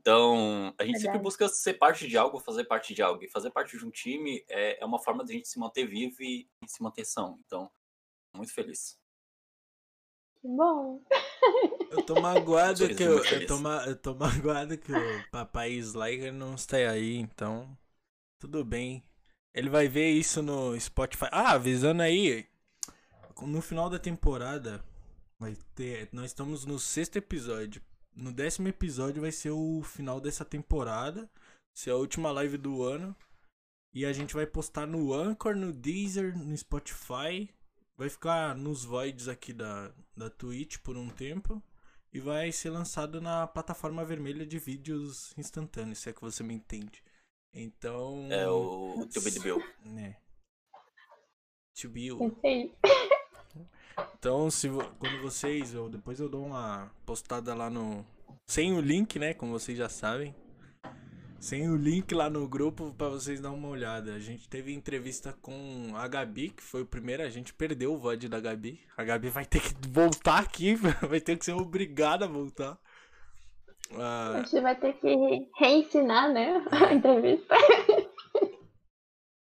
Então, 0.00 0.74
a 0.76 0.84
gente 0.84 0.98
sempre 0.98 1.18
busca 1.18 1.48
ser 1.48 1.74
parte 1.74 2.08
de 2.08 2.18
algo, 2.18 2.40
fazer 2.40 2.64
parte 2.64 2.94
de 2.94 3.00
algo. 3.00 3.22
E 3.22 3.30
fazer 3.30 3.50
parte 3.50 3.78
de 3.78 3.84
um 3.84 3.90
time 3.90 4.44
é, 4.48 4.82
é 4.82 4.84
uma 4.84 4.98
forma 4.98 5.24
de 5.24 5.32
a 5.32 5.36
gente 5.36 5.48
se 5.48 5.60
manter 5.60 5.86
vivo 5.86 6.20
e, 6.20 6.48
se 6.66 6.82
manter 6.82 7.04
são. 7.04 7.38
Então, 7.46 7.70
muito 8.34 8.52
feliz. 8.52 8.98
Que 10.40 10.48
bom. 10.48 11.00
Eu 11.90 12.04
tô 12.04 12.20
magoado 12.20 12.88
que 12.94 13.02
eu, 13.02 13.24
eu, 13.24 13.46
tô, 13.46 13.58
ma- 13.58 13.84
eu 13.86 13.96
tô 13.96 14.14
magoado 14.18 14.76
que 14.76 14.92
o 14.92 15.22
papai 15.30 15.72
Slayer 15.72 16.32
não 16.32 16.54
está 16.54 16.76
aí, 16.78 17.16
então 17.16 17.76
tudo 18.40 18.64
bem. 18.64 19.04
Ele 19.54 19.70
vai 19.70 19.88
ver 19.88 20.10
isso 20.10 20.42
no 20.42 20.78
Spotify. 20.78 21.26
Ah, 21.30 21.52
avisando 21.52 22.02
aí, 22.02 22.48
no 23.42 23.60
final 23.60 23.88
da 23.88 23.98
temporada 23.98 24.84
vai 25.38 25.56
ter, 25.74 26.08
nós 26.12 26.26
estamos 26.26 26.64
no 26.64 26.78
sexto 26.78 27.16
episódio. 27.16 27.82
No 28.14 28.32
décimo 28.32 28.68
episódio 28.68 29.22
vai 29.22 29.30
ser 29.30 29.50
o 29.50 29.82
final 29.82 30.20
dessa 30.20 30.44
temporada, 30.44 31.30
ser 31.74 31.90
a 31.90 31.96
última 31.96 32.30
live 32.32 32.56
do 32.56 32.82
ano. 32.82 33.14
E 33.94 34.04
a 34.04 34.12
gente 34.12 34.34
vai 34.34 34.46
postar 34.46 34.86
no 34.86 35.14
Anchor, 35.14 35.54
no 35.56 35.72
Deezer, 35.72 36.36
no 36.36 36.56
Spotify 36.56 37.48
vai 37.98 38.08
ficar 38.08 38.56
nos 38.56 38.84
voids 38.84 39.26
aqui 39.26 39.52
da, 39.52 39.92
da 40.16 40.30
Twitch 40.30 40.78
por 40.78 40.96
um 40.96 41.10
tempo 41.10 41.60
e 42.12 42.20
vai 42.20 42.52
ser 42.52 42.70
lançado 42.70 43.20
na 43.20 43.46
plataforma 43.46 44.04
vermelha 44.04 44.46
de 44.46 44.58
vídeos 44.58 45.34
instantâneos, 45.36 45.98
se 45.98 46.08
é 46.08 46.12
que 46.12 46.20
você 46.20 46.44
me 46.44 46.54
entende. 46.54 47.02
Então. 47.52 48.28
É 48.30 48.48
o. 48.48 49.04
Né. 49.84 50.16
To 51.80 51.88
be 51.88 52.06
you. 52.06 52.16
Esse 52.44 52.46
aí. 52.46 52.72
Então, 54.18 54.50
se 54.50 54.68
quando 54.98 55.20
vocês, 55.22 55.74
eu, 55.74 55.88
depois 55.88 56.20
eu 56.20 56.28
dou 56.28 56.46
uma 56.46 56.90
postada 57.06 57.54
lá 57.54 57.68
no 57.70 58.04
sem 58.46 58.72
o 58.72 58.80
link, 58.80 59.18
né, 59.18 59.34
como 59.34 59.52
vocês 59.52 59.76
já 59.76 59.88
sabem. 59.88 60.34
Sem 61.40 61.68
o 61.70 61.76
link 61.76 62.12
lá 62.14 62.28
no 62.28 62.48
grupo 62.48 62.92
pra 62.98 63.08
vocês 63.08 63.40
dar 63.40 63.52
uma 63.52 63.68
olhada. 63.68 64.14
A 64.14 64.18
gente 64.18 64.48
teve 64.48 64.72
entrevista 64.74 65.32
com 65.40 65.92
a 65.94 66.08
Gabi, 66.08 66.50
que 66.50 66.62
foi 66.62 66.82
o 66.82 66.86
primeiro, 66.86 67.22
a 67.22 67.28
gente 67.28 67.54
perdeu 67.54 67.92
o 67.92 67.98
VOD 67.98 68.28
da 68.28 68.40
Gabi. 68.40 68.80
A 68.96 69.04
Gabi 69.04 69.28
vai 69.28 69.44
ter 69.44 69.60
que 69.60 69.72
voltar 69.88 70.40
aqui, 70.40 70.74
vai 71.08 71.20
ter 71.20 71.38
que 71.38 71.44
ser 71.44 71.52
obrigada 71.52 72.24
a 72.24 72.28
voltar. 72.28 72.76
A 73.92 74.38
Ah, 74.38 74.42
gente 74.42 74.60
vai 74.60 74.74
ter 74.78 74.94
que 74.94 75.48
reensinar, 75.58 76.32
né? 76.32 76.64
A 76.72 76.92
entrevista. 76.92 77.54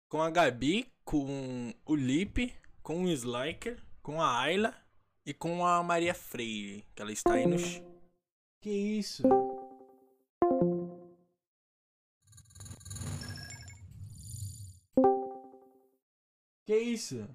com 0.09 0.21
a 0.21 0.31
Gabi, 0.31 0.91
com 1.05 1.73
o 1.87 1.95
Lipe, 1.95 2.53
com 2.83 3.05
o 3.05 3.09
Sliker, 3.09 3.81
com 4.07 4.23
a 4.23 4.38
Ayla 4.38 4.73
e 5.25 5.35
com 5.35 5.66
a 5.66 5.83
Maria 5.83 6.14
Freire, 6.14 6.87
que 6.95 7.03
ela 7.03 7.11
está 7.11 7.35
aí 7.35 7.45
no. 7.45 7.59
ch- 7.59 7.83
Que 8.61 8.71
isso? 8.71 9.25
Que 16.64 16.77
isso? 16.79 17.29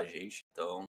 A 0.00 0.04
gente, 0.04 0.46
então. 0.52 0.84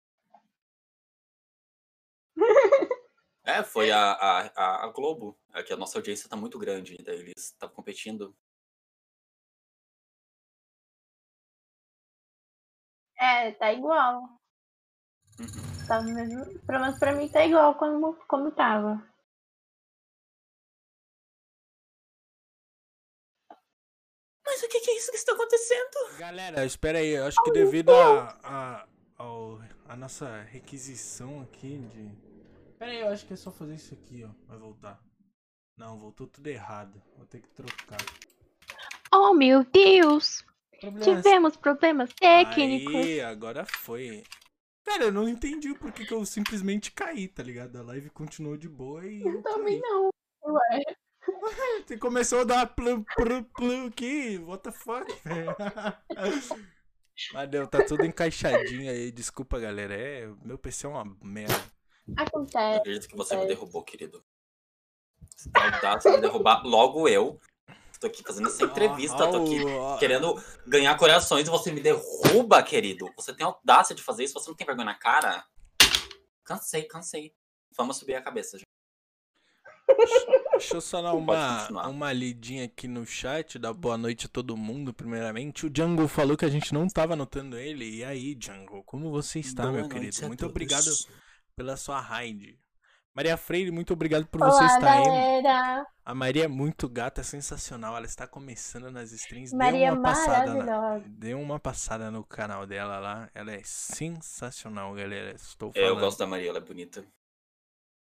É, 3.48 3.64
foi 3.64 3.92
a, 3.92 4.00
a, 4.00 4.86
a 4.86 4.88
Globo. 4.88 5.38
É 5.54 5.62
que 5.62 5.72
a 5.72 5.78
nossa 5.78 6.00
audiência 6.00 6.28
tá 6.28 6.36
muito 6.36 6.58
grande, 6.58 6.98
daí 7.04 7.20
eles 7.20 7.52
estavam 7.52 7.76
competindo. 7.76 8.36
É, 13.18 13.52
tá 13.52 13.72
igual. 13.72 14.24
Uhum. 15.40 15.88
Tá 15.88 16.02
mesmo. 16.02 16.60
Pelo 16.66 16.80
menos 16.80 17.00
pra 17.00 17.14
mim 17.14 17.30
tá 17.30 17.46
igual 17.46 17.76
como, 17.76 18.16
como 18.28 18.52
tava. 18.52 19.02
Mas 24.46 24.64
o 24.64 24.70
que, 24.70 24.80
que 24.80 24.92
é 24.92 24.98
isso 24.98 25.12
que 25.12 25.18
está 25.18 25.34
acontecendo? 25.34 26.18
Galera, 26.18 26.66
espera 26.66 27.00
aí, 27.00 27.10
eu 27.10 27.26
acho 27.26 27.42
que 27.44 27.52
devido 27.52 27.92
a, 27.92 28.38
a, 28.44 28.88
ao- 29.18 29.60
a 29.88 29.96
nossa 29.96 30.42
requisição 30.44 31.42
aqui 31.42 31.78
de. 31.78 32.10
Pera 32.78 32.92
aí, 32.92 33.00
eu 33.02 33.10
acho 33.10 33.26
que 33.26 33.34
é 33.34 33.38
só 33.38 33.52
fazer 33.52 33.76
isso 33.76 33.94
aqui, 33.94 34.24
ó. 34.24 34.30
Vai 34.48 34.58
voltar. 34.58 35.00
Não, 35.78 35.98
voltou 35.98 36.28
tudo 36.28 36.48
errado. 36.48 37.02
Vou 37.18 37.26
ter 37.26 37.42
que 37.42 37.50
trocar. 37.50 38.00
Oh 39.14 39.34
meu 39.34 39.64
Deus! 39.64 40.44
Problemas 40.80 41.06
Tivemos 41.06 41.58
problemas 41.58 42.14
técnicos. 42.14 42.96
Aí, 42.96 43.22
agora 43.22 43.66
foi. 43.66 44.24
Cara, 44.86 45.06
eu 45.06 45.12
não 45.12 45.28
entendi 45.28 45.74
por 45.74 45.92
que, 45.92 46.06
que 46.06 46.14
eu 46.14 46.26
simplesmente 46.26 46.92
caí, 46.92 47.28
tá 47.28 47.42
ligado? 47.42 47.78
A 47.78 47.82
live 47.84 48.10
continuou 48.10 48.56
de 48.58 48.70
boa 48.70 49.06
e. 49.06 49.22
Eu 49.26 49.42
Também 49.42 49.80
caí. 49.82 49.90
não. 49.90 50.10
Ué. 50.46 50.84
Você 51.88 51.98
começou 51.98 52.42
a 52.42 52.44
dar 52.44 52.68
plum, 52.68 53.04
plum, 53.16 53.44
plum 53.44 53.88
aqui. 53.88 54.38
What 54.38 54.64
the 54.64 54.72
fuck, 54.72 55.12
velho? 55.24 55.56
Mas 57.34 57.50
deu, 57.50 57.68
tá 57.68 57.84
tudo 57.86 58.06
encaixadinho 58.06 58.90
aí. 58.92 59.12
Desculpa, 59.12 59.60
galera. 59.60 59.94
É, 59.94 60.28
meu 60.44 60.58
PC 60.58 60.86
é 60.86 60.90
uma 60.90 61.06
merda. 61.22 61.54
Eu 62.08 62.24
Acontece. 62.24 62.80
acredito 62.80 63.08
que 63.08 63.16
você 63.16 63.36
me 63.36 63.48
derrubou, 63.48 63.84
querido. 63.84 64.24
Você 65.36 65.50
tá 65.50 65.76
audácia 65.76 66.12
de 66.12 66.22
derrubar 66.22 66.64
logo 66.66 67.08
eu. 67.08 67.40
Tô 68.00 68.08
aqui 68.08 68.22
fazendo 68.24 68.48
essa 68.50 68.64
entrevista, 68.64 69.18
tô 69.32 69.44
aqui 69.44 69.64
ó, 69.64 69.98
querendo 69.98 70.36
ganhar 70.68 70.98
corações 70.98 71.48
e 71.48 71.50
você 71.50 71.72
me 71.72 71.80
derruba, 71.80 72.62
querido. 72.62 73.10
Você 73.16 73.34
tem 73.34 73.46
audácia 73.46 73.96
de 73.96 74.04
fazer 74.04 74.26
isso? 74.26 74.34
Você 74.34 74.50
não 74.50 74.56
tem 74.56 74.68
vergonha 74.68 74.86
na 74.86 74.96
cara? 74.96 75.46
Cansei, 76.44 76.84
cansei. 76.84 77.34
Vamos 77.76 77.98
subir 77.98 78.16
a 78.16 78.22
cabeça, 78.22 78.58
gente. 78.58 78.75
Deixa 80.52 80.76
eu 80.76 80.82
só 80.82 81.02
dar 81.02 81.14
uma, 81.16 81.88
uma 81.88 82.14
lidinha 82.14 82.66
aqui 82.66 82.88
no 82.88 83.06
chat, 83.06 83.60
dar 83.60 83.74
boa 83.74 83.98
noite 83.98 84.26
a 84.26 84.30
todo 84.30 84.56
mundo, 84.58 84.94
primeiramente. 84.94 85.66
O 85.66 85.70
Django 85.70 86.08
falou 86.08 86.38
que 86.38 86.46
a 86.46 86.50
gente 86.50 86.74
não 86.74 86.88
tava 86.88 87.14
anotando 87.14 87.58
ele. 87.58 87.98
E 87.98 88.04
aí, 88.04 88.36
Django, 88.36 88.84
como 88.84 89.12
você 89.12 89.40
está, 89.40 89.64
Boa 89.64 89.74
meu 89.74 89.90
querido? 89.90 90.16
Muito 90.28 90.40
todos. 90.40 90.52
obrigado 90.52 90.86
pela 91.56 91.78
sua 91.78 92.00
raid. 92.00 92.58
Maria 93.14 93.38
Freire, 93.38 93.72
muito 93.72 93.94
obrigado 93.94 94.28
por 94.28 94.42
Olá, 94.42 94.52
você 94.52 94.66
estar 94.66 94.92
aí. 94.92 95.04
galera! 95.06 95.86
A 96.04 96.14
Maria 96.14 96.44
é 96.46 96.48
muito 96.50 96.90
gata, 96.90 97.24
sensacional. 97.24 97.96
Ela 97.96 98.06
está 98.06 98.28
começando 98.28 98.92
nas 98.92 99.14
streams. 99.14 99.56
Maria 99.56 99.92
dê 99.92 99.96
uma 99.98 100.02
passada 100.02 100.54
na, 100.54 100.66
maravilhosa. 100.66 101.06
Dê 101.08 101.34
uma 101.34 101.60
passada 101.60 102.12
no 102.12 102.26
canal 102.26 102.66
dela 102.68 103.00
lá. 103.00 103.30
Ela 103.34 103.54
é 103.54 103.62
sensacional, 103.64 104.94
galera. 104.94 105.32
Estou 105.34 105.72
É, 105.76 105.80
eu 105.80 105.88
falando. 105.90 106.00
gosto 106.02 106.20
da 106.20 106.28
Maria, 106.28 106.50
ela 106.50 106.58
é 106.58 106.62
bonita. 106.62 107.06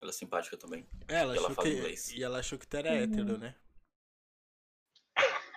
Ela 0.00 0.10
é 0.10 0.12
simpática 0.12 0.56
também. 0.56 0.86
Ela 1.08 1.34
e 1.34 1.38
ela 1.38 1.46
achou 1.48 1.54
fala 1.56 1.68
que... 1.68 1.74
inglês. 1.74 2.10
E 2.12 2.22
ela 2.22 2.38
achou 2.38 2.58
que 2.58 2.66
tu 2.66 2.76
era 2.76 2.88
hétero, 2.90 3.36
né? 3.38 3.54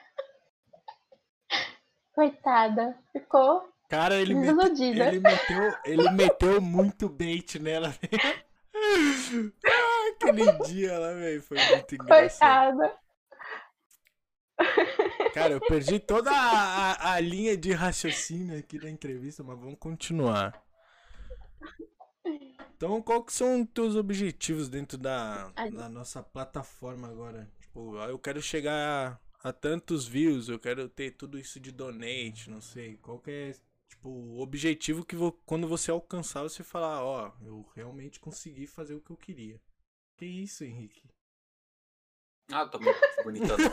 Coitada. 2.14 2.98
Ficou 3.12 3.70
Cara, 3.90 4.16
ele, 4.16 4.34
mete- 4.34 4.46
desiludida. 4.56 5.08
ele 5.08 5.20
meteu, 5.20 5.74
ele 5.86 6.10
meteu 6.12 6.62
muito 6.62 7.08
bait 7.10 7.60
nela. 7.60 7.94
ah, 9.66 10.10
aquele 10.16 10.52
dia 10.66 10.98
lá, 10.98 11.14
velho, 11.14 11.42
foi 11.44 11.58
muito 11.58 11.96
engraçado. 11.96 12.78
Coitada. 12.78 13.02
Cara, 15.34 15.54
eu 15.54 15.62
perdi 15.62 16.00
toda 16.00 16.32
a, 16.32 16.92
a- 16.94 17.14
a 17.14 17.20
linha 17.20 17.58
de 17.58 17.72
raciocínio 17.74 18.58
aqui 18.60 18.80
da 18.80 18.90
entrevista, 18.90 19.44
mas 19.44 19.60
vamos 19.60 19.78
continuar. 19.80 20.62
Então, 22.76 23.02
qual 23.02 23.24
que 23.24 23.34
são 23.34 23.62
os 23.62 23.70
teus 23.70 23.96
objetivos 23.96 24.68
dentro 24.70 24.98
da, 24.98 25.50
da 25.50 25.88
nossa 25.90 26.22
plataforma 26.24 27.08
agora? 27.08 27.52
Tipo, 27.62 27.98
ah, 27.98 28.08
eu 28.10 28.18
quero 28.20 28.42
chegar 28.42 29.20
a, 29.44 29.50
a 29.50 29.54
tantos 29.54 30.08
views, 30.08 30.50
eu 30.50 30.60
quero 30.60 30.90
ter 30.90 31.12
tudo 31.12 31.38
isso 31.38 31.60
de 31.60 31.72
donate, 31.72 32.50
não 32.50 32.60
sei. 32.62 32.98
Qual 32.98 33.20
que 33.20 33.32
é, 33.32 33.56
tipo, 33.88 34.10
o 34.10 34.40
objetivo 34.40 35.06
que 35.06 35.16
vo- 35.16 35.32
quando 35.46 35.68
você 35.68 35.92
alcançar, 35.92 36.42
você 36.44 36.64
falar, 36.64 37.04
ó, 37.04 37.32
eu 37.42 37.70
realmente 37.76 38.20
consegui 38.20 38.66
fazer 38.66 38.96
o 38.96 39.02
que 39.02 39.12
eu 39.12 39.18
queria. 39.18 39.62
Que 40.18 40.26
isso, 40.26 40.64
Henrique? 40.64 41.04
Ah, 42.52 42.66
tô 42.68 42.80
muito 42.80 43.00
bonitando. 43.24 43.64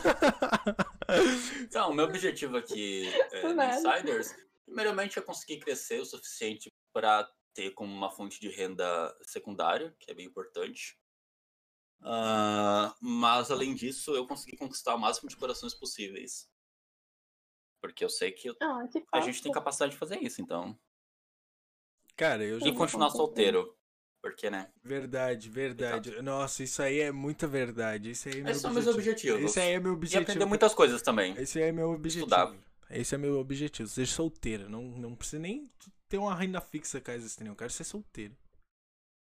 Então, 1.63 1.91
o 1.91 1.95
meu 1.95 2.05
objetivo 2.05 2.57
aqui 2.57 3.07
é, 3.33 3.53
no. 3.53 3.63
Insiders, 3.63 4.35
primeiramente 4.67 5.19
é 5.19 5.23
conseguir 5.23 5.59
crescer 5.61 6.01
o 6.01 6.05
suficiente 6.05 6.71
para 6.93 7.29
ter 7.55 7.71
como 7.73 7.93
uma 7.93 8.11
fonte 8.11 8.41
de 8.41 8.49
renda 8.49 9.17
secundária, 9.23 9.95
que 9.99 10.11
é 10.11 10.15
bem 10.15 10.27
importante. 10.27 10.99
Ah, 12.01 12.95
mas, 13.01 13.51
além 13.51 13.75
disso, 13.75 14.15
eu 14.15 14.27
consegui 14.27 14.57
conquistar 14.57 14.95
o 14.95 14.99
máximo 14.99 15.29
de 15.29 15.37
corações 15.37 15.75
possíveis. 15.75 16.49
Porque 17.81 18.05
eu 18.05 18.09
sei 18.11 18.33
que 18.33 18.49
eu- 18.49 18.57
Ah, 18.63 18.87
que 18.91 19.03
a 19.13 19.21
gente 19.21 19.43
tem 19.43 19.53
capacidade 19.53 19.93
de 19.93 19.99
fazer 19.99 20.19
isso, 20.23 20.41
então. 20.41 20.79
Cara, 22.17 22.45
eu 22.45 22.59
já 22.61 22.67
E 22.69 22.75
continuar 22.75 23.11
solteiro. 23.11 23.77
Porque, 24.21 24.51
né? 24.51 24.73
Verdade, 24.83 25.49
verdade. 25.49 26.21
Nossa, 26.23 26.65
isso 26.65 26.83
aí 26.83 26.99
é 26.99 27.13
muita 27.13 27.47
verdade. 27.47 28.11
Isso 28.11 28.29
aí 28.29 28.41
é 28.41 28.43
meu 28.43 28.51
Esses 28.51 28.63
são 28.63 28.73
meus 28.73 28.87
objetivo. 28.89 29.35
objetivos. 29.35 29.51
Esse 29.53 29.61
aí 29.61 29.73
é 29.75 29.79
meu 29.81 29.93
E 29.93 29.95
objetivo. 29.95 30.23
aprender 30.23 30.45
muitas 30.45 30.75
coisas 30.75 31.01
também. 31.03 31.35
Esse 31.41 31.63
aí 31.63 31.69
é 31.69 31.73
meu 31.73 31.91
objetivo. 31.93 32.25
Estudar. 32.27 32.53
Esse 32.91 33.15
é 33.15 33.19
meu 33.19 33.39
objetivo. 33.39 33.89
Ser 33.89 34.07
solteiro. 34.07 34.69
Não, 34.69 34.83
não 34.83 35.15
precisa 35.15 35.39
nem 35.41 35.71
ter 36.09 36.19
uma 36.19 36.35
renda 36.35 36.61
fixa 36.61 37.01
caso 37.01 37.27
isso 37.27 37.39
tenha. 37.39 37.51
Eu 37.51 37.57
quero 37.57 37.71
ser 37.71 37.85
solteiro. 37.85 38.37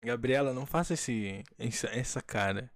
Gabriela, 0.04 0.52
não 0.52 0.66
faça 0.66 0.94
esse, 0.94 1.42
essa, 1.58 1.86
essa 1.88 2.20
cara. 2.20 2.70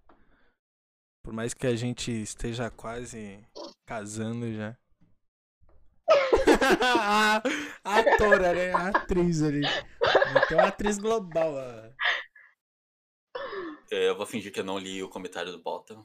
Por 1.22 1.32
mais 1.34 1.52
que 1.52 1.66
a 1.66 1.76
gente 1.76 2.10
esteja 2.10 2.70
quase 2.70 3.44
casando 3.86 4.50
já. 4.54 4.78
a, 7.84 7.98
atora, 7.98 8.54
né? 8.54 8.72
A 8.72 8.88
atriz 8.88 9.42
ali. 9.42 9.60
Tem 10.48 10.56
uma 10.56 10.68
atriz 10.68 10.98
global. 10.98 11.54
ó. 11.54 11.92
É, 13.90 14.08
Eu 14.08 14.16
vou 14.16 14.24
fingir 14.26 14.52
que 14.52 14.60
eu 14.60 14.64
não 14.64 14.78
li 14.78 15.02
o 15.02 15.08
comentário 15.10 15.52
do 15.52 15.62
Bota. 15.62 16.02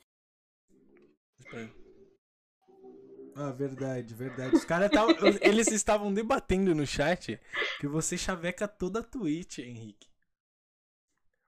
Ah, 3.36 3.52
verdade, 3.52 4.14
verdade. 4.14 4.56
Os 4.56 4.66
caras 4.66 4.92
tavam- 4.92 5.16
eles 5.42 5.68
estavam 5.72 6.14
debatendo 6.14 6.74
no 6.76 6.86
chat 6.86 7.40
que 7.80 7.88
você 7.88 8.18
chaveca 8.18 8.68
toda 8.68 9.00
a 9.00 9.04
Twitch, 9.04 9.60
Henrique. 9.60 10.08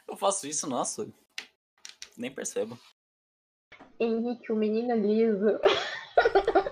Eu 0.08 0.16
faço 0.18 0.48
isso, 0.48 0.68
nossa. 0.68 1.08
Nem 2.18 2.34
percebo. 2.34 2.80
Henrique, 4.00 4.52
o 4.52 4.56
menino 4.56 4.96
liso. 4.96 5.60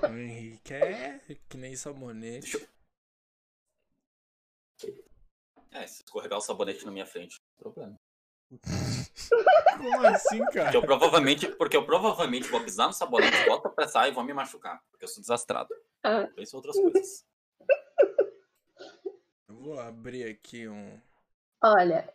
O 0.10 0.16
Henrique 0.18 0.74
é 0.74 1.20
que 1.50 1.58
nem 1.58 1.76
sabonete. 1.76 2.58
Deixa 2.58 2.74
É, 5.72 5.88
se 5.88 6.04
escorregar 6.04 6.38
o 6.38 6.42
sabonete 6.42 6.86
na 6.86 6.92
minha 6.92 7.06
frente, 7.06 7.36
problema. 7.58 7.96
Como 9.78 10.08
assim, 10.08 10.38
Porque 10.40 10.60
cara? 10.60 10.76
eu 10.76 10.82
provavelmente, 10.82 11.48
porque 11.56 11.76
eu 11.78 11.86
provavelmente 11.86 12.48
vou 12.50 12.62
pisar 12.64 12.88
no 12.88 12.94
sabonete, 12.94 13.46
volto 13.46 13.68
a 13.68 13.72
pressar 13.72 14.08
e 14.08 14.12
vou 14.12 14.24
me 14.24 14.34
machucar. 14.34 14.82
Porque 14.92 15.06
eu 15.06 15.10
sou 15.10 15.22
desastrado. 15.22 15.70
Ah. 16.04 16.28
Penso 16.36 16.56
em 16.56 16.58
outras 16.58 16.76
coisas. 16.76 17.26
Eu 19.48 19.56
vou 19.56 19.80
abrir 19.80 20.26
aqui 20.30 20.68
um. 20.68 21.00
Olha, 21.64 22.12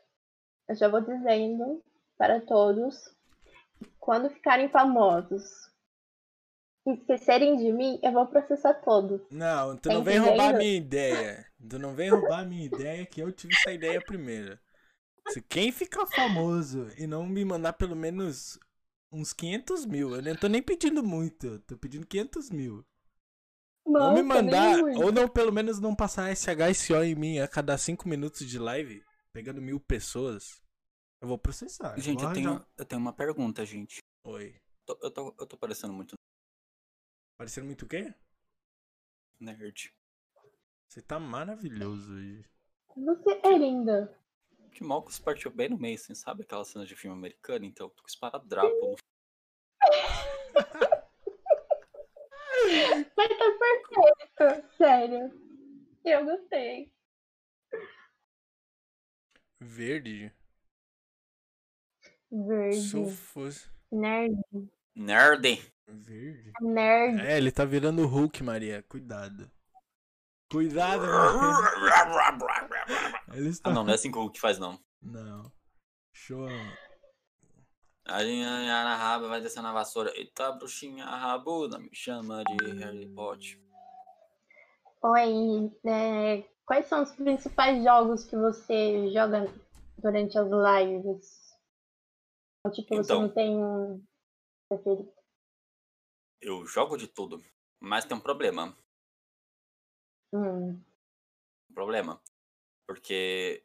eu 0.69 0.75
já 0.75 0.89
vou 0.89 1.01
dizendo 1.01 1.83
para 2.17 2.41
todos, 2.41 3.15
quando 3.99 4.29
ficarem 4.31 4.69
famosos 4.69 5.45
e 6.87 6.93
esquecerem 6.93 7.57
de 7.57 7.73
mim, 7.73 7.99
eu 8.03 8.13
vou 8.13 8.27
processar 8.27 8.75
todos. 8.75 9.21
Não, 9.31 9.77
tu 9.77 9.89
Tá 9.89 9.95
não 9.95 10.03
vem 10.03 10.19
roubar 10.19 10.55
a 10.55 10.59
minha 10.59 10.77
ideia. 10.77 11.47
Tu 11.69 11.79
não 11.79 11.95
vem 11.95 12.11
roubar 12.11 12.41
a 12.41 12.45
minha 12.45 12.65
ideia 12.65 13.07
que 13.07 13.21
eu 13.21 13.31
tive 13.33 13.55
essa 13.55 13.73
ideia 13.73 14.01
primeiro. 14.01 14.59
Se 15.31 15.43
quem 15.43 15.71
ficar 15.71 16.07
famoso 16.07 16.89
e 16.99 17.07
não 17.07 17.27
me 17.27 17.45
mandar 17.45 17.75
pelo 17.75 17.95
menos 17.95 18.59
uns 19.13 19.33
500 19.33 19.85
mil, 19.85 20.15
eu 20.15 20.23
não 20.23 20.37
tô 20.37 20.49
nem 20.49 20.63
pedindo 20.63 21.03
muito, 21.03 21.47
eu 21.47 21.61
tô 21.61 21.77
pedindo 21.77 22.07
500 22.07 22.51
mil. 22.51 22.85
Não 23.99 24.11
me 24.11 24.23
Nossa, 24.23 24.43
nem 24.43 24.45
mandar, 24.45 24.79
ou 24.97 25.13
não 25.13 25.29
pelo 25.29 25.53
menos 25.53 25.81
não 25.81 25.95
passar 25.95 26.31
SHSO 26.31 27.03
em 27.03 27.15
mim 27.15 27.39
a 27.41 27.49
cada 27.49 27.77
5 27.77 28.09
minutos 28.09 28.47
de 28.47 28.59
live, 28.59 29.03
pegando 29.33 29.61
mil 29.61 29.81
pessoas, 29.81 30.63
eu 31.21 31.29
vou 31.29 31.39
processar. 31.39 31.99
Gente, 32.01 32.21
vou 32.21 32.29
eu 32.29 32.33
tenho, 32.33 32.67
eu 32.79 32.85
tenho 32.85 33.01
uma 33.01 33.13
pergunta, 33.13 33.65
gente. 33.65 33.99
Oi. 34.25 34.55
Tô- 34.87 34.99
Eu 35.03 35.11
tô, 35.11 35.35
eu 35.39 35.47
tô 35.47 35.57
parecendo 35.59 35.93
muito 35.93 36.15
Parecendo 37.37 37.67
muito 37.67 37.85
o 37.85 37.89
quê? 37.89 38.13
nerd. 39.41 39.91
Você 40.87 41.01
tá 41.01 41.19
maravilhoso 41.19 42.13
hoje. 42.13 42.45
Você 42.97 43.41
é 43.45 43.57
linda. 43.57 44.15
Que 44.79 44.85
mal 44.85 45.03
que 45.03 45.13
você 45.13 45.21
partiu 45.21 45.51
bem 45.51 45.69
no 45.71 45.77
meio, 45.77 45.97
assim, 45.97 46.15
sabe? 46.15 46.45
Aquela 46.45 46.65
cena 46.65 46.87
de 46.87 46.95
filme 46.95 47.17
americano, 47.17 47.65
então 47.65 47.91
com 47.91 48.07
esparadrapo. 48.07 48.69
no- 48.81 48.97
Mas 53.17 53.29
tá 53.29 53.59
perfeito, 53.59 54.77
sério. 54.77 55.33
Eu 56.05 56.25
gostei. 56.25 56.93
Verde? 59.59 60.33
Verde. 62.31 62.81
Se 62.81 62.97
eu 62.97 63.09
fosse. 63.09 63.69
Nerd. 63.91 64.41
Nerd! 64.95 65.73
Verde? 65.89 66.53
Nerd. 66.61 67.21
É, 67.27 67.37
ele 67.37 67.51
tá 67.51 67.65
virando 67.65 68.07
Hulk, 68.07 68.45
Maria. 68.45 68.85
Cuidado. 68.85 69.51
Cuidado, 70.49 71.03
Maria. 72.39 72.78
Ele 73.39 73.51
está... 73.51 73.71
Ah, 73.71 73.73
não, 73.73 73.85
não 73.85 73.93
é 73.93 73.95
assim 73.95 74.11
que 74.11 74.19
o 74.19 74.23
Hulk 74.23 74.41
faz, 74.41 74.59
não. 74.59 74.79
Não. 75.01 75.53
Show. 76.13 76.49
A 78.05 78.21
linha 78.21 78.49
na 78.85 78.97
raba 78.97 79.29
vai 79.29 79.41
descer 79.41 79.63
na 79.63 79.73
vassoura. 79.73 80.11
Eita, 80.19 80.51
bruxinha 80.51 81.05
rabuda, 81.05 81.79
me 81.79 81.91
chama 81.95 82.43
de 82.43 82.73
Harry 82.81 83.07
Potter. 83.15 83.61
Oi, 85.03 85.73
é, 85.87 86.43
quais 86.67 86.87
são 86.87 87.03
os 87.05 87.13
principais 87.13 87.85
jogos 87.85 88.25
que 88.25 88.35
você 88.37 89.09
joga 89.13 89.45
durante 89.99 90.37
as 90.37 90.49
lives? 90.49 91.57
Ou, 92.65 92.73
tipo, 92.73 92.97
você 92.97 93.13
Então. 93.13 93.23
não 93.23 93.29
tem 93.33 93.57
um 93.57 94.05
preferido? 94.69 95.13
Eu 96.41 96.67
jogo 96.67 96.97
de 96.97 97.07
tudo, 97.07 97.41
mas 97.79 98.05
tem 98.05 98.17
um 98.17 98.21
problema. 98.21 98.77
Hum, 100.33 100.83
Um 101.71 101.75
problema. 101.75 102.21
Porque 102.89 103.63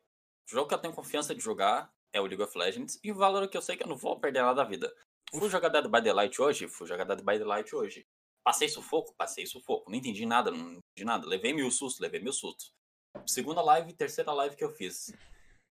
o 0.49 0.51
jogo 0.51 0.67
que 0.67 0.75
eu 0.75 0.79
tenho 0.79 0.93
confiança 0.93 1.33
de 1.33 1.41
jogar 1.41 1.89
é 2.11 2.19
o 2.19 2.25
League 2.25 2.43
of 2.43 2.57
Legends 2.57 2.99
e 3.01 3.09
o 3.09 3.15
valor 3.15 3.47
que 3.47 3.55
eu 3.55 3.61
sei 3.61 3.77
que 3.77 3.83
eu 3.83 3.87
não 3.87 3.95
vou 3.95 4.19
perder 4.19 4.41
nada 4.41 4.55
da 4.55 4.63
vida. 4.65 4.93
Fui 5.31 5.49
jogar 5.49 5.69
Dead 5.69 5.85
by 5.85 6.01
Daylight 6.01 6.41
hoje? 6.41 6.67
Fui 6.67 6.85
jogar 6.85 7.05
Dead 7.05 7.19
by 7.19 7.39
Daylight 7.39 7.73
hoje. 7.73 8.05
Passei 8.43 8.67
sufoco? 8.67 9.15
Passei 9.15 9.47
sufoco. 9.47 9.89
Não 9.89 9.97
entendi 9.97 10.25
nada, 10.25 10.51
não 10.51 10.73
entendi 10.73 11.05
nada. 11.05 11.25
Levei 11.25 11.53
mil 11.53 11.71
sustos, 11.71 12.01
levei 12.01 12.19
mil 12.19 12.33
sustos. 12.33 12.73
Segunda 13.25 13.61
live, 13.61 13.93
terceira 13.93 14.33
live 14.33 14.57
que 14.57 14.63
eu 14.63 14.71
fiz. 14.71 15.13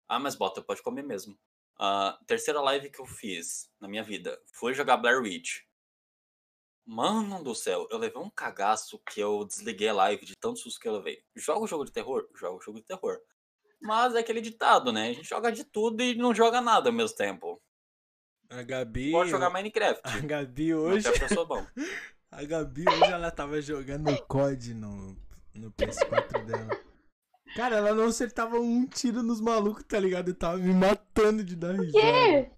Ah, 0.06 0.18
mas 0.18 0.36
bota, 0.36 0.62
pode 0.62 0.82
comer 0.82 1.02
mesmo. 1.02 1.34
Ah, 1.78 2.18
terceira 2.26 2.60
live 2.60 2.90
que 2.90 3.00
eu 3.00 3.06
fiz 3.06 3.70
na 3.80 3.88
minha 3.88 4.02
vida. 4.02 4.38
Fui 4.52 4.74
jogar 4.74 4.98
Blair 4.98 5.22
Witch. 5.22 5.62
Mano 6.84 7.42
do 7.42 7.54
céu, 7.54 7.86
eu 7.90 7.98
levei 7.98 8.20
um 8.20 8.30
cagaço 8.30 8.98
que 9.10 9.20
eu 9.20 9.44
desliguei 9.44 9.88
a 9.88 9.94
live 9.94 10.24
de 10.24 10.34
tanto 10.36 10.58
susto 10.58 10.80
que 10.80 10.88
eu 10.88 10.94
levei. 10.94 11.22
Joga 11.36 11.60
o 11.60 11.66
jogo 11.66 11.84
de 11.84 11.92
terror? 11.92 12.28
Joga 12.34 12.56
o 12.56 12.60
jogo 12.60 12.78
de 12.78 12.86
terror. 12.86 13.20
Mas 13.88 14.14
é 14.14 14.18
aquele 14.18 14.42
ditado, 14.42 14.92
né? 14.92 15.08
A 15.08 15.12
gente 15.14 15.26
joga 15.26 15.50
de 15.50 15.64
tudo 15.64 16.02
e 16.02 16.14
não 16.14 16.34
joga 16.34 16.60
nada 16.60 16.90
ao 16.90 16.92
mesmo 16.94 17.16
tempo. 17.16 17.58
A 18.50 18.62
Gabi. 18.62 19.12
Pode 19.12 19.30
jogar 19.30 19.48
Minecraft. 19.48 20.02
A 20.04 20.20
Gabi 20.20 20.74
hoje. 20.74 21.06
Minecraft 21.06 21.22
eu 21.22 21.28
sou 21.34 21.46
bom. 21.46 21.66
A 22.30 22.44
Gabi 22.44 22.84
hoje 22.86 23.10
ela 23.10 23.30
tava 23.30 23.58
jogando 23.62 24.14
COD 24.26 24.74
no, 24.74 25.16
no 25.54 25.72
PS4 25.72 26.44
dela. 26.44 26.78
Cara, 27.56 27.76
ela 27.76 27.94
não 27.94 28.08
acertava 28.08 28.60
um 28.60 28.86
tiro 28.86 29.22
nos 29.22 29.40
malucos, 29.40 29.82
tá 29.84 29.98
ligado? 29.98 30.28
Eu 30.28 30.34
tava 30.34 30.58
me 30.58 30.74
matando 30.74 31.42
de 31.42 31.56
dar 31.56 31.72
risada. 31.72 31.90
Que? 31.90 32.50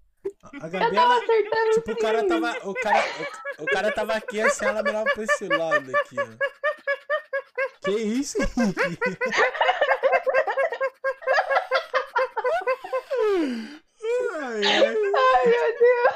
A 0.59 0.67
Gabi, 0.67 0.97
ela, 0.97 1.15
Acertando 1.15 1.71
tipo, 1.75 1.91
o 1.93 1.97
cara 1.97 2.27
tava. 2.27 2.69
O 2.69 2.73
cara, 2.73 3.05
o, 3.57 3.63
o 3.63 3.65
cara 3.67 3.91
tava 3.93 4.13
aqui 4.15 4.41
assim, 4.41 4.65
ela 4.65 4.83
mirava 4.83 5.09
pra 5.13 5.23
esse 5.23 5.47
lado 5.47 5.95
aqui, 5.95 6.17
ó. 6.19 6.27
Que 7.85 7.91
isso, 7.91 8.37
Henrique? 8.37 9.17
Ai, 13.41 14.61
ai. 14.65 14.85
Ai, 14.85 15.45
meu 15.45 15.79
Deus! 15.79 16.15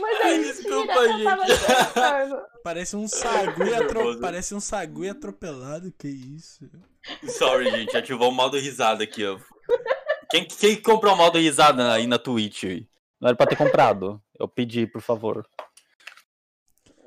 Mas 0.00 0.20
é 0.20 0.38
Desculpa, 0.38 1.08
gente. 1.08 2.52
Parece 2.62 2.96
um 2.96 3.06
sagui 3.06 3.74
atro... 3.74 3.94
Nervoso. 3.94 4.20
Parece 4.20 4.54
um 4.54 4.60
sagui 4.60 5.08
atropelado, 5.08 5.92
que 5.92 6.08
isso? 6.08 6.68
Sorry, 7.28 7.70
gente. 7.70 7.96
Ativou 7.96 8.30
o 8.30 8.34
modo 8.34 8.58
risada 8.58 9.04
aqui, 9.04 9.24
ó. 9.26 9.38
Quem, 10.30 10.46
quem 10.46 10.80
comprou 10.82 11.14
o 11.14 11.16
modo 11.16 11.38
risada 11.38 11.92
aí 11.92 12.06
na 12.06 12.18
Twitch? 12.18 12.64
Não 13.20 13.28
era 13.28 13.36
pra 13.36 13.46
ter 13.46 13.56
comprado. 13.56 14.20
Eu 14.38 14.48
pedi, 14.48 14.86
por 14.86 15.00
favor. 15.00 15.46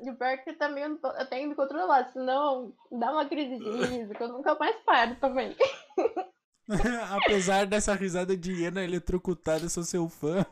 E 0.00 0.10
o 0.10 0.16
pior 0.16 0.28
é 0.28 0.36
que 0.38 0.52
também 0.54 0.84
eu, 0.84 0.96
tô- 0.96 1.10
eu 1.10 1.26
tenho 1.26 1.42
que 1.42 1.48
me 1.48 1.54
controlar, 1.56 2.08
senão 2.12 2.72
dá 2.90 3.10
uma 3.10 3.26
crise 3.28 3.58
de 3.58 3.70
riso, 3.86 4.14
que 4.14 4.22
eu 4.22 4.28
nunca 4.28 4.54
mais 4.54 4.76
paro 4.86 5.16
também. 5.16 5.54
Apesar 7.24 7.66
dessa 7.66 7.94
risada 7.94 8.36
de 8.36 8.52
hiena 8.52 8.82
eletrocutada, 8.84 9.64
eu 9.64 9.70
sou 9.70 9.82
seu 9.84 10.08
fã. 10.08 10.44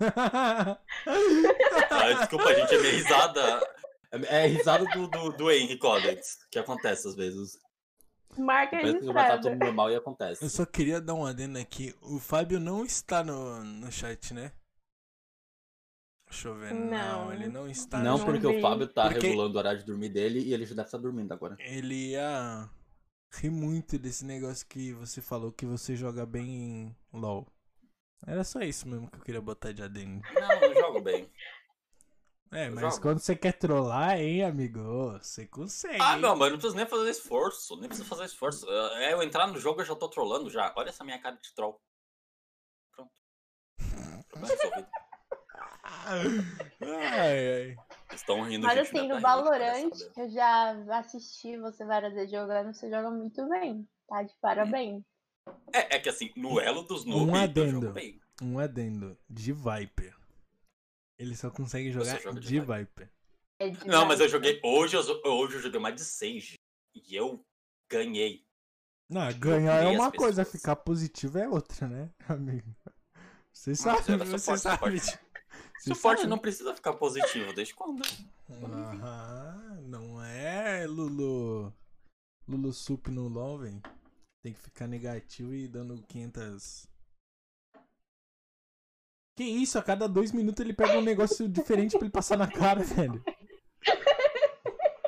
Ah, 1.90 2.12
desculpa, 2.18 2.54
gente. 2.54 2.74
É 2.74 2.78
minha 2.78 2.92
risada. 2.92 3.60
É 4.12 4.44
é 4.44 4.46
risada 4.46 4.84
do, 4.86 5.08
do, 5.08 5.30
do 5.32 5.50
Henry 5.50 5.78
Collins, 5.78 6.38
que 6.50 6.58
acontece 6.58 7.06
às 7.08 7.14
vezes. 7.14 7.58
Marca 8.38 8.76
registrada. 8.78 9.54
normal 9.54 9.90
e 9.90 9.96
acontece. 9.96 10.44
Eu 10.44 10.48
só 10.50 10.64
queria 10.66 11.00
dar 11.00 11.14
um 11.14 11.24
adendo 11.26 11.58
aqui. 11.58 11.94
O 12.02 12.18
Fábio 12.18 12.60
não 12.60 12.84
está 12.84 13.24
no, 13.24 13.62
no 13.64 13.90
chat, 13.90 14.32
né? 14.34 14.52
Deixa 16.28 16.48
eu 16.48 16.54
ver. 16.54 16.74
Não, 16.74 17.26
Não. 17.26 17.32
ele 17.32 17.48
não 17.48 17.68
está 17.68 17.98
Não, 17.98 18.18
no 18.18 18.24
porque 18.24 18.46
vi. 18.46 18.58
o 18.58 18.60
Fábio 18.60 18.86
tá 18.88 19.08
Porque- 19.08 19.26
regulando 19.28 19.54
o 19.54 19.58
horário 19.58 19.78
de 19.80 19.86
dormir 19.86 20.08
dele 20.10 20.40
e 20.40 20.52
ele 20.52 20.66
já 20.66 20.74
deve 20.74 20.88
estar 20.88 20.98
dormindo 20.98 21.32
agora. 21.32 21.56
Ele 21.60 22.10
ia 22.10 22.68
rir 23.32 23.50
muito 23.50 23.98
desse 23.98 24.24
negócio 24.24 24.66
que 24.66 24.92
você 24.92 25.20
falou 25.20 25.52
que 25.52 25.66
você 25.66 25.94
joga 25.96 26.24
bem 26.26 26.48
em 26.48 26.96
LOL. 27.12 27.46
Era 28.26 28.42
só 28.44 28.60
isso 28.60 28.88
mesmo 28.88 29.10
que 29.10 29.18
eu 29.18 29.22
queria 29.22 29.40
botar 29.40 29.72
de 29.72 29.82
adendo. 29.82 30.22
Não, 30.34 30.52
eu 30.62 30.74
jogo 30.74 31.00
bem. 31.00 31.30
É, 32.52 32.68
Eu 32.68 32.72
mas 32.74 32.94
jogo. 32.94 33.02
quando 33.02 33.18
você 33.18 33.34
quer 33.36 33.52
trollar, 33.52 34.18
hein, 34.20 34.42
amigo? 34.44 35.12
Você 35.18 35.46
consegue. 35.46 36.00
Ah, 36.00 36.14
hein? 36.14 36.20
não, 36.20 36.36
mas 36.36 36.50
não 36.50 36.58
preciso 36.58 36.76
nem 36.76 36.86
fazer 36.86 37.10
esforço. 37.10 37.76
Nem 37.76 37.88
preciso 37.88 38.08
fazer 38.08 38.24
esforço. 38.24 38.68
É 38.70 39.12
eu 39.12 39.22
entrar 39.22 39.46
no 39.48 39.58
jogo 39.58 39.80
eu 39.80 39.84
já 39.84 39.94
tô 39.94 40.08
trollando 40.08 40.48
já. 40.48 40.72
Olha 40.76 40.88
essa 40.88 41.04
minha 41.04 41.20
cara 41.20 41.36
de 41.36 41.54
troll. 41.54 41.80
Pronto. 42.92 43.12
Problema 44.28 44.54
resolvido. 44.54 44.88
Ai, 45.88 47.48
ai. 47.54 47.76
Vocês 48.08 48.20
estão 48.20 48.42
rindo, 48.42 48.66
Mas 48.66 48.78
assim, 48.78 49.08
no 49.08 49.14
Tá 49.14 49.20
Valorant, 49.20 49.90
eu 50.16 50.30
já 50.30 50.98
assisti 50.98 51.56
você 51.58 51.84
várias 51.84 52.14
vezes 52.14 52.30
jogando, 52.30 52.72
você 52.72 52.88
joga 52.88 53.10
muito 53.10 53.48
bem. 53.48 53.86
Tá 54.08 54.22
de 54.22 54.32
parabéns. 54.40 55.02
É, 55.72 55.96
é 55.96 55.98
que 55.98 56.08
assim, 56.08 56.32
no 56.36 56.60
elo 56.60 56.82
dos 56.82 57.04
Um 57.04 57.10
noobs, 57.10 57.28
eu 57.28 57.40
adendo. 57.40 57.80
jogo 57.80 57.92
bem. 57.92 58.20
Um 58.40 58.58
adendo. 58.58 59.18
De 59.28 59.52
Viper. 59.52 60.14
Ele 61.18 61.34
só 61.34 61.50
consegue 61.50 61.90
jogar 61.90 62.20
joga 62.20 62.40
de 62.40 62.46
de 62.46 62.60
Viper. 62.60 63.10
É 63.58 63.70
de 63.70 63.86
Não, 63.86 64.06
mas 64.06 64.20
eu 64.20 64.28
joguei. 64.28 64.60
Hoje 64.62 64.96
eu, 64.96 65.02
hoje 65.24 65.56
eu 65.56 65.60
joguei 65.60 65.80
mais 65.80 65.94
de 65.94 66.04
Sage. 66.04 66.54
E 66.94 67.14
eu 67.16 67.44
ganhei. 67.90 68.46
Não, 69.08 69.32
ganhar 69.38 69.84
é 69.84 69.88
uma 69.88 70.10
coisa, 70.10 70.44
pessoas. 70.44 70.60
ficar 70.60 70.76
positivo 70.76 71.38
é 71.38 71.48
outra, 71.48 71.86
né, 71.86 72.10
amigo? 72.28 72.74
Você 73.52 73.74
sabe, 73.74 74.02
você 74.24 74.56
sabe. 74.58 75.00
Suporte. 75.78 75.84
Você 75.84 75.94
Suporte 75.94 76.18
sabe. 76.20 76.30
não 76.30 76.38
precisa 76.38 76.74
ficar 76.74 76.92
positivo, 76.94 77.52
desde 77.52 77.74
quando? 77.74 78.02
Aham, 78.50 79.80
não 79.82 80.22
é, 80.22 80.86
Lulu. 80.86 81.72
Lulu 82.48 82.72
Sup 82.72 83.08
no 83.08 83.28
LoL, 83.28 83.58
velho. 83.58 83.82
Tem 84.42 84.52
que 84.52 84.60
ficar 84.60 84.86
negativo 84.86 85.52
e 85.54 85.66
dando 85.66 86.00
500. 86.06 86.88
Que 89.36 89.44
isso? 89.44 89.78
A 89.78 89.82
cada 89.82 90.08
dois 90.08 90.32
minutos 90.32 90.64
ele 90.64 90.72
pega 90.72 90.98
um 90.98 91.02
negócio 91.02 91.46
diferente 91.50 91.92
pra 91.92 92.02
ele 92.02 92.10
passar 92.12 92.38
na 92.38 92.50
cara, 92.50 92.82
velho. 92.82 93.22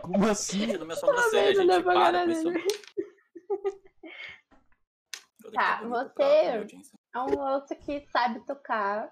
Como 0.02 0.26
assim? 0.26 0.66
Gente, 0.66 0.78
não 0.78 0.96
sobrancelha, 0.96 1.60
vendo, 1.60 1.72
gente. 1.72 1.84
Para 1.84 2.24
com 2.24 2.30
isso. 2.30 2.52
Tá, 5.52 5.82
você-. 5.82 6.82
É 7.14 7.18
um 7.20 7.30
moço 7.30 7.74
que 7.76 8.06
sabe 8.10 8.44
tocar. 8.46 9.10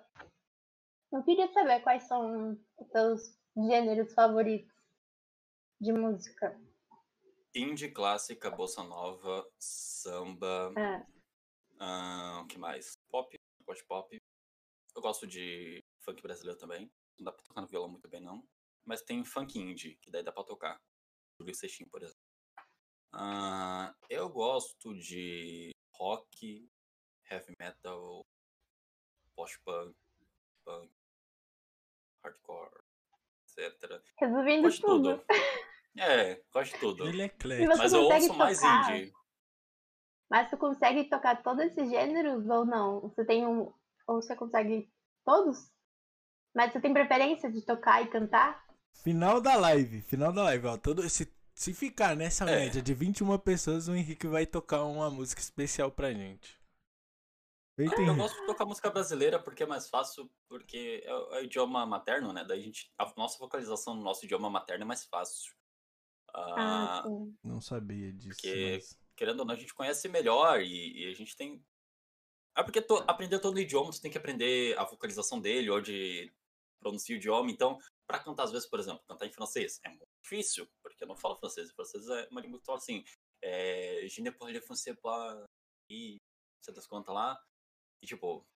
Eu 1.17 1.23
queria 1.23 1.51
saber 1.51 1.81
quais 1.81 2.03
são 2.03 2.61
os 2.77 2.91
seus 2.91 3.35
gêneros 3.57 4.13
favoritos 4.13 4.71
de 5.81 5.91
música. 5.91 6.61
Indie, 7.55 7.91
clássica, 7.91 8.51
bossa 8.51 8.83
nova, 8.83 9.51
samba. 9.59 10.75
É. 10.77 11.07
ah, 11.81 12.43
o 12.45 12.47
que 12.47 12.59
mais? 12.59 12.99
Pop, 13.09 13.35
eu 13.35 13.65
gosto 13.65 13.81
de 13.81 13.87
pop. 13.87 14.23
Eu 14.95 15.01
gosto 15.01 15.27
de 15.27 15.83
funk 16.01 16.21
brasileiro 16.21 16.61
também. 16.61 16.93
Não 17.19 17.25
dá 17.25 17.33
pra 17.33 17.43
tocar 17.43 17.63
no 17.63 17.67
violão 17.67 17.89
muito 17.89 18.09
bem, 18.09 18.21
não. 18.21 18.47
Mas 18.85 19.01
tem 19.01 19.25
funk 19.25 19.59
indie, 19.59 19.97
que 20.03 20.11
daí 20.11 20.23
dá 20.23 20.31
pra 20.31 20.45
tocar. 20.45 20.79
Júlio 21.41 21.55
Seixinho, 21.55 21.89
por 21.89 22.03
exemplo. 22.03 22.21
Ah, 23.15 23.97
eu 24.11 24.29
gosto 24.29 24.95
de 24.95 25.71
rock, 25.95 26.69
heavy 27.31 27.55
metal, 27.59 28.23
post-punk, 29.35 29.97
punk, 30.63 30.96
hardcore, 32.27 32.71
etc. 33.59 34.03
Resumindo 34.19 34.63
Gosto 34.63 34.77
de 34.77 34.83
tudo. 34.83 35.19
tudo. 35.19 35.25
É, 35.99 36.43
gosto 36.53 36.75
de 36.75 36.79
tudo. 36.79 37.09
Ele 37.09 37.23
é 37.23 37.25
eclético. 37.25 37.75
Mas 37.79 37.91
eu 37.95 38.03
ouço 38.03 38.35
mais 38.35 38.59
tocar? 38.61 38.95
indie. 38.99 39.13
Mas 40.31 40.51
tu 40.51 40.59
consegue 40.59 41.05
tocar 41.09 41.43
todos 41.43 41.65
esses 41.65 41.89
gêneros 41.89 42.47
ou 42.51 42.67
não? 42.67 43.01
Você 43.01 43.25
tem 43.25 43.47
um. 43.47 43.73
Ou 44.07 44.21
você 44.21 44.37
consegue 44.37 44.93
todos? 45.25 45.57
Mas 46.55 46.71
você 46.71 46.83
tem 46.83 46.93
preferência 46.93 47.51
de 47.51 47.63
tocar 47.65 48.03
e 48.03 48.09
cantar? 48.09 48.63
Final 49.03 49.41
da 49.41 49.57
live, 49.57 50.03
final 50.03 50.35
da 50.35 50.43
live, 50.43 50.67
ó. 50.67 50.77
Todo, 50.77 51.09
se, 51.09 51.35
se 51.55 51.73
ficar 51.73 52.15
nessa 52.15 52.45
É. 52.45 52.57
média 52.57 52.83
de 52.83 52.93
21 52.93 53.39
pessoas, 53.39 53.89
o 53.89 53.95
Henrique 53.95 54.27
vai 54.27 54.45
tocar 54.45 54.85
uma 54.85 55.09
música 55.11 55.41
especial 55.41 55.91
pra 55.91 56.13
gente. 56.13 56.56
Eu 58.09 58.17
gosto 58.17 58.41
de 58.41 58.47
tocar 58.47 58.65
música 58.65 58.91
brasileira 58.91 59.39
porque 59.43 59.63
é 59.63 59.67
mais 59.67 59.89
fácil, 59.89 60.31
porque 60.49 61.03
é 61.05 61.15
o, 61.15 61.35
é 61.35 61.41
o 61.41 61.45
idioma 61.45 61.85
materno, 61.85 62.33
né? 62.33 62.45
Daí 62.45 62.61
a 62.61 62.63
gente. 62.63 62.91
A 62.99 63.13
nossa 63.17 63.39
vocalização 63.39 63.95
no 63.95 64.03
nosso 64.03 64.25
idioma 64.25 64.49
materno 64.49 64.83
é 64.85 64.87
mais 64.87 65.05
fácil. 65.05 65.55
Ah, 66.35 67.01
Ah, 67.01 67.03
sim. 67.07 67.37
Não 67.45 67.61
sabia 67.61 68.13
disso. 68.13 68.41
Porque- 68.41 68.73
mas- 68.77 68.99
querendo 69.17 69.41
ou 69.41 69.47
não, 69.47 69.55
a 69.55 69.59
gente 69.59 69.75
conhece 69.75 70.09
melhor 70.09 70.61
e, 70.63 71.05
e 71.05 71.11
a 71.11 71.15
gente 71.15 71.37
tem. 71.37 71.63
É 72.57 72.63
porque 72.63 72.81
to- 72.81 73.05
aprender 73.07 73.39
todo 73.41 73.57
o 73.57 73.61
idioma, 73.61 73.93
você 73.93 74.01
tem 74.01 74.11
que 74.11 74.17
aprender 74.19 74.79
a 74.79 74.85
vocalização 74.85 75.39
dele, 75.41 75.71
onde 75.71 76.33
pronuncia 76.81 77.15
o 77.15 77.19
idioma. 77.19 77.51
Então, 77.51 77.79
pra 78.07 78.19
cantar, 78.19 78.45
às 78.45 78.53
vezes, 78.53 78.69
por 78.69 78.79
exemplo, 78.81 79.03
cantar 79.07 79.27
em 79.27 79.33
francês 79.33 79.79
é 79.85 79.89
muito 79.91 80.07
difícil, 80.23 80.67
porque 80.83 81.05
eu 81.05 81.09
não 81.09 81.17
falo 81.17 81.37
francês. 81.37 81.71
O 81.71 81.75
francês 81.75 82.09
é 82.09 82.27
uma 82.31 82.41
língua 82.41 82.59
que 82.59 82.65
fala 82.65 82.79
assim. 82.79 83.05
É, 83.43 84.07
Je 84.09 84.23
ne 84.23 84.31
parle 84.31 84.61
français 84.63 84.97
pas. 85.03 85.45
E 85.91 86.17
você 86.63 86.73
das 86.73 86.87
contas 86.87 87.15
lá. 87.15 87.39
E, 88.03 88.07
tipo, 88.07 88.47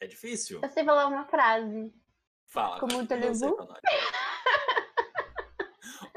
é 0.00 0.06
difícil. 0.06 0.60
Eu 0.62 0.70
sei 0.70 0.84
falar 0.84 1.06
uma 1.06 1.24
frase. 1.26 1.92
Fala. 2.46 2.80
Com 2.80 2.86
muito 2.92 3.12
eu 3.14 3.34
sei 3.34 3.48
levu? 3.48 3.56
pra 3.56 3.66
nós. 3.66 3.80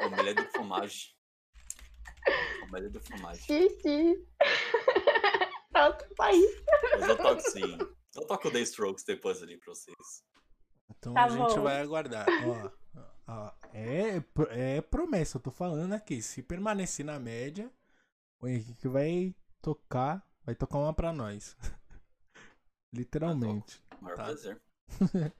Omelete 0.05 0.43
de 0.43 0.51
fromage. 0.51 1.15
Omelete 2.63 2.93
de 2.93 2.99
fromage. 2.99 3.41
Xixi. 3.43 4.27
Pronto, 5.71 6.05
só 6.15 6.29
isso. 6.31 6.63
Mas 6.99 7.09
eu 7.09 7.17
toco 7.17 7.41
sim. 7.41 7.77
Eu 8.15 8.27
toco 8.27 8.51
The 8.51 8.59
Strokes 8.61 9.03
depois 9.03 9.41
ali 9.41 9.57
pra 9.57 9.73
vocês. 9.73 10.23
Então 10.89 11.13
Tá 11.13 11.25
a 11.25 11.29
gente 11.29 11.55
bom. 11.55 11.61
vai 11.63 11.81
aguardar. 11.81 12.25
Ó, 12.45 13.01
ó, 13.27 13.51
é, 13.73 14.21
é 14.51 14.81
promessa, 14.81 15.37
eu 15.37 15.41
tô 15.41 15.51
falando 15.51 15.93
aqui. 15.93 16.21
Se 16.21 16.41
permanecer 16.41 17.05
na 17.05 17.19
média, 17.19 17.69
o 18.39 18.47
Henrique 18.47 18.87
vai 18.87 19.35
tocar, 19.61 20.25
vai 20.45 20.55
tocar 20.55 20.77
uma 20.77 20.93
pra 20.93 21.11
nós. 21.11 21.55
Literalmente. 22.95 23.81
Maior 24.01 24.15
Tá. 24.15 24.23
prazer. 24.25 24.61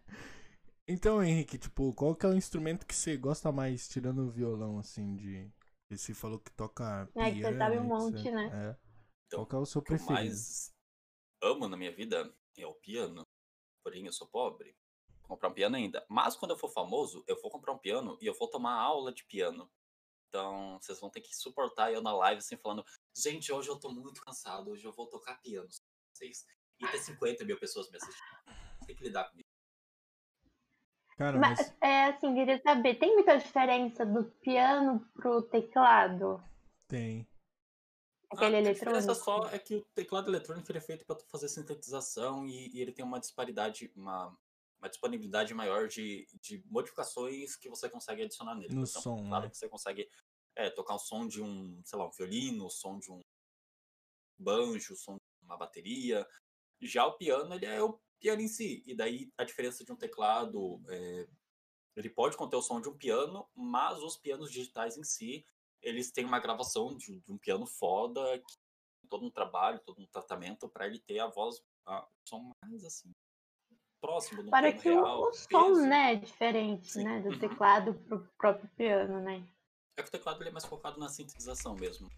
Então, 0.87 1.23
Henrique, 1.23 1.57
tipo, 1.57 1.91
qual 1.95 2.15
que 2.15 2.27
é 2.27 2.29
o 2.29 2.35
instrumento 2.35 2.85
que 2.85 2.93
você 2.93 3.17
gosta 3.17 3.51
mais, 3.51 3.87
tirando 3.87 4.19
o 4.19 4.29
violão, 4.29 4.77
assim, 4.77 5.15
de... 5.15 5.51
Você 5.89 6.13
falou 6.13 6.37
que 6.39 6.51
toca 6.51 7.09
É, 7.15 7.31
que 7.31 7.37
você 7.37 7.39
piano, 7.41 7.57
sabe 7.57 7.79
um 7.79 7.83
monte, 7.85 8.19
etc. 8.19 8.33
né? 8.33 8.51
É. 8.53 8.77
Então, 9.25 9.39
Qual 9.39 9.47
que 9.47 9.55
é 9.55 9.57
o 9.57 9.65
seu 9.65 9.81
O 9.81 9.83
que 9.83 9.93
eu 9.93 9.97
preferido? 9.97 10.13
mais 10.13 10.71
amo 11.41 11.67
na 11.67 11.75
minha 11.77 11.91
vida 11.91 12.31
é 12.57 12.65
o 12.67 12.73
piano. 12.75 13.23
Porém, 13.83 14.05
eu 14.05 14.13
sou 14.13 14.27
pobre. 14.27 14.75
Vou 15.21 15.29
comprar 15.29 15.49
um 15.49 15.53
piano 15.53 15.75
ainda. 15.75 16.05
Mas 16.09 16.35
quando 16.35 16.51
eu 16.51 16.57
for 16.57 16.69
famoso, 16.69 17.23
eu 17.27 17.39
vou 17.41 17.49
comprar 17.49 17.73
um 17.73 17.77
piano 17.79 18.17
e 18.21 18.25
eu 18.27 18.33
vou 18.33 18.47
tomar 18.49 18.73
aula 18.79 19.11
de 19.13 19.23
piano. 19.25 19.67
Então, 20.27 20.79
vocês 20.81 20.99
vão 20.99 21.09
ter 21.09 21.21
que 21.21 21.35
suportar 21.35 21.93
eu 21.93 22.01
na 22.01 22.13
live, 22.15 22.39
assim, 22.39 22.57
falando: 22.57 22.83
Gente, 23.15 23.51
hoje 23.51 23.69
eu 23.69 23.79
tô 23.79 23.89
muito 23.91 24.21
cansado, 24.21 24.71
hoje 24.71 24.85
eu 24.85 24.91
vou 24.93 25.07
tocar 25.07 25.41
piano. 25.41 25.67
Vocês. 26.13 26.45
E 26.79 26.88
ter 26.88 26.97
50 26.99 27.45
mil 27.45 27.59
pessoas 27.59 27.89
me 27.89 27.97
assistindo. 27.97 28.35
Tem 28.85 28.95
que 28.95 29.03
lidar 29.03 29.29
comigo. 29.29 29.45
Cara, 31.17 31.39
Mas, 31.39 31.57
mas... 31.59 31.76
é 31.82 32.05
assim, 32.05 32.34
queria 32.34 32.61
saber, 32.61 32.95
tem 32.95 33.13
muita 33.13 33.38
diferença 33.38 34.05
do 34.05 34.26
piano 34.41 34.99
pro 35.13 35.41
teclado? 35.43 36.43
Tem. 36.89 37.26
Aquele 38.30 38.57
Ah, 38.57 38.59
eletrônico? 38.59 38.69
A 38.69 38.99
diferença 38.99 39.15
só 39.15 39.47
é 39.47 39.57
que 39.57 39.76
o 39.76 39.86
teclado 39.95 40.30
eletrônico 40.30 40.69
ele 40.69 40.80
é 40.80 40.82
feito 40.82 41.05
para 41.05 41.17
fazer 41.32 41.47
sintetização 41.47 42.45
e, 42.45 42.69
e 42.73 42.82
ele 42.82 42.91
tem 42.91 43.05
uma 43.05 43.19
disparidade, 43.19 43.89
uma, 43.95 44.38
uma 44.78 44.89
disponibilidade 44.89 45.53
maior 45.53 45.88
de, 45.88 46.28
de 46.41 46.61
modificações 46.65 47.55
que 47.55 47.69
você 47.69 47.89
consegue 47.89 48.23
adicionar 48.23 48.55
nele. 48.55 48.73
No 48.76 48.82
exemplo, 48.84 49.01
som, 49.01 49.28
Claro 49.28 49.45
né? 49.45 49.49
que 49.49 49.57
você 49.57 49.69
consegue 49.69 50.09
é, 50.53 50.69
tocar 50.69 50.95
o 50.95 50.99
som 50.99 51.26
de 51.28 51.41
um, 51.41 51.82
sei 51.86 51.97
lá, 51.97 52.07
um 52.07 52.11
violino, 52.11 52.65
o 52.65 52.69
som 52.69 52.99
de 52.99 53.09
um 53.09 53.21
banjo, 54.38 54.93
o 54.93 54.97
som 54.97 55.13
de 55.13 55.45
uma 55.45 55.55
bateria. 55.57 56.28
Já 56.82 57.05
o 57.05 57.13
piano, 57.17 57.53
ele 57.53 57.65
é 57.65 57.82
o 57.82 57.99
piano 58.19 58.41
em 58.41 58.47
si. 58.47 58.84
E 58.86 58.95
daí 58.95 59.32
a 59.38 59.43
diferença 59.43 59.84
de 59.84 59.91
um 59.91 59.95
teclado, 59.95 60.82
é, 60.89 61.28
ele 61.95 62.09
pode 62.09 62.36
conter 62.38 62.55
o 62.55 62.61
som 62.61 62.82
de 62.82 62.89
um 62.89 62.97
piano, 62.97 63.47
mas 63.55 63.97
os 63.99 64.17
pianos 64.17 64.51
digitais 64.51 64.97
em 64.97 65.03
si, 65.03 65.45
eles 65.82 66.11
têm 66.11 66.26
uma 66.26 66.39
gravação 66.39 66.95
de, 66.95 67.19
de 67.21 67.32
um 67.32 67.38
piano 67.38 67.65
foda, 67.65 68.38
que 68.39 68.53
tem 68.99 69.09
todo 69.09 69.26
um 69.26 69.32
trabalho, 69.32 69.80
todo 69.86 70.01
um 70.01 70.07
tratamento 70.07 70.67
para 70.67 70.88
ele 70.88 70.99
ter 70.99 71.19
a 71.19 71.28
voz, 71.28 71.63
a, 71.86 72.03
o 72.03 72.09
som 72.28 72.51
mais 72.63 72.84
assim, 72.84 73.11
próximo 74.01 74.43
do 74.43 74.51
Para 74.51 74.71
que 74.71 74.89
o, 74.89 74.93
real. 74.93 75.21
o 75.21 75.34
som, 75.34 75.47
peso. 75.47 75.88
né, 75.88 76.13
é 76.13 76.15
diferente, 76.15 76.91
Sim. 76.91 77.03
né, 77.03 77.21
do 77.21 77.30
Uhum. 77.30 77.39
teclado 77.39 77.93
pro 77.93 78.28
próprio 78.38 78.69
piano, 78.76 79.21
né? 79.21 79.47
É 79.97 80.03
que 80.03 80.09
o 80.09 80.11
teclado 80.11 80.41
ele 80.41 80.49
é 80.49 80.51
mais 80.51 80.65
focado 80.65 80.99
na 80.99 81.07
sintetização 81.07 81.76
mesmo. 81.76 82.09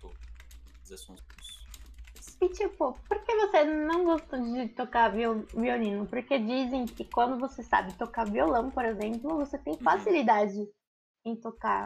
Tô 0.00 0.14
fazer 0.80 0.96
sons. 0.96 1.20
E 2.42 2.48
tipo, 2.48 2.92
por 3.08 3.22
que 3.24 3.36
você 3.36 3.62
não 3.64 4.04
gosta 4.04 4.36
de 4.36 4.68
tocar 4.70 5.10
viol- 5.12 5.46
violino? 5.54 6.06
Porque 6.08 6.40
dizem 6.40 6.86
que 6.86 7.04
quando 7.04 7.38
você 7.38 7.62
sabe 7.62 7.96
tocar 7.96 8.24
violão, 8.28 8.68
por 8.68 8.84
exemplo, 8.84 9.36
você 9.36 9.56
tem 9.58 9.74
Uhum. 9.74 9.78
facilidade 9.80 10.68
em 11.24 11.36
tocar 11.36 11.84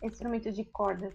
instrumentos 0.00 0.54
de 0.54 0.64
cordas. 0.64 1.14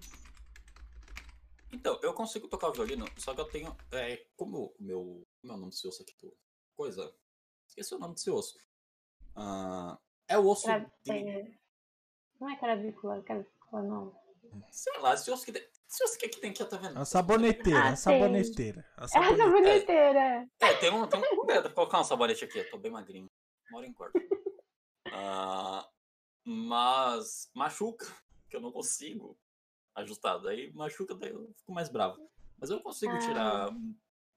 Então, 1.72 1.98
eu 2.04 2.14
consigo 2.14 2.50
tocar 2.50 2.72
violino, 2.72 3.06
só 3.18 3.34
que 3.34 3.40
eu 3.40 3.46
tenho. 3.46 3.74
É, 3.94 4.22
como 4.36 4.66
o 4.66 4.84
meu. 4.84 5.24
Como 5.42 5.54
é 5.54 5.56
o 5.56 5.60
nome 5.60 5.70
desse 5.72 5.88
osso 5.88 6.04
aqui? 6.04 6.14
Coisa. 6.76 7.16
Esqueci 7.66 7.96
o 7.96 8.00
nome 8.00 8.16
desse 8.16 8.30
osso. 8.30 8.60
Ah, 9.34 9.98
é 10.28 10.38
o 10.38 10.46
osso. 10.46 10.66
Cra- 10.66 10.92
de- 11.04 11.12
é, 11.12 11.52
Não 12.38 12.50
é 12.50 12.58
cravícula, 12.58 13.22
cravícula 13.22 13.82
não. 13.84 14.14
Sei 14.72 15.00
lá, 15.00 15.14
esse 15.14 15.32
osso 15.32 15.46
que 15.46 15.54
tem. 15.92 15.96
Esse 15.96 16.04
osso 16.04 16.18
que 16.18 16.30
tem 16.40 16.52
aqui, 16.52 16.66
tá 16.66 16.78
vendo? 16.78 16.98
A 16.98 17.06
saboneteira, 17.06 17.80
Ah, 17.80 17.90
a 17.92 17.96
saboneteira. 17.96 18.86
A 18.98 19.02
É 19.02 19.06
a 19.06 19.08
saboneteira. 19.08 19.46
saboneteira. 19.46 20.50
É, 20.60 20.74
tem 20.78 20.92
um. 20.92 21.08
Tem 21.08 21.20
um 21.20 21.52
é, 21.52 21.62
pra 21.62 21.70
colocar 21.72 22.00
um 22.00 22.04
sabonete 22.04 22.46
aqui, 22.46 22.60
eu 22.60 22.70
tô 22.70 22.78
bem 22.78 22.92
magrinho. 22.92 23.28
Moro 23.72 23.86
em 23.86 23.94
quarto. 23.94 24.14
Ah, 25.14 25.86
mas 26.46 27.50
machuca, 27.54 28.06
que 28.50 28.56
eu 28.56 28.62
não 28.62 28.72
consigo 28.72 29.38
ajustar. 29.96 30.40
Daí 30.42 30.72
machuca, 30.74 31.14
daí 31.16 31.32
eu 31.32 31.52
fico 31.58 31.74
mais 31.74 31.90
bravo. 31.90 32.18
Mas 32.58 32.70
eu 32.70 32.80
consigo 32.82 33.12
Ah. 33.14 33.20
tirar 33.20 33.70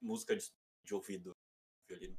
música 0.02 0.34
de, 0.34 0.50
de 0.82 0.94
ouvido, 0.94 1.30
violino. 1.88 2.18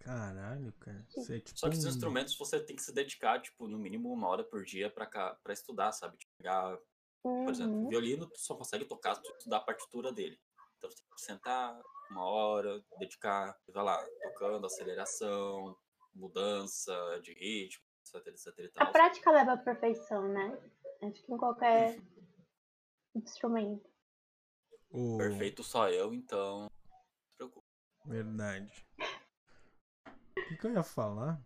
Caralho, 0.00 0.72
cara. 0.74 1.04
Isso 1.16 1.32
é 1.32 1.40
tipo 1.40 1.58
Só 1.58 1.68
que 1.68 1.76
os 1.76 1.84
um- 1.84 1.88
instrumentos 1.88 2.36
você 2.38 2.58
tem 2.64 2.76
que 2.76 2.82
se 2.82 2.92
dedicar, 2.94 3.42
tipo, 3.42 3.68
no 3.68 3.78
mínimo 3.78 4.10
uma 4.12 4.28
hora 4.28 4.44
por 4.44 4.64
dia 4.64 4.88
pra, 4.88 5.04
cá- 5.06 5.36
pra 5.42 5.52
estudar, 5.52 5.92
sabe? 5.92 6.16
Tipo, 6.16 6.32
por 7.44 7.50
exemplo, 7.50 7.74
Uhum. 7.76 7.88
violino, 7.88 8.26
tu 8.26 8.38
só 8.38 8.54
consegue 8.56 8.84
tocar 8.84 9.14
se 9.16 9.22
tu 9.22 9.30
estudar 9.36 9.58
a 9.58 9.60
partitura 9.60 10.12
dele. 10.12 10.40
Então 10.78 10.90
você 10.90 11.02
tem 11.02 11.14
que 11.14 11.20
sentar 11.20 11.80
uma 12.10 12.24
hora, 12.24 12.84
dedicar, 12.98 13.58
vai 13.68 13.84
lá, 13.84 14.06
tocando, 14.22 14.66
aceleração, 14.66 15.76
mudança 16.14 16.94
de 17.22 17.32
ritmo, 17.34 17.84
etc, 18.00 18.26
etc 18.28 18.58
e 18.58 18.70
A 18.76 18.86
prática 18.86 19.30
leva 19.30 19.52
à 19.52 19.56
perfeição, 19.56 20.28
né? 20.28 20.58
Acho 21.02 21.22
que 21.22 21.32
em 21.32 21.36
qualquer 21.36 21.96
Uhum. 21.98 22.06
instrumento. 23.16 23.90
o- 24.90 25.16
Perfeito 25.18 25.62
só 25.62 25.88
eu, 25.90 26.14
então. 26.14 26.60
Não 26.62 26.68
se 26.68 27.36
preocupe. 27.36 27.66
Verdade. 28.04 28.86
O 30.38 30.48
que, 30.48 30.56
que 30.56 30.66
eu 30.66 30.72
ia 30.72 30.82
falar? 30.82 31.40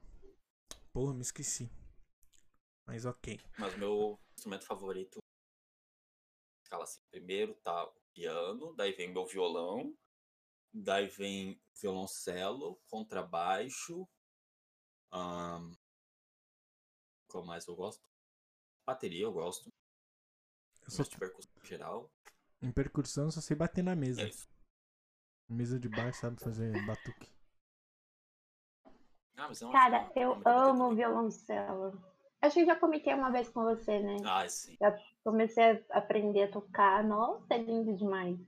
Porra, 0.92 1.14
me 1.14 1.22
esqueci. 1.22 1.70
Mas 2.86 3.04
ok. 3.06 3.40
Mas 3.58 3.74
meu 3.76 4.18
instrumento 4.36 4.66
favorito. 4.66 5.18
Escala 6.70 6.84
assim. 6.84 7.00
Primeiro 7.10 7.52
tá 7.64 7.84
o 7.84 7.92
piano, 8.14 8.72
daí 8.76 8.92
vem 8.92 9.12
meu 9.12 9.26
violão, 9.26 9.92
daí 10.72 11.08
vem 11.08 11.60
violoncelo, 11.74 12.80
contrabaixo. 12.88 14.08
ahn, 15.10 15.72
Qual 17.26 17.44
mais 17.44 17.66
eu 17.66 17.74
gosto? 17.74 18.00
Bateria 18.86 19.24
eu 19.24 19.32
gosto. 19.32 19.68
Eu 20.84 20.90
só, 20.92 21.02
de 21.02 21.18
percussão 21.18 21.50
em 21.60 21.66
geral. 21.66 22.08
em 22.62 22.70
percussão 22.72 23.24
eu 23.24 23.30
só 23.32 23.40
sei 23.40 23.56
bater 23.56 23.82
na 23.82 23.96
mesa. 23.96 24.22
é. 24.22 24.30
Mesa 25.48 25.80
de 25.80 25.88
bar 25.88 26.14
sabe 26.14 26.40
fazer 26.40 26.70
batuque. 26.86 27.28
Ah, 29.36 29.48
mas 29.48 29.60
é 29.60 29.66
uma- 29.66 29.72
Cara, 29.72 30.12
eu 30.14 30.40
amo 30.46 30.94
violoncelo. 30.94 32.00
Acho 32.42 32.54
que 32.54 32.60
eu 32.62 32.66
já 32.66 32.76
comentei 32.76 33.12
uma 33.14 33.30
vez 33.30 33.48
com 33.50 33.62
você, 33.62 34.00
né? 34.00 34.16
Ah, 34.24 34.48
sim. 34.48 34.76
Comecei 35.22 35.62
a 35.90 35.98
aprender 35.98 36.44
a 36.44 36.50
tocar. 36.50 37.04
Nossa, 37.04 37.54
é 37.54 37.58
lindo 37.58 37.94
demais. 37.96 38.38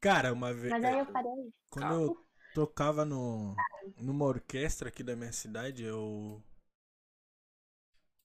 Cara, 0.00 0.32
uma 0.32 0.52
vez. 0.52 0.72
Mas 0.72 0.84
aí 0.84 0.98
eu 0.98 1.06
parei. 1.06 1.52
Quando 1.70 1.94
eu 1.94 2.16
tocava 2.54 3.04
no, 3.04 3.54
numa 3.96 4.24
orquestra 4.24 4.88
aqui 4.88 5.02
da 5.02 5.14
minha 5.14 5.32
cidade, 5.32 5.84
eu 5.84 6.42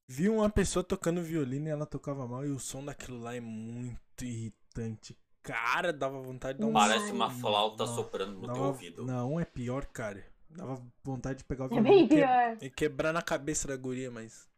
vi 0.08 0.28
uma 0.28 0.50
pessoa 0.50 0.84
tocando 0.84 1.22
violino 1.22 1.68
e 1.68 1.72
ela 1.72 1.86
tocava 1.86 2.28
mal 2.28 2.46
e 2.46 2.50
o 2.50 2.60
som 2.60 2.84
daquilo 2.84 3.20
lá 3.22 3.36
é 3.36 3.40
muito 3.40 4.24
irritante. 4.26 5.16
Cara, 5.44 5.94
dava 5.94 6.20
vontade 6.20 6.58
de 6.58 6.62
dar 6.64 6.68
um 6.68 6.74
Parece 6.74 7.12
uma 7.12 7.30
flauta 7.30 7.86
Não, 7.86 7.96
soprando 7.96 8.34
no 8.34 8.42
teu 8.42 8.48
dava- 8.56 8.68
ouvido. 8.68 9.06
Não, 9.06 9.40
é 9.40 9.46
pior, 9.46 9.86
cara. 9.86 10.26
Dava 10.50 10.82
vontade 11.04 11.40
de 11.40 11.44
pegar 11.46 11.66
o 11.66 11.68
É 11.68 11.70
violino 11.70 11.90
bem 11.96 12.06
e, 12.06 12.08
que- 12.08 12.16
pior. 12.16 12.58
e 12.62 12.70
quebrar 12.72 13.14
na 13.14 13.22
cabeça 13.22 13.68
da 13.68 13.78
guria, 13.78 14.10
mas 14.12 14.49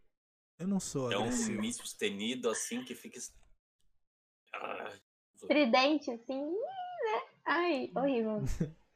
eu 0.62 0.68
não 0.68 0.80
sou 0.80 1.12
É 1.12 1.18
um 1.18 1.24
agressivo. 1.24 1.62
mi 1.62 1.74
sustenido 1.74 2.50
assim 2.50 2.84
que 2.84 2.96
fica. 2.96 3.20
Ah, 4.54 4.94
Tridente, 5.48 6.12
assim, 6.12 6.42
né? 6.52 7.22
Ai, 7.46 7.92
horrível. 7.96 8.44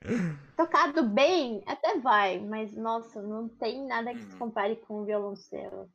Tocado 0.55 1.09
bem, 1.09 1.63
até 1.67 1.99
vai, 1.99 2.39
mas 2.39 2.73
nossa, 2.75 3.21
não 3.21 3.49
tem 3.49 3.85
nada 3.85 4.13
que 4.13 4.21
se 4.23 4.31
Uhum. 4.33 4.37
compare 4.39 4.75
com 4.77 5.01
o 5.01 5.05
violoncelo. 5.05 5.91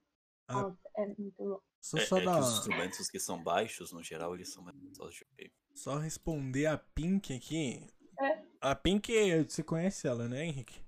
Ah. 0.48 0.62
Nossa, 0.62 0.78
é 0.96 1.06
muito 1.06 1.34
bom. 1.38 1.60
Só, 1.80 1.96
É, 1.96 2.00
só, 2.00 2.18
é 2.18 2.38
os 2.40 2.58
instrumentos 2.58 3.08
que 3.08 3.18
são 3.18 3.42
baixos, 3.42 3.90
no 3.92 4.02
geral, 4.02 4.34
eles 4.34 4.52
são 4.52 4.62
mais 4.62 4.76
gostosos 4.76 5.14
de 5.38 5.50
só 5.74 5.96
responder 5.96 6.66
a 6.66 6.76
Pink 6.76 7.32
aqui. 7.34 7.86
É. 8.20 8.42
A 8.60 8.74
Pink, 8.74 9.10
você 9.48 9.62
conhece 9.62 10.06
ela, 10.06 10.28
né, 10.28 10.44
Henrique? 10.44 10.78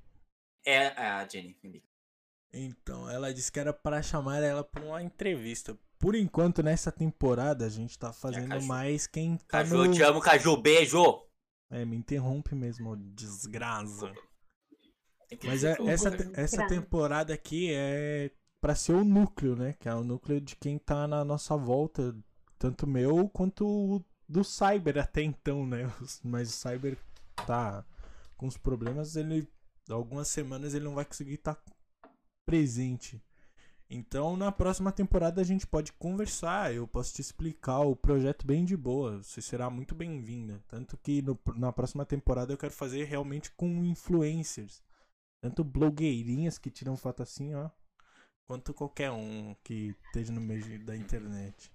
É 0.67 0.89
a 0.89 1.27
Jenny. 1.27 1.57
Então, 2.53 3.09
ela 3.09 3.33
disse 3.33 3.51
que 3.51 3.59
era 3.59 3.73
para 3.73 4.03
chamar 4.03 4.43
ela 4.43 4.63
para 4.63 4.85
uma 4.85 5.03
entrevista. 5.03 5.77
Por 5.99 6.15
enquanto, 6.15 6.63
nessa 6.63 6.93
temporada, 6.93 7.65
a 7.65 7.69
gente 7.69 7.99
tá 7.99 8.13
fazendo 8.13 8.49
Caju. 8.49 8.67
mais 8.67 9.07
quem 9.07 9.37
tá 9.37 9.45
Caju, 9.47 9.77
no... 9.77 9.85
eu 9.87 9.93
te 9.93 10.03
amo, 10.03 10.21
Caju. 10.21 10.57
Beijo! 10.57 11.23
É, 11.71 11.85
me 11.85 11.97
interrompe 11.97 12.55
mesmo, 12.55 12.95
desgraça. 12.97 14.13
Mas 15.45 15.65
é- 15.65 15.77
essa, 15.87 16.11
essa 16.35 16.67
temporada 16.67 17.33
aqui 17.33 17.73
é 17.73 18.31
pra 18.61 18.75
ser 18.75 18.93
o 18.93 19.05
núcleo, 19.05 19.57
né? 19.57 19.75
Que 19.81 19.89
é 19.89 19.95
o 19.95 20.05
núcleo 20.05 20.41
de 20.41 20.55
quem 20.57 20.79
tá 20.79 21.07
na 21.09 21.25
nossa 21.25 21.57
volta. 21.57 22.15
Tanto 22.59 22.87
meu 22.87 23.29
quanto 23.31 23.67
o 23.67 24.05
do 24.29 24.45
Cyber 24.45 24.99
até 24.99 25.23
então, 25.23 25.67
né? 25.67 25.91
Mas 26.23 26.49
o 26.51 26.53
Cyber 26.53 26.99
tá 27.47 27.85
com 28.37 28.47
os 28.47 28.59
problemas, 28.59 29.17
ele. 29.17 29.49
Algumas 29.89 30.29
semanas 30.29 30.75
ele 30.75 30.85
não 30.85 30.95
vai 30.95 31.05
conseguir 31.05 31.35
estar 31.35 31.57
presente. 32.45 33.23
Então, 33.89 34.37
na 34.37 34.51
próxima 34.51 34.91
temporada 34.91 35.41
a 35.41 35.45
gente 35.45 35.67
pode 35.67 35.93
conversar, 35.93 36.75
eu 36.75 36.89
posso 36.89 37.13
te 37.15 37.21
explicar 37.21 37.81
o 37.81 37.95
projeto 37.95 38.47
bem 38.47 38.65
de 38.65 38.75
boa, 38.77 39.23
você 39.23 39.43
será 39.43 39.69
muito 39.69 39.95
bem-vinda. 39.95 40.65
Tanto 40.67 40.97
que 40.97 41.21
no- 41.21 41.39
na 41.57 41.71
próxima 41.73 42.07
temporada 42.07 42.53
eu 42.53 42.57
quero 42.59 42.73
fazer 42.73 43.05
realmente 43.05 43.51
com 43.53 43.67
influencers. 43.85 44.83
Tanto 45.43 45.63
blogueirinhas 45.63 46.57
que 46.57 46.71
tiram 46.71 46.97
foto 46.97 47.23
assim, 47.23 47.55
ó, 47.55 47.69
quanto 48.47 48.73
qualquer 48.73 49.11
um 49.11 49.55
que 49.63 49.95
esteja 50.07 50.33
no 50.33 50.41
meio 50.41 50.83
da 50.87 50.97
internet. 50.97 51.71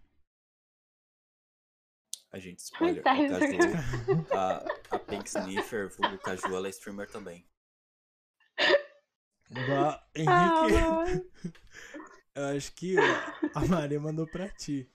A 2.31 2.39
gente 2.39 2.59
spoiler. 2.99 3.03
Tá, 3.03 3.11
a 3.13 3.15
Caju, 3.29 4.33
a, 4.33 4.95
a 4.95 4.99
Pink 4.99 5.27
Sniffer, 5.29 5.89
vulgo 5.95 6.17
Caju, 6.17 6.47
ela 6.55 6.67
é 6.67 6.71
streamer 6.71 7.09
também. 7.11 7.45
Bah, 9.49 9.95
Ah, 9.95 10.07
Henrique, 10.15 10.73
mano. 10.73 11.31
eu 12.35 12.45
acho 12.57 12.73
que 12.73 12.95
a 13.55 13.65
Maria 13.65 13.99
mandou 13.99 14.27
pra 14.27 14.49
ti. 14.49 14.89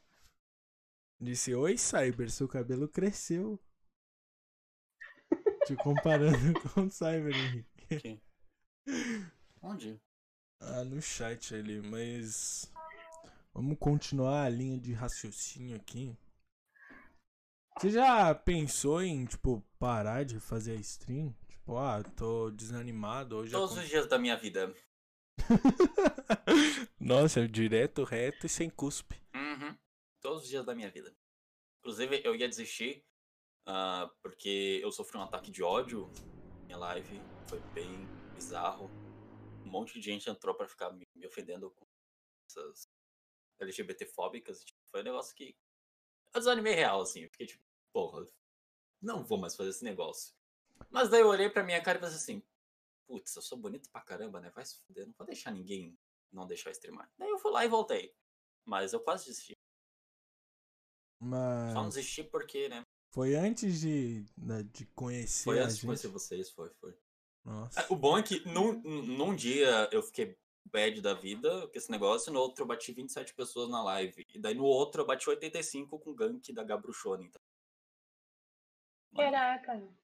Disse, 1.21 1.55
oi 1.55 1.79
Cyber, 1.79 2.31
seu 2.31 2.49
cabelo 2.49 2.89
cresceu. 2.89 3.59
Te 5.67 5.77
comparando 5.77 6.37
com 6.75 6.83
o 6.87 6.91
Cyber, 6.91 7.33
Henrique. 7.35 8.21
Onde? 9.63 10.01
Ah, 10.61 10.85
no 10.85 11.01
chat 11.01 11.55
ali, 11.55 11.81
mas. 11.81 12.71
Vamos 13.55 13.79
continuar 13.79 14.45
a 14.45 14.49
linha 14.49 14.79
de 14.79 14.93
raciocínio 14.93 15.77
aqui. 15.77 16.17
Você 17.79 17.91
já 17.91 18.35
pensou 18.35 19.03
em, 19.03 19.25
tipo, 19.25 19.63
parar 19.79 20.25
de 20.25 20.39
fazer 20.41 20.73
a 20.73 20.81
stream? 20.81 21.35
Tipo, 21.63 21.77
ah, 21.77 22.03
tô 22.17 22.51
desanimado 22.51 23.37
hoje. 23.37 23.53
Todos 23.53 23.79
os 23.79 23.89
dias 23.89 24.09
da 24.09 24.19
minha 24.19 24.37
vida. 24.37 24.75
Nossa, 26.99 27.47
direto, 27.47 28.03
reto 28.03 28.47
e 28.47 28.49
sem 28.49 28.69
cuspe. 28.69 29.23
Uhum. 29.33 29.79
Todos 30.21 30.43
os 30.43 30.49
dias 30.49 30.67
da 30.67 30.75
minha 30.75 30.91
vida. 30.91 31.17
Inclusive, 31.79 32.21
eu 32.25 32.35
ia 32.35 32.49
desistir, 32.49 33.07
ah, 33.65 34.13
porque 34.21 34.81
eu 34.83 34.91
sofri 34.91 35.17
um 35.17 35.23
ataque 35.23 35.53
de 35.53 35.63
ódio. 35.63 36.11
Minha 36.65 36.79
live 36.79 37.21
foi 37.47 37.61
bem 37.73 38.09
bizarro. 38.35 38.91
Um 39.65 39.71
monte 39.71 40.01
de 40.01 40.05
gente 40.05 40.29
entrou 40.29 40.57
pra 40.57 40.67
ficar 40.67 40.91
me, 40.91 41.07
me 41.15 41.29
ofendendo 41.29 41.71
com 41.71 41.87
essas 42.51 42.91
LGBT-fóbicas. 43.61 44.65
tipo, 44.65 44.81
foi 44.91 45.03
um 45.03 45.05
negócio 45.05 45.33
que. 45.37 45.57
Eu 46.35 46.41
desanimei 46.41 46.75
real, 46.75 47.03
assim. 47.03 47.29
Fiquei 47.29 47.47
tipo, 47.47 47.63
porra, 47.93 48.27
não 49.01 49.23
vou 49.23 49.39
mais 49.39 49.55
fazer 49.55 49.71
esse 49.71 49.85
negócio. 49.85 50.35
Mas 50.91 51.09
daí 51.09 51.21
eu 51.21 51.29
olhei 51.29 51.49
pra 51.49 51.63
minha 51.63 51.83
cara 51.83 51.99
e 51.99 52.01
pensei 52.01 52.17
assim: 52.17 52.43
putz, 53.07 53.35
eu 53.37 53.43
sou 53.43 53.59
bonito 53.59 53.91
pra 53.91 54.01
caramba, 54.01 54.41
né? 54.41 54.51
Vai 54.51 54.65
se 54.65 54.79
fuder, 54.81 55.07
não 55.07 55.15
vou 55.17 55.27
deixar 55.27 55.51
ninguém 55.51 55.99
não 56.33 56.47
deixar 56.47 56.71
eu 56.71 56.73
streamar. 56.73 57.11
Daí 57.19 57.29
eu 57.29 57.39
fui 57.39 57.53
lá 57.53 57.65
e 57.65 57.69
voltei. 57.69 58.15
Mas 58.65 58.93
eu 58.93 59.01
quase 59.01 59.27
desisti. 59.27 59.53
Mas. 61.21 61.73
Só 61.73 61.83
não 61.83 61.89
desisti 61.89 62.25
porque, 62.25 62.69
né? 62.69 62.85
Foi 63.11 63.35
antes 63.35 63.81
de, 63.81 64.25
né, 64.37 64.63
de 64.63 64.87
conhecer 64.87 65.45
Foi 65.45 65.61
a 65.61 65.65
antes 65.65 65.77
de 65.77 65.87
conhecer 65.87 66.09
vocês, 66.09 66.51
foi, 66.51 66.71
foi. 66.81 66.97
Nossa. 67.45 67.81
É, 67.81 67.87
O 67.91 67.97
bom 67.97 68.17
é 68.17 68.23
que 68.23 68.41
num, 68.49 68.81
num 68.81 69.37
dia 69.37 69.89
eu 69.93 70.03
fiquei 70.03 70.39
bad 70.65 71.01
da 71.03 71.13
vida 71.13 71.69
com 71.69 71.77
esse 71.77 71.91
negócio, 71.91 72.31
e 72.31 72.33
no 72.33 72.41
outro 72.41 72.63
eu 72.63 72.67
bati 72.67 72.93
27 72.93 73.35
pessoas 73.35 73.69
na 73.69 73.83
live. 73.83 74.27
E 74.33 74.39
daí 74.39 74.55
no 74.55 74.65
outro 74.65 75.03
eu 75.03 75.07
bati 75.07 75.29
85 75.29 75.99
com 75.99 76.11
o 76.11 76.15
gank 76.15 76.53
da 76.53 76.65
Gabruchona. 76.65 77.25
Então. 77.25 77.43
Caraca. 79.15 80.02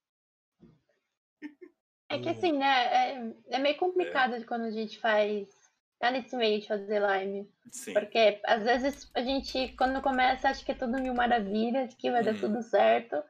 É 2.11 2.19
que 2.19 2.29
Hum. 2.29 2.33
assim, 2.33 2.53
né? 2.53 2.85
É, 2.87 3.33
é 3.51 3.59
meio 3.59 3.77
complicado 3.77 4.45
quando 4.47 4.65
a 4.65 4.71
gente 4.71 4.99
faz. 4.99 5.49
Tá 5.99 6.11
nesse 6.13 6.37
meio 6.37 6.61
de 6.61 6.69
fazer 6.69 7.01
live. 7.01 7.51
Sim. 7.73 7.93
Porque 7.93 8.41
às 8.45 8.63
vezes 8.63 9.11
a 9.15 9.21
gente, 9.21 9.75
quando 9.77 10.01
começa, 10.01 10.49
acha 10.49 10.65
que 10.65 10.71
é 10.71 10.75
tudo 10.75 11.01
mil 11.01 11.13
maravilhas, 11.13 11.93
que 11.95 12.11
vai 12.11 12.23
dar 12.23 12.35
Uhum. 12.35 12.41
tudo 12.41 12.63
certo. 12.63 13.21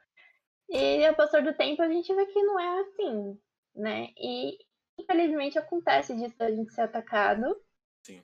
E 0.68 1.04
ao 1.06 1.14
passar 1.14 1.42
do 1.42 1.54
tempo 1.54 1.80
a 1.80 1.88
gente 1.88 2.14
vê 2.14 2.26
que 2.26 2.42
não 2.42 2.60
é 2.60 2.80
assim, 2.82 3.40
né? 3.74 4.08
E 4.18 4.58
infelizmente 4.98 5.58
acontece 5.58 6.14
disso 6.14 6.36
a 6.40 6.50
gente 6.50 6.72
ser 6.74 6.82
atacado. 6.82 7.56
Sim. 8.04 8.22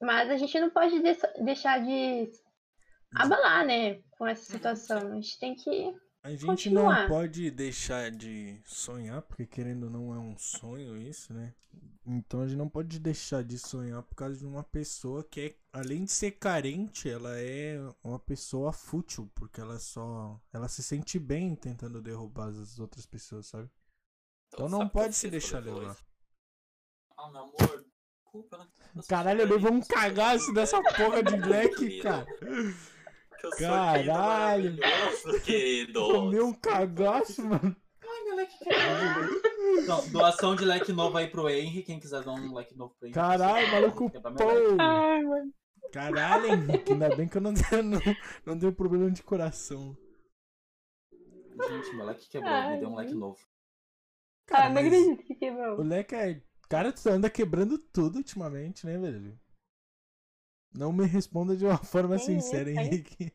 Mas 0.00 0.30
a 0.30 0.36
gente 0.38 0.58
não 0.58 0.70
pode 0.70 0.98
deixar 1.44 1.84
de 1.84 2.30
abalar, 3.14 3.66
né? 3.66 4.00
Com 4.16 4.26
essa 4.26 4.50
situação. 4.50 5.12
A 5.12 5.14
gente 5.16 5.38
tem 5.38 5.54
que. 5.54 5.94
A 6.28 6.32
gente 6.32 6.44
continuar. 6.44 7.00
não 7.00 7.08
pode 7.08 7.50
deixar 7.50 8.10
de 8.10 8.60
sonhar, 8.66 9.22
porque 9.22 9.46
querendo 9.46 9.84
ou 9.84 9.90
não 9.90 10.14
é 10.14 10.18
um 10.18 10.36
sonho 10.36 10.94
isso, 10.94 11.32
né? 11.32 11.54
Então 12.06 12.42
a 12.42 12.46
gente 12.46 12.58
não 12.58 12.68
pode 12.68 12.98
deixar 12.98 13.42
de 13.42 13.58
sonhar 13.58 14.02
por 14.02 14.14
causa 14.14 14.36
de 14.36 14.44
uma 14.44 14.62
pessoa 14.62 15.24
que 15.24 15.40
é, 15.40 15.56
além 15.72 16.04
de 16.04 16.12
ser 16.12 16.32
carente, 16.32 17.08
ela 17.08 17.38
é 17.40 17.78
uma 18.04 18.18
pessoa 18.18 18.74
fútil, 18.74 19.30
porque 19.34 19.58
ela 19.58 19.78
só, 19.78 20.38
ela 20.52 20.68
se 20.68 20.82
sente 20.82 21.18
bem 21.18 21.54
tentando 21.54 22.02
derrubar 22.02 22.48
as 22.48 22.78
outras 22.78 23.06
pessoas, 23.06 23.46
sabe? 23.46 23.70
Então 24.52 24.68
não 24.68 24.80
sabe 24.80 24.92
pode 24.92 25.14
se 25.14 25.30
deixar 25.30 25.60
levar. 25.60 25.96
Ah, 27.16 27.30
meu 27.30 27.40
amor. 27.40 27.86
Desculpa, 28.22 28.58
né? 28.58 28.66
Caralho, 29.08 29.46
um 29.46 29.50
eu 29.50 29.60
sou 29.60 29.86
cagaço 29.86 30.52
dessa 30.52 30.78
né? 30.80 30.92
porra 30.92 31.22
de 31.22 31.36
black, 31.38 31.74
Querido. 31.74 32.02
cara. 32.02 32.26
Que 33.38 33.46
eu 33.46 33.50
sou 33.52 33.58
Caralho. 33.68 34.62
querido, 34.76 34.80
maravilhoso, 34.80 35.40
querido. 35.44 36.00
Comeu 36.00 36.46
um 36.46 36.54
cagaço, 36.54 37.46
mano. 37.46 37.76
Ai, 38.02 38.24
meu 38.24 38.36
leque 38.36 38.58
quebrado. 38.58 39.40
Então, 39.82 40.08
doação 40.10 40.56
de 40.56 40.64
leque 40.64 40.92
novo 40.92 41.16
aí 41.16 41.28
pro 41.28 41.48
Henry. 41.48 41.82
Quem 41.82 42.00
quiser 42.00 42.22
dar 42.22 42.32
um 42.32 42.54
leque 42.54 42.76
novo 42.76 42.94
pro 42.98 43.06
Henry. 43.06 43.14
Caralho, 43.14 43.70
maluco. 43.70 44.12
Ai, 44.78 45.22
mano. 45.22 45.52
Caralho, 45.92 46.46
Henrique, 46.46 46.92
ainda 46.92 47.16
bem 47.16 47.28
que 47.28 47.36
eu 47.36 47.40
não 47.40 47.54
tenho, 47.54 47.82
não, 47.82 48.00
não 48.44 48.58
tenho 48.58 48.72
problema 48.74 49.10
de 49.10 49.22
coração. 49.22 49.96
Gente, 51.68 51.96
meu 51.96 52.04
leque 52.06 52.28
quebrou. 52.28 52.52
Ai, 52.52 52.74
Me 52.74 52.80
deu 52.80 52.88
um 52.90 52.96
leque 52.96 53.14
novo. 53.14 53.38
Cara, 54.46 54.66
ah, 54.66 54.68
não 54.70 54.80
acredito 54.80 55.24
que 55.24 55.32
o 55.32 55.38
quebrou. 55.38 55.82
Leque 55.82 56.14
é. 56.14 56.42
Cara, 56.68 56.92
tu 56.92 57.08
anda 57.08 57.30
quebrando 57.30 57.78
tudo 57.78 58.16
ultimamente, 58.16 58.84
né, 58.84 58.98
velho? 58.98 59.38
Não 60.78 60.92
me 60.92 61.04
responda 61.04 61.56
de 61.56 61.64
uma 61.66 61.76
forma 61.82 62.16
Sim, 62.20 62.40
sincera. 62.40 62.70
Henrique. 62.70 63.32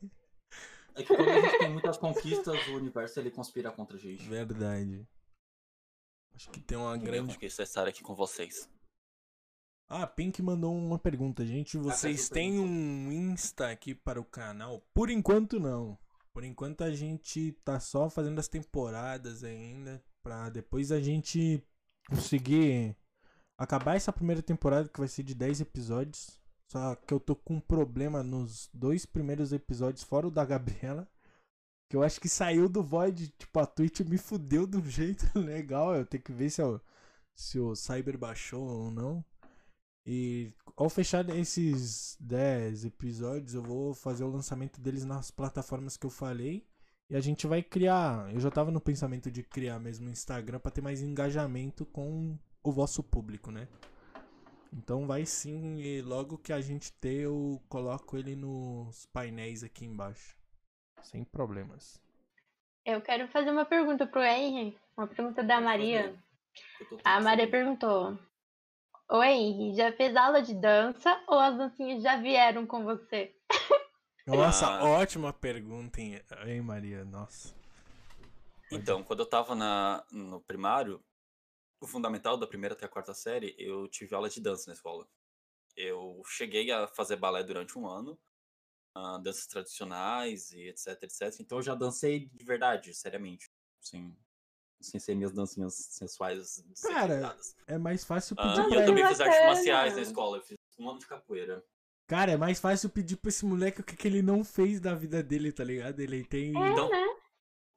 É 0.95 1.03
que 1.03 1.13
quando 1.13 1.27
a 1.27 1.41
gente 1.41 1.59
tem 1.59 1.69
muitas 1.73 1.97
conquistas, 1.97 2.67
o 2.69 2.75
universo 2.77 3.19
ele 3.19 3.29
conspira 3.29 3.69
contra 3.69 3.97
a 3.97 3.99
gente. 3.99 4.23
Verdade. 4.29 5.05
Acho 6.33 6.49
que 6.51 6.61
tem 6.61 6.77
uma 6.77 6.95
Eu 6.95 7.01
grande. 7.01 7.33
conquista 7.33 7.63
estar 7.63 7.85
aqui 7.85 8.01
com 8.01 8.15
vocês. 8.15 8.69
Ah, 9.89 10.07
Pink 10.07 10.41
mandou 10.41 10.73
uma 10.73 10.97
pergunta, 10.97 11.45
gente. 11.45 11.77
Vocês 11.77 12.29
têm 12.29 12.57
um 12.61 13.11
Insta 13.11 13.69
aqui 13.69 13.93
para 13.93 14.21
o 14.21 14.25
canal? 14.25 14.81
Por 14.93 15.09
enquanto, 15.09 15.59
não. 15.59 15.99
Por 16.33 16.45
enquanto, 16.45 16.81
a 16.81 16.91
gente 16.91 17.51
tá 17.65 17.77
só 17.77 18.09
fazendo 18.09 18.39
as 18.39 18.47
temporadas 18.47 19.43
ainda. 19.43 20.01
Pra 20.23 20.49
depois 20.49 20.93
a 20.93 21.01
gente 21.01 21.61
conseguir 22.09 22.95
acabar 23.57 23.97
essa 23.97 24.13
primeira 24.13 24.41
temporada, 24.41 24.87
que 24.87 24.99
vai 24.99 25.09
ser 25.09 25.23
de 25.23 25.35
10 25.35 25.59
episódios. 25.59 26.41
Só 26.73 26.95
que 26.95 27.13
eu 27.13 27.19
tô 27.19 27.35
com 27.35 27.57
um 27.57 27.59
problema 27.59 28.23
nos 28.23 28.67
dois 28.73 29.05
primeiros 29.05 29.53
episódios, 29.53 30.03
fora 30.03 30.27
o 30.27 30.31
da 30.31 30.43
Gabriela. 30.43 31.07
Que 31.87 31.95
eu 31.95 32.01
acho 32.01 32.19
que 32.19 32.27
saiu 32.27 32.67
do 32.67 32.81
Void. 32.81 33.27
Tipo, 33.37 33.59
a 33.59 33.67
Twitch 33.67 33.99
me 33.99 34.17
fudeu 34.17 34.65
de 34.65 34.77
um 34.77 34.81
jeito 34.89 35.37
legal. 35.37 35.95
Eu 35.95 36.03
tenho 36.03 36.23
que 36.23 36.31
ver 36.31 36.49
se, 36.49 36.63
eu, 36.63 36.81
se 37.35 37.59
o 37.59 37.75
Cyber 37.75 38.17
baixou 38.17 38.63
ou 38.63 38.89
não. 38.89 39.23
E 40.03 40.51
ao 40.75 40.89
fechar 40.89 41.29
esses 41.29 42.17
10 42.19 42.85
episódios, 42.85 43.53
eu 43.53 43.61
vou 43.61 43.93
fazer 43.93 44.23
o 44.23 44.31
lançamento 44.31 44.81
deles 44.81 45.05
nas 45.05 45.29
plataformas 45.29 45.95
que 45.95 46.07
eu 46.07 46.09
falei. 46.09 46.65
E 47.07 47.15
a 47.15 47.21
gente 47.21 47.45
vai 47.45 47.61
criar. 47.61 48.33
Eu 48.33 48.39
já 48.39 48.49
tava 48.49 48.71
no 48.71 48.81
pensamento 48.81 49.29
de 49.29 49.43
criar 49.43 49.79
mesmo 49.79 50.07
o 50.07 50.11
Instagram 50.11 50.59
pra 50.59 50.71
ter 50.71 50.81
mais 50.81 51.03
engajamento 51.03 51.85
com 51.85 52.35
o 52.63 52.71
vosso 52.71 53.03
público, 53.03 53.51
né? 53.51 53.67
Então 54.75 55.05
vai 55.05 55.23
sim, 55.25 55.77
e 55.77 56.01
logo 56.01 56.37
que 56.37 56.51
a 56.51 56.59
gente 56.59 56.91
ter, 56.93 57.21
eu 57.25 57.61
coloco 57.69 58.17
ele 58.17 58.35
nos 58.35 59.05
painéis 59.07 59.63
aqui 59.63 59.85
embaixo. 59.85 60.35
Sem 61.03 61.23
problemas. 61.23 62.01
Eu 62.83 62.99
quero 63.01 63.27
fazer 63.27 63.51
uma 63.51 63.65
pergunta 63.65 64.07
pro 64.07 64.23
Henry. 64.23 64.75
Uma 64.97 65.07
pergunta 65.07 65.43
da 65.43 65.61
Maria. 65.61 66.15
A 67.03 67.21
Maria 67.21 67.47
perguntou: 67.49 68.17
Ô 69.09 69.23
Henry, 69.23 69.75
já 69.75 69.91
fez 69.93 70.15
aula 70.15 70.41
de 70.41 70.53
dança 70.55 71.21
ou 71.27 71.39
as 71.39 71.57
dancinhas 71.57 72.01
já 72.01 72.17
vieram 72.17 72.65
com 72.65 72.83
você? 72.83 73.35
Nossa, 74.25 74.65
Ah. 74.67 74.85
ótima 74.85 75.31
pergunta, 75.33 76.01
hein, 76.01 76.21
hein, 76.45 76.61
Maria? 76.61 77.03
Nossa. 77.05 77.53
Então, 78.71 79.03
quando 79.03 79.19
eu 79.19 79.25
tava 79.29 79.53
na, 79.53 80.03
no 80.11 80.39
primário, 80.41 80.99
o 81.83 81.87
fundamental 81.87 82.37
da 82.37 82.47
primeira 82.47 82.73
até 82.73 82.85
a 82.85 82.89
quarta 82.89 83.13
série, 83.13 83.53
eu 83.59 83.89
tive 83.89 84.15
aula 84.15 84.29
de 84.29 84.39
dança 84.39 84.63
na 84.67 84.73
escola. 84.73 85.05
Eu 85.75 86.21
cheguei 86.25 86.71
a 86.71 86.87
fazer 86.87 87.17
balé 87.17 87.43
durante 87.43 87.77
um 87.77 87.85
ano, 87.85 88.17
ah, 88.95 89.17
danças 89.17 89.47
tradicionais 89.47 90.51
e 90.53 90.69
etc, 90.69 91.03
etc. 91.03 91.41
Então 91.41 91.57
eu 91.57 91.61
já 91.61 91.75
dancei 91.75 92.29
de 92.33 92.45
verdade, 92.45 92.93
seriamente. 92.93 93.51
Sem, 93.81 94.15
sem 94.81 94.97
ser 94.97 95.13
minhas 95.13 95.33
dancinhas 95.33 95.73
sensuais 95.73 96.63
Cara. 96.81 97.37
É 97.67 97.77
mais 97.77 98.05
fácil 98.05 98.35
Ah, 98.39 98.47
pedir 98.47 98.69
pra 98.69 98.79
eu 98.79 98.85
também 98.85 99.07
fiz 99.07 99.19
artes 99.19 99.45
marciais 99.45 99.95
na 99.95 100.01
escola, 100.01 100.37
eu 100.37 100.41
fiz 100.41 100.57
um 100.79 100.89
ano 100.89 100.99
de 100.99 101.07
capoeira. 101.07 101.65
Cara, 102.07 102.31
é 102.31 102.37
mais 102.37 102.59
fácil 102.59 102.89
pedir 102.89 103.17
pra 103.17 103.29
esse 103.29 103.45
moleque 103.45 103.81
o 103.81 103.83
que, 103.83 103.95
que 103.95 104.07
ele 104.07 104.21
não 104.21 104.43
fez 104.43 104.79
da 104.79 104.93
vida 104.95 105.21
dele, 105.21 105.51
tá 105.51 105.63
ligado? 105.63 105.99
Ele 105.99 106.23
tem. 106.23 106.49
Então, 106.49 106.89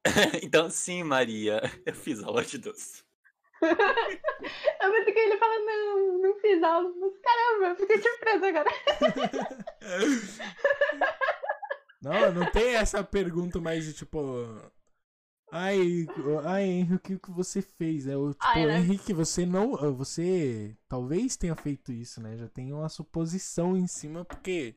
então 0.43 0.69
sim, 0.69 1.03
Maria, 1.03 1.61
eu 1.85 1.93
fiz 1.93 2.23
aula 2.23 2.45
de 2.45 2.57
dança. 2.57 3.06
Eu 4.81 4.91
pensei 4.91 5.13
que 5.13 5.19
ele 5.19 5.37
fala, 5.37 5.59
não, 5.59 6.17
não 6.19 6.39
fiz 6.39 6.63
aula. 6.63 6.91
Mas 6.99 7.13
caramba, 7.19 7.65
eu 7.67 7.75
fiquei 7.75 8.01
surpresa 8.01 8.47
agora. 8.47 8.69
Não, 12.01 12.31
não 12.31 12.51
tem 12.51 12.75
essa 12.75 13.03
pergunta 13.03 13.59
mais 13.59 13.83
de 13.83 13.93
tipo. 13.93 14.45
Ai, 15.51 16.05
ai, 16.45 16.63
Henrique, 16.63 17.15
o 17.15 17.19
que, 17.19 17.31
você 17.31 17.61
fez? 17.61 18.05
É 18.05 18.15
o 18.15 18.33
tipo, 18.33 18.45
Ai, 18.45 18.65
né? 18.65 18.79
Henrique, 18.79 19.13
você 19.13 19.45
não. 19.45 19.71
Você 19.95 20.77
talvez 20.87 21.35
tenha 21.35 21.55
feito 21.55 21.91
isso, 21.91 22.21
né? 22.21 22.37
Já 22.37 22.47
tem 22.47 22.71
uma 22.71 22.87
suposição 22.87 23.75
em 23.75 23.87
cima, 23.87 24.23
porque. 24.23 24.75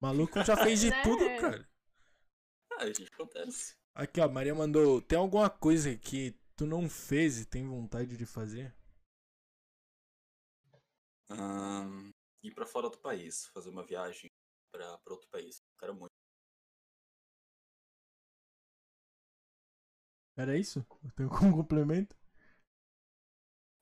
Maluco 0.00 0.42
já 0.42 0.56
fez 0.56 0.80
de 0.80 0.90
Né? 0.90 1.02
tudo, 1.02 1.24
cara. 1.40 1.68
Ah, 2.78 2.86
gente 2.86 3.10
acontece. 3.12 3.76
Aqui, 3.94 4.20
ó, 4.20 4.28
Maria 4.28 4.54
mandou. 4.54 5.02
Tem 5.02 5.18
alguma 5.18 5.50
coisa 5.50 5.94
que 5.96 6.34
tu 6.58 6.66
não 6.66 6.90
fez 6.90 7.38
e 7.40 7.46
tem 7.46 7.64
vontade 7.66 8.16
de 8.16 8.26
fazer? 8.26 8.74
Ahn, 11.30 12.10
ir 12.42 12.52
pra 12.54 12.66
fora 12.66 12.90
do 12.90 12.98
país, 12.98 13.46
fazer 13.46 13.70
uma 13.70 13.82
viagem 13.84 14.30
pra, 14.72 14.98
pra 14.98 15.12
outro 15.14 15.28
país. 15.30 15.62
Quero 15.78 15.94
muito. 15.94 16.12
Era 20.36 20.56
isso? 20.56 20.86
Eu 21.04 21.10
tenho 21.12 21.28
como 21.28 21.52
complemento? 21.56 22.16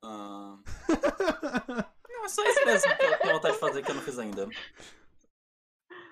Ahn, 0.02 0.62
não, 2.08 2.24
é 2.24 2.28
só 2.28 2.44
isso 2.44 2.64
mesmo 2.64 2.96
que 2.96 3.04
eu 3.04 3.18
tenho 3.18 3.34
vontade 3.34 3.54
de 3.54 3.60
fazer 3.60 3.82
que 3.84 3.90
eu 3.90 3.94
não 3.94 4.02
fiz 4.02 4.18
ainda. 4.18 4.48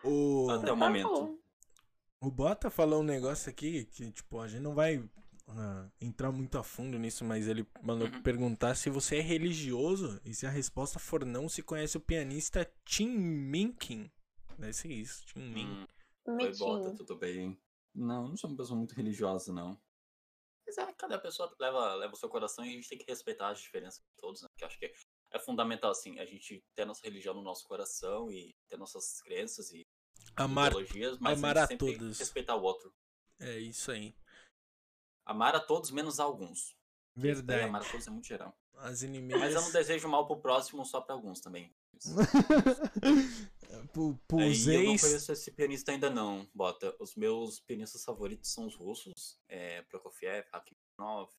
o... 0.03 0.51
Até 0.51 0.73
o 0.73 0.77
Tá 0.77 0.77
momento. 0.77 1.41
O 2.21 2.31
Bota 2.31 2.71
falou 2.71 3.01
um 3.03 3.05
negócio 3.05 3.49
aqui 3.51 3.85
que, 3.85 4.11
tipo, 4.11 4.41
a 4.41 4.49
gente 4.49 4.63
não 4.63 4.75
vai 4.75 5.09
ah, 5.49 5.89
entrar 6.01 6.33
muito 6.33 6.57
a 6.59 6.63
fundo 6.65 6.99
nisso, 6.99 7.25
mas 7.25 7.47
ele 7.49 7.67
mandou 7.83 8.09
Uhum. 8.09 8.23
perguntar 8.23 8.75
se 8.75 8.89
você 8.91 9.19
é 9.19 9.21
religioso 9.21 10.21
e 10.25 10.35
se 10.35 10.47
a 10.47 10.51
resposta 10.51 10.99
for 10.99 11.25
não, 11.25 11.49
se 11.49 11.63
conhece 11.63 11.97
o 11.97 12.01
pianista 12.01 12.65
Tim 12.85 13.09
Minkin. 13.09 14.11
Deve 14.59 14.73
ser 14.73 14.89
isso, 14.93 15.25
Tim 15.27 15.41
Minkin. 15.41 15.87
Hum, 16.27 16.37
Oi, 16.41 16.57
bota, 16.57 16.95
tudo 16.95 17.17
bem? 17.17 17.61
Não, 17.95 18.29
não 18.29 18.37
sou 18.37 18.51
uma 18.51 18.57
pessoa 18.57 18.77
muito 18.79 18.95
religiosa, 18.95 19.53
não. 19.53 19.81
Mas 20.67 20.79
é, 20.79 20.93
cada 20.95 21.19
pessoa 21.19 21.55
leva, 21.61 21.95
leva 21.95 22.15
o 22.15 22.17
seu 22.17 22.29
coração 22.29 22.65
e 22.65 22.71
a 22.71 22.73
gente 22.73 22.89
tem 22.89 22.99
que 22.99 23.05
respeitar 23.07 23.51
as 23.51 23.61
diferenças 23.61 24.01
de 24.01 24.17
todos, 24.17 24.41
né? 24.43 24.49
Que 24.57 24.65
eu 24.65 24.69
acho 24.69 24.79
que 24.79 24.91
é 25.31 25.39
fundamental, 25.39 25.91
assim, 25.91 26.19
a 26.19 26.25
gente 26.25 26.65
ter 26.75 26.83
a 26.83 26.87
nossa 26.87 27.03
religião 27.05 27.35
no 27.35 27.43
nosso 27.43 27.67
coração 27.69 28.31
e 28.33 28.55
ter 28.69 28.79
nossas 28.79 29.21
crenças 29.21 29.71
e 29.73 29.83
Amar. 30.37 30.69
ideologias, 30.73 31.19
mas 31.19 31.39
amar 31.39 31.59
a 31.59 31.65
a 31.65 31.69
todos. 31.77 32.19
respeitar 32.19 32.57
o 32.57 32.63
outro. 32.63 32.91
É 33.39 33.59
isso 33.59 33.91
aí. 33.91 34.15
Amar 35.25 35.55
a 35.55 35.61
todos 35.61 35.91
menos 35.91 36.21
a 36.21 36.25
alguns. 36.25 36.77
Verdade. 37.17 37.63
Amar 37.63 37.83
a 37.83 37.85
todos 37.85 38.07
é 38.07 38.11
muito 38.11 38.27
geral. 38.27 38.57
As 38.79 39.03
inimigas. 39.03 39.41
Mas 39.41 39.55
eu 39.55 39.63
não 39.63 39.73
desejo 39.73 40.09
mal 40.09 40.27
pro 40.27 40.41
próximo 40.41 40.85
só 40.85 41.01
pra 41.01 41.15
alguns 41.15 41.41
também. 41.41 41.75
É, 41.95 43.77
e 43.77 44.71
eu 44.75 44.85
não 44.85 44.99
conheço 44.99 45.33
esse 45.33 45.51
pianista 45.53 45.93
ainda 45.93 46.11
não, 46.11 46.49
Bota. 46.53 46.95
Os 46.99 47.15
meus 47.15 47.61
pianistas 47.61 48.05
favoritos 48.05 48.53
são 48.53 48.67
os 48.67 48.75
russos, 48.75 49.39
é, 49.49 49.83
Prokofiev, 49.83 50.45
Rachmaninoff, 50.53 51.33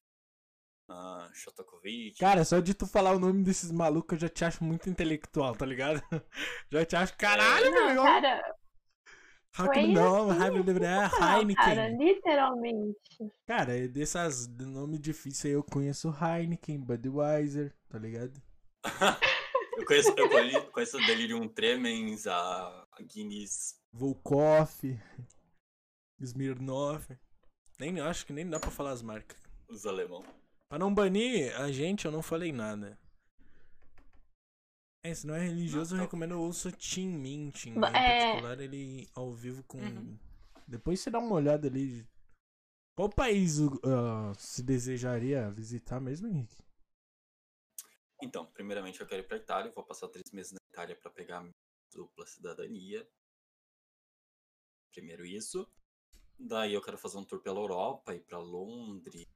uh, 0.90 1.34
Shostakovich. 1.34 2.18
Cara, 2.18 2.44
só 2.44 2.58
de 2.60 2.74
tu 2.74 2.86
falar 2.86 3.12
o 3.14 3.18
nome 3.18 3.42
desses 3.42 3.70
malucos 3.70 4.14
eu 4.14 4.20
já 4.20 4.28
te 4.28 4.44
acho 4.44 4.64
muito 4.64 4.88
intelectual, 4.88 5.54
tá 5.54 5.66
ligado? 5.66 6.02
Já 6.70 6.84
te 6.84 6.96
acho. 6.96 7.16
Caralho, 7.16 7.70
Não, 7.70 7.86
meu! 7.94 8.02
cara, 8.02 8.55
Rachmaninoff, 9.56 10.30
assim, 10.30 10.38
Rachmaninoff, 10.40 10.80
não, 10.80 11.10
cara, 11.10 11.38
Heineken. 11.88 11.98
literalmente. 11.98 12.98
Cara, 13.46 13.76
é 13.76 13.88
dessas 13.88 14.46
de 14.46 14.64
nome 14.64 14.98
difícil 14.98 15.48
aí 15.48 15.54
eu 15.54 15.62
conheço 15.64 16.14
Heineken, 16.20 16.78
Budweiser, 16.80 17.74
tá 17.88 17.98
ligado? 17.98 18.40
Eu 19.78 19.84
conheço, 19.84 20.08
eu 20.16 20.28
conhe- 20.30 20.60
conheço 20.72 20.96
o 20.96 21.04
Delirium 21.06 21.46
Tremens, 21.48 22.26
a 22.26 22.86
Guinness. 23.12 23.78
Volkov, 23.92 24.70
Smirnoff. 26.18 27.14
Nem, 27.78 27.98
eu 27.98 28.06
acho 28.06 28.24
que 28.24 28.32
nem 28.32 28.48
dá 28.48 28.58
pra 28.58 28.70
falar 28.70 28.92
as 28.92 29.02
marcas. 29.02 29.36
Os 29.68 29.84
alemão. 29.84 30.24
Pra 30.70 30.78
não 30.78 30.92
banir 30.94 31.54
a 31.60 31.70
gente, 31.70 32.06
eu 32.06 32.10
não 32.10 32.22
falei 32.22 32.52
nada. 32.52 32.98
É, 35.06 35.14
se 35.14 35.24
não 35.24 35.36
é 35.36 35.40
religioso, 35.40 35.94
eu 35.94 35.98
Não, 35.98 36.04
tá. 36.04 36.06
recomendo 36.06 36.32
o 36.32 36.40
ouça 36.40 36.72
Tim. 36.72 37.24
Em 37.24 37.48
é. 37.48 37.80
particular, 37.80 38.60
ele 38.60 39.08
ao 39.14 39.32
vivo 39.32 39.62
com. 39.62 39.78
Uhum. 39.78 40.18
Depois 40.66 40.98
você 40.98 41.10
dá 41.10 41.20
uma 41.20 41.34
olhada 41.36 41.68
ali. 41.68 42.04
Qual 42.96 43.08
país 43.08 43.60
uh, 43.60 44.34
se 44.36 44.64
desejaria 44.64 45.48
visitar 45.50 46.00
mesmo, 46.00 46.26
Henrique? 46.26 46.56
Então, 48.20 48.46
primeiramente 48.46 49.00
eu 49.00 49.06
quero 49.06 49.22
ir 49.22 49.28
pra 49.28 49.36
Itália. 49.36 49.70
Vou 49.72 49.84
passar 49.84 50.08
três 50.08 50.32
meses 50.32 50.52
na 50.52 50.58
Itália 50.72 50.96
pra 50.96 51.10
pegar 51.10 51.48
dupla 51.92 52.26
cidadania. 52.26 53.08
Primeiro 54.92 55.24
isso. 55.24 55.70
Daí 56.36 56.74
eu 56.74 56.82
quero 56.82 56.98
fazer 56.98 57.18
um 57.18 57.24
tour 57.24 57.40
pela 57.40 57.60
Europa, 57.60 58.14
ir 58.14 58.20
pra 58.24 58.38
Londres, 58.38 59.26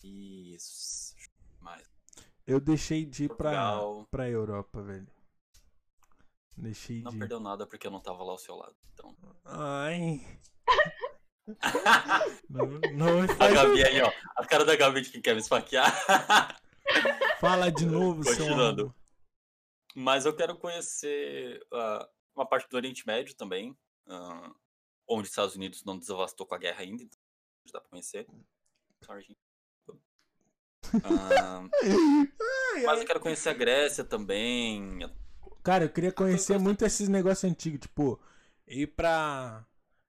Paris, 0.00 1.14
mais 1.60 1.95
Eu 2.46 2.60
deixei 2.60 3.04
de 3.04 3.24
ir 3.24 3.28
pra, 3.28 3.50
Portugal. 3.50 4.06
pra 4.10 4.28
Europa, 4.30 4.80
velho. 4.82 5.08
Deixei 6.56 7.02
Não 7.02 7.10
de. 7.10 7.18
perdeu 7.18 7.40
nada 7.40 7.66
porque 7.66 7.86
eu 7.86 7.90
não 7.90 8.00
tava 8.00 8.22
lá 8.22 8.32
ao 8.32 8.38
seu 8.38 8.54
lado. 8.54 8.74
Então. 8.94 9.16
Ai. 9.44 10.20
não, 12.48 12.66
não 12.94 13.22
me 13.22 13.28
A 13.38 13.50
Gabi 13.50 13.84
aí, 13.84 14.00
ó. 14.00 14.12
A 14.36 14.46
cara 14.46 14.64
da 14.64 14.76
Gabi 14.76 15.02
de 15.02 15.10
quem 15.10 15.20
quer 15.20 15.34
me 15.34 15.40
esfaquear. 15.40 15.92
Fala 17.40 17.70
de 17.70 17.84
novo, 17.84 18.22
seu 18.24 18.36
Continuando. 18.36 18.94
Mas 19.94 20.24
eu 20.24 20.34
quero 20.34 20.56
conhecer 20.56 21.60
ah, 21.72 22.08
uma 22.34 22.46
parte 22.46 22.68
do 22.68 22.76
Oriente 22.76 23.06
Médio 23.06 23.34
também. 23.34 23.76
ah, 24.08 24.50
onde 25.08 25.24
os 25.24 25.30
Estados 25.30 25.54
Unidos 25.54 25.84
não 25.84 25.98
desavastou 25.98 26.46
com 26.46 26.54
a 26.54 26.58
guerra 26.58 26.80
ainda. 26.82 27.02
Então 27.02 27.18
dá 27.72 27.80
pra 27.80 27.90
conhecer. 27.90 28.26
Sorry. 29.04 29.36
Ah, 31.04 31.64
mas 32.84 33.00
eu 33.00 33.06
quero 33.06 33.20
conhecer 33.20 33.48
a 33.48 33.54
Grécia 33.54 34.04
também. 34.04 34.98
Cara, 35.62 35.84
eu 35.84 35.90
queria 35.90 36.12
conhecer 36.12 36.58
muito 36.58 36.84
esses 36.84 37.08
negócios 37.08 37.50
antigos, 37.50 37.80
tipo, 37.80 38.20
ir 38.66 38.88
pra 38.88 39.64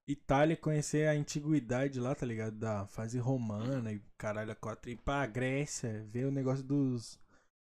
Itália 0.07 0.53
e 0.53 0.57
conhecer 0.57 1.07
a 1.07 1.11
antiguidade 1.11 1.99
lá, 1.99 2.15
tá 2.15 2.25
ligado? 2.25 2.55
Da 2.55 2.85
fase 2.87 3.17
romana 3.17 3.91
e 3.91 4.01
caralho, 4.17 4.51
a 4.51 4.55
quatro. 4.55 4.89
Ir 4.89 4.97
pra 4.97 5.25
Grécia, 5.25 6.05
ver 6.11 6.25
o 6.25 6.31
negócio 6.31 6.63
dos, 6.63 7.19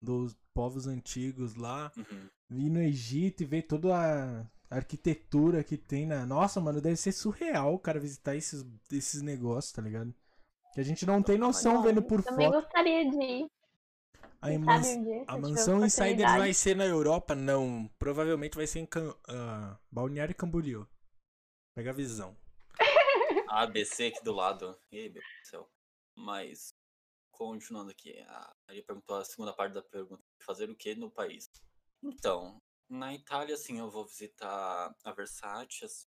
dos 0.01 0.35
povos 0.53 0.87
antigos 0.87 1.55
lá. 1.55 1.91
Uhum. 1.97 2.29
Ir 2.51 2.69
no 2.69 2.81
Egito 2.81 3.43
e 3.43 3.45
ver 3.45 3.63
toda 3.63 3.95
a 3.95 4.45
arquitetura 4.75 5.63
que 5.63 5.77
tem 5.77 6.05
na. 6.05 6.25
Nossa, 6.25 6.59
mano, 6.59 6.81
deve 6.81 6.95
ser 6.95 7.11
surreal, 7.11 7.77
cara, 7.79 7.99
visitar 7.99 8.35
esses, 8.35 8.65
esses 8.91 9.21
negócios, 9.21 9.73
tá 9.73 9.81
ligado? 9.81 10.13
Que 10.73 10.81
a 10.81 10.83
gente 10.83 11.05
não 11.05 11.21
tem 11.21 11.37
noção 11.37 11.83
vendo 11.83 12.01
por 12.01 12.23
Também 12.23 12.51
foto. 12.51 12.61
gostaria 12.61 13.09
de 13.09 13.23
ir. 13.23 13.47
A, 14.41 14.49
um 14.49 14.83
se 14.83 15.23
a 15.27 15.35
eu 15.35 15.39
mansão 15.39 15.85
Insiders 15.85 16.31
vai 16.33 16.53
ser 16.53 16.75
na 16.75 16.85
Europa? 16.85 17.33
Não. 17.33 17.87
Provavelmente 17.97 18.57
vai 18.57 18.67
ser 18.67 18.79
em 18.79 18.85
Cam... 18.85 19.15
ah, 19.29 19.79
Balneário 19.89 20.35
Camboriú. 20.35 20.85
Pega 21.73 21.91
a 21.91 21.93
visão. 21.93 22.37
A 23.49 23.63
ABC 23.63 24.07
aqui 24.07 24.21
do 24.23 24.33
lado. 24.33 24.77
Ei, 24.91 25.03
meu 25.03 25.13
Deus 25.13 25.25
do 25.25 25.47
céu. 25.47 25.71
Mas, 26.15 26.75
continuando 27.31 27.91
aqui. 27.91 28.19
A 28.27 28.53
Maria 28.67 28.83
perguntou 28.83 29.15
a 29.15 29.23
segunda 29.23 29.53
parte 29.53 29.73
da 29.73 29.81
pergunta. 29.81 30.21
Fazer 30.39 30.69
o 30.69 30.75
que 30.75 30.93
no 30.95 31.09
país? 31.09 31.49
Então, 32.01 32.61
na 32.89 33.13
Itália, 33.13 33.55
assim, 33.55 33.79
eu 33.79 33.89
vou 33.89 34.05
visitar 34.05 34.93
a 35.03 35.11
Versace. 35.13 35.85
Assim, 35.85 36.07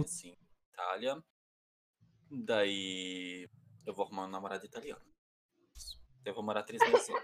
assim, 0.00 0.36
Itália. 0.70 1.24
Daí, 2.34 3.48
eu 3.84 3.92
vou 3.94 4.06
arrumar 4.06 4.24
um 4.26 4.30
namorado 4.30 4.64
italiano. 4.64 5.04
Eu 6.24 6.34
vou 6.34 6.42
morar 6.42 6.62
três 6.62 6.80
meses 6.90 7.08
lá. 7.08 7.22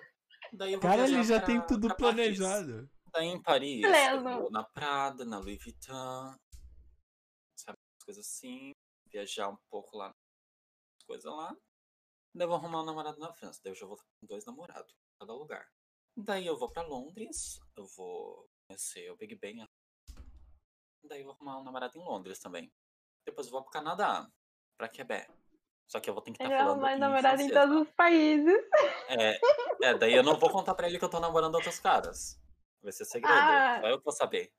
Daí 0.53 0.73
eu 0.75 0.81
vou 0.81 0.91
Cara, 0.91 1.05
ele 1.09 1.23
já 1.25 1.41
tem 1.41 1.57
pra- 1.59 1.67
tudo 1.67 1.87
pra 1.89 1.97
Paris. 1.97 2.15
planejado. 2.39 2.91
Daí 3.13 3.27
em 3.27 3.41
Paris, 3.43 3.81
Beleza. 3.81 4.29
eu 4.31 4.41
vou 4.43 4.51
na 4.51 4.63
Prada, 4.65 5.25
na 5.25 5.39
Louis 5.39 5.59
Vuitton, 5.63 6.37
sabe, 7.57 7.79
umas 7.79 8.05
coisas 8.05 8.27
assim, 8.27 8.73
viajar 9.07 9.49
um 9.49 9.57
pouco 9.71 9.97
lá, 9.97 10.15
coisa 11.07 11.31
lá. 11.31 11.57
Daí 12.35 12.45
eu 12.45 12.49
vou 12.49 12.57
arrumar 12.59 12.83
um 12.83 12.85
namorado 12.85 13.19
na 13.19 13.33
França, 13.33 13.61
daí 13.65 13.73
eu 13.73 13.77
já 13.77 13.87
vou 13.87 13.97
com 13.97 14.27
dois 14.27 14.45
namorados 14.45 14.93
em 14.93 15.19
cada 15.21 15.33
lugar. 15.33 15.67
Daí 16.17 16.47
eu 16.47 16.59
vou 16.59 16.71
pra 16.71 16.83
Londres, 16.83 17.59
eu 17.77 17.87
vou 17.97 18.47
conhecer 18.69 19.11
o 19.11 19.17
Big 19.17 19.35
Ben. 19.37 19.67
Daí 21.05 21.21
eu 21.21 21.25
vou 21.27 21.35
arrumar 21.35 21.61
um 21.61 21.65
namorado 21.65 21.97
em 21.97 22.05
Londres 22.05 22.39
também. 22.41 22.71
Depois 23.25 23.47
eu 23.47 23.53
vou 23.53 23.63
pro 23.63 23.71
Canadá, 23.71 24.31
pra 24.79 24.89
Quebec. 24.89 25.29
Só 25.89 25.99
que 26.01 26.09
eu 26.09 26.14
vou 26.14 26.22
ter 26.22 26.31
que 26.31 26.37
estar 26.37 26.45
Ele 26.45 26.55
é 26.55 26.59
falando 26.59 26.81
mais 26.81 26.99
namorado 27.01 27.43
em 27.43 27.49
todos 27.51 27.83
os 27.83 27.91
países. 27.93 28.57
é, 29.09 29.39
é, 29.83 29.95
daí 29.95 30.14
eu 30.14 30.22
não 30.22 30.39
vou 30.39 30.51
contar 30.51 30.74
pra 30.74 30.87
ele 30.87 30.99
que 30.99 31.05
eu 31.05 31.09
tô 31.11 31.18
namorando 31.18 31.55
outros 31.57 31.81
caras. 31.81 32.41
Vai 32.83 32.93
ser 32.93 33.05
segredo. 33.07 33.35
Ah. 33.35 33.79
Só 33.81 33.89
eu 33.89 34.01
vou 34.01 34.12
saber. 34.12 34.53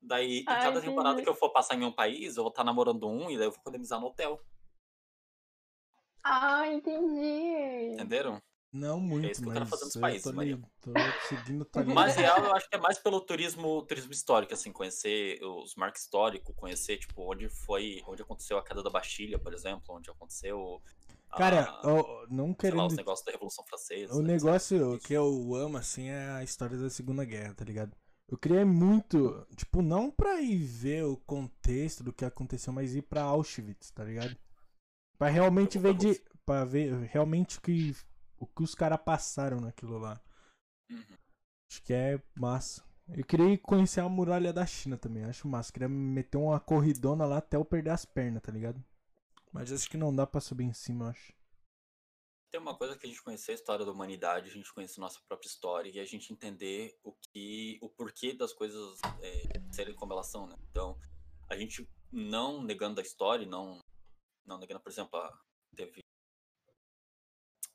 Daí, 0.00 0.40
em 0.40 0.44
Ah, 0.48 0.58
cada 0.60 0.80
temporada 0.80 1.22
que 1.22 1.28
eu 1.28 1.34
for 1.34 1.50
passar 1.50 1.76
em 1.76 1.84
um 1.84 1.92
país, 1.92 2.36
eu 2.36 2.42
vou 2.42 2.50
estar 2.50 2.64
namorando 2.64 3.08
um 3.08 3.30
e 3.30 3.38
daí 3.38 3.46
eu 3.46 3.52
vou 3.52 3.60
economizar 3.60 4.00
no 4.00 4.08
hotel. 4.08 4.40
Ah, 6.24 6.66
entendi. 6.68 7.94
Entenderam? 7.94 8.42
Não 8.72 8.98
muito, 8.98 9.30
isso 9.30 9.42
que 9.42 9.48
eu 9.48 9.50
mas 9.50 9.58
quero 9.58 9.66
fazer 9.70 9.84
nos 9.84 9.94
eu 9.96 10.00
países, 10.00 10.22
tô, 10.22 10.32
Maria. 10.32 10.60
tô 10.80 10.92
seguindo. 11.28 11.68
Mas 11.94 12.16
real, 12.16 12.42
eu 12.42 12.54
acho 12.54 12.68
que 12.70 12.76
é 12.76 12.78
mais 12.80 12.98
pelo 12.98 13.20
turismo, 13.20 13.82
turismo 13.82 14.12
histórico, 14.12 14.54
assim, 14.54 14.72
conhecer 14.72 15.38
os 15.44 15.74
marcos 15.76 16.00
históricos, 16.00 16.54
conhecer, 16.56 16.96
tipo, 16.96 17.30
onde 17.30 17.50
foi, 17.50 18.02
onde 18.08 18.22
aconteceu 18.22 18.56
a 18.56 18.64
queda 18.64 18.82
da 18.82 18.88
Bastilha, 18.88 19.38
por 19.38 19.52
exemplo, 19.52 19.82
onde 19.94 20.08
aconteceu. 20.10 20.80
a- 21.30 21.36
Cara, 21.36 21.80
ó, 21.84 22.26
não 22.30 22.46
sei 22.46 22.48
lá, 22.48 22.56
querendo. 22.56 22.86
os 22.88 22.96
negócios 22.96 23.26
da 23.26 23.32
Revolução 23.32 23.64
Francesa. 23.66 24.14
O 24.14 24.20
etc. 24.20 24.26
negócio 24.26 24.98
que 25.00 25.12
eu 25.12 25.54
amo, 25.54 25.76
assim, 25.76 26.08
é 26.08 26.30
a 26.30 26.42
história 26.42 26.78
da 26.78 26.88
Segunda 26.88 27.24
Guerra, 27.26 27.54
tá 27.54 27.64
ligado? 27.66 27.94
Eu 28.28 28.38
queria 28.38 28.64
muito, 28.64 29.46
tipo, 29.54 29.82
não 29.82 30.10
pra 30.10 30.40
ir 30.40 30.56
ver 30.64 31.04
o 31.04 31.18
contexto 31.18 32.02
do 32.02 32.12
que 32.12 32.24
aconteceu, 32.24 32.72
mas 32.72 32.94
ir 32.94 33.02
pra 33.02 33.22
Auschwitz, 33.22 33.90
tá 33.90 34.02
ligado? 34.02 34.34
Pra 35.18 35.28
realmente 35.28 35.76
Eu 35.76 35.82
ver 35.82 35.94
de. 35.94 36.22
Pra 36.46 36.64
ver 36.64 36.94
realmente 37.04 37.58
o 37.58 37.60
que, 37.60 37.94
o 38.42 38.46
que 38.46 38.62
os 38.64 38.74
caras 38.74 39.00
passaram 39.00 39.60
naquilo 39.60 39.98
lá. 39.98 40.20
Uhum. 40.90 41.16
Acho 41.70 41.82
que 41.84 41.94
é 41.94 42.20
massa. 42.34 42.84
Eu 43.16 43.24
queria 43.24 43.56
conhecer 43.58 44.00
a 44.00 44.08
muralha 44.08 44.52
da 44.52 44.66
China 44.66 44.98
também, 44.98 45.24
acho 45.24 45.46
massa. 45.46 45.72
Queria 45.72 45.88
meter 45.88 46.38
uma 46.38 46.58
corridona 46.58 47.24
lá 47.24 47.38
até 47.38 47.56
eu 47.56 47.64
perder 47.64 47.90
as 47.90 48.04
pernas, 48.04 48.42
tá 48.42 48.50
ligado? 48.50 48.84
Mas 49.52 49.70
acho 49.70 49.88
que 49.88 49.96
não 49.96 50.14
dá 50.14 50.26
pra 50.26 50.40
subir 50.40 50.64
em 50.64 50.72
cima, 50.72 51.10
acho. 51.10 51.32
Tem 52.50 52.60
uma 52.60 52.76
coisa 52.76 52.98
que 52.98 53.06
a 53.06 53.08
gente 53.08 53.22
conhecer 53.22 53.52
a 53.52 53.54
história 53.54 53.84
da 53.86 53.92
humanidade, 53.92 54.50
a 54.50 54.52
gente 54.52 54.74
conhecer 54.74 55.00
nossa 55.00 55.20
própria 55.28 55.48
história 55.48 55.90
e 55.90 56.00
a 56.00 56.04
gente 56.04 56.32
entender 56.32 56.98
o 57.04 57.12
que, 57.12 57.78
o 57.80 57.88
porquê 57.88 58.34
das 58.34 58.52
coisas 58.52 58.98
é, 59.20 59.72
serem 59.72 59.94
como 59.94 60.12
elas 60.12 60.26
são, 60.26 60.48
né? 60.48 60.56
Então, 60.70 60.98
a 61.48 61.56
gente 61.56 61.88
não 62.10 62.62
negando 62.62 63.00
a 63.00 63.02
história, 63.02 63.46
não, 63.46 63.78
não 64.44 64.58
negando, 64.58 64.80
por 64.80 64.90
exemplo, 64.90 65.18
a, 65.18 65.40
teve 65.76 66.02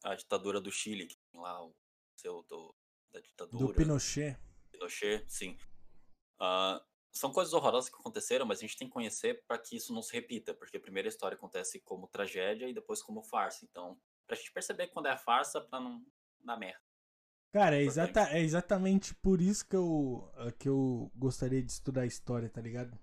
a 0.04 0.16
ditadura 0.16 0.60
do 0.62 0.72
Chile, 0.72 1.08
que 1.08 1.18
tem 1.32 1.40
lá 1.40 1.64
o 1.64 1.76
seu 2.16 2.44
do, 2.44 2.76
da 3.12 3.20
ditadura. 3.20 3.66
Do 3.66 3.74
Pinochet. 3.74 4.38
Pinochet, 4.72 5.26
sim. 5.28 5.58
Ah, 6.40 6.84
são 7.12 7.32
coisas 7.32 7.54
horrorosas 7.54 7.90
que 7.90 7.96
aconteceram, 7.96 8.46
mas 8.46 8.60
a 8.60 8.62
gente 8.62 8.78
tem 8.78 8.88
que 8.88 8.94
conhecer 8.94 9.44
para 9.48 9.58
que 9.58 9.76
isso 9.76 9.94
não 9.94 10.02
se 10.02 10.14
repita, 10.14 10.54
porque 10.54 10.80
primeiro 10.80 11.08
a 11.08 11.10
história 11.10 11.36
acontece 11.36 11.80
como 11.80 12.08
tragédia 12.08 12.68
e 12.68 12.74
depois 12.74 13.02
como 13.02 13.24
farsa. 13.24 13.66
Então, 13.66 14.00
pra 14.26 14.36
gente 14.36 14.52
perceber 14.52 14.88
quando 14.88 15.08
é 15.08 15.18
farsa 15.18 15.62
pra 15.62 15.80
não 15.80 16.06
dar 16.44 16.58
merda. 16.58 16.82
Cara, 17.52 17.78
é, 17.78 17.82
exata, 17.82 18.30
é 18.30 18.42
exatamente 18.42 19.16
por 19.16 19.42
isso 19.42 19.68
que 19.68 19.76
eu, 19.76 20.32
eh, 20.38 20.52
que 20.52 20.70
eu 20.70 21.12
gostaria 21.16 21.64
de 21.64 21.72
estudar 21.72 22.06
história, 22.06 22.50
tá 22.50 22.62
ligado? 22.62 23.00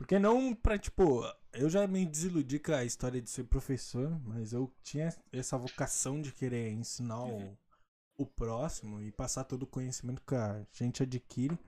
Porque 0.00 0.18
não 0.18 0.54
pra, 0.54 0.78
tipo, 0.78 1.22
eu 1.52 1.68
já 1.68 1.86
me 1.86 2.06
desiludi 2.06 2.58
com 2.58 2.72
a 2.72 2.84
história 2.84 3.20
de 3.20 3.28
ser 3.28 3.44
professor, 3.44 4.18
mas 4.24 4.52
eu 4.54 4.72
tinha 4.82 5.10
essa 5.30 5.58
vocação 5.58 6.20
de 6.22 6.32
querer 6.32 6.70
ensinar 6.72 7.22
Uhum. 7.24 7.54
o, 8.18 8.24
o 8.24 8.26
próximo 8.26 9.02
e 9.02 9.12
passar 9.12 9.44
todo 9.44 9.64
o 9.64 9.68
conhecimento 9.68 10.22
que 10.26 10.34
a 10.34 10.66
gente 10.72 11.02
adquire. 11.02 11.58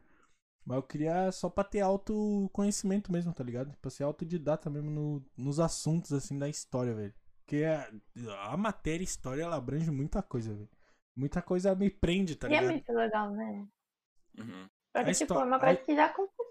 Mas 0.65 0.77
eu 0.77 0.83
queria 0.83 1.33
só 1.33 1.51
pra 1.51 1.65
ter 1.65 1.81
autoconhecimento 1.81 3.13
mesmo, 3.13 3.33
tá 3.35 3.45
ligado? 3.45 3.77
Pra 3.83 3.91
ser 3.91 4.05
autodidata 4.05 4.71
mesmo 4.71 4.91
no, 4.91 5.25
nos 5.37 5.61
assuntos, 5.61 6.13
assim, 6.13 6.39
da 6.39 6.49
história, 6.49 6.95
velho. 6.95 7.15
Porque 7.45 7.65
a, 7.65 8.53
a 8.53 8.57
matéria 8.57 9.05
história, 9.05 9.43
ela 9.43 9.57
abrange 9.57 9.91
muita 9.91 10.23
coisa, 10.23 10.55
velho. 10.55 10.71
Muita 11.17 11.43
coisa 11.43 11.75
me 11.75 11.91
prende, 11.91 12.37
tá 12.37 12.49
E 12.49 12.55
é 12.55 12.61
ligado? 12.61 12.73
muito 12.73 12.93
legal, 12.93 13.31
né? 13.33 13.67
Uhum. 14.39 14.69
Porque, 14.93 15.11
A 15.11 15.15
tipo, 15.15 15.35
é 15.35 15.45
uma 15.45 15.57
a- 15.57 15.61
coisa 15.61 15.81
que 15.85 15.95
já 15.95 16.07
aconteceu, 16.07 16.42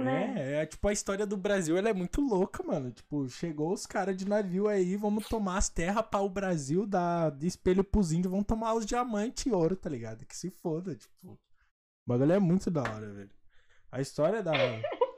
né? 0.00 0.34
É, 0.36 0.62
é, 0.62 0.66
tipo, 0.66 0.88
a 0.88 0.92
história 0.92 1.26
do 1.26 1.36
Brasil, 1.36 1.76
ela 1.76 1.90
é 1.90 1.92
muito 1.92 2.20
louca, 2.20 2.62
mano. 2.62 2.90
Tipo, 2.90 3.28
chegou 3.28 3.72
os 3.72 3.86
caras 3.86 4.16
de 4.16 4.26
navio 4.26 4.66
aí, 4.68 4.96
vamos 4.96 5.28
tomar 5.28 5.58
as 5.58 5.68
terras 5.68 6.06
para 6.06 6.20
o 6.20 6.28
Brasil, 6.28 6.86
dar 6.86 7.30
de 7.30 7.46
espelho 7.46 7.84
pros 7.84 8.12
índios, 8.12 8.30
vamos 8.30 8.46
tomar 8.46 8.74
os 8.74 8.86
diamantes 8.86 9.44
e 9.46 9.50
ouro, 9.50 9.76
tá 9.76 9.90
ligado? 9.90 10.24
Que 10.24 10.36
se 10.36 10.50
foda, 10.50 10.94
tipo. 10.96 11.32
O 11.32 11.38
bagulho 12.06 12.32
é 12.32 12.38
muito 12.38 12.70
da 12.70 12.82
hora, 12.82 13.12
velho. 13.12 13.30
A 13.92 14.00
história 14.00 14.42
da, 14.42 14.52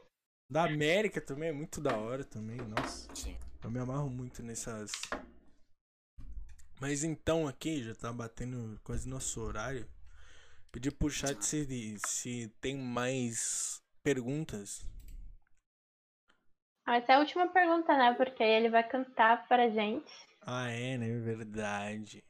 Da 0.51 0.65
América 0.65 1.21
também 1.21 1.51
é 1.51 1.53
muito 1.53 1.81
da 1.81 1.97
hora 1.97 2.25
também, 2.25 2.57
nossa. 2.57 3.09
Sim. 3.15 3.37
Eu 3.63 3.71
me 3.71 3.79
amarro 3.79 4.11
muito 4.11 4.43
nessas. 4.43 4.91
Mas 6.81 7.05
então 7.05 7.47
aqui, 7.47 7.85
já 7.85 7.95
tá 7.95 8.13
batendo 8.13 8.77
quase 8.83 9.09
nosso 9.09 9.41
horário. 9.41 9.87
Pedir 10.73 10.91
pro 10.91 11.09
chat 11.09 11.41
se, 11.45 11.99
se 12.05 12.53
tem 12.61 12.77
mais 12.77 13.80
perguntas. 14.03 14.85
Ah, 16.87 16.97
Essa 16.97 17.13
é 17.13 17.15
a 17.17 17.19
última 17.21 17.53
pergunta, 17.53 17.97
né? 17.97 18.15
Porque 18.15 18.43
aí 18.43 18.51
ele 18.51 18.71
vai 18.71 18.87
cantar 18.89 19.47
pra 19.47 19.69
gente. 19.71 20.11
Ah, 20.43 20.69
é, 20.71 20.97
né? 20.99 21.07
Verdade. 21.21 22.25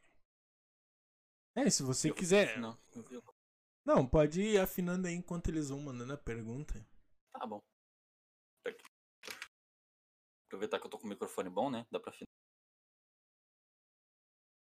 É, 1.57 1.69
se 1.71 1.83
você 1.83 2.13
quiser. 2.13 2.59
Não, 2.59 2.77
viu? 3.09 3.23
Não, 3.85 4.07
pode 4.07 4.43
ir 4.43 4.59
afinando 4.59 5.07
aí 5.09 5.15
enquanto 5.15 5.49
eles 5.49 5.69
vão 5.71 5.81
mandando 5.81 6.13
a 6.13 6.19
pergunta. 6.19 6.87
Tá 7.33 7.47
bom. 7.47 7.61
Aqui. 8.67 8.85
Aproveitar 10.47 10.79
que 10.79 10.87
eu 10.87 10.91
tô 10.91 10.99
com 10.99 11.07
o 11.07 11.09
microfone 11.09 11.49
bom, 11.49 11.71
né? 11.71 11.87
Dá 11.91 11.99
pra 11.99 12.11
afinar. 12.11 12.27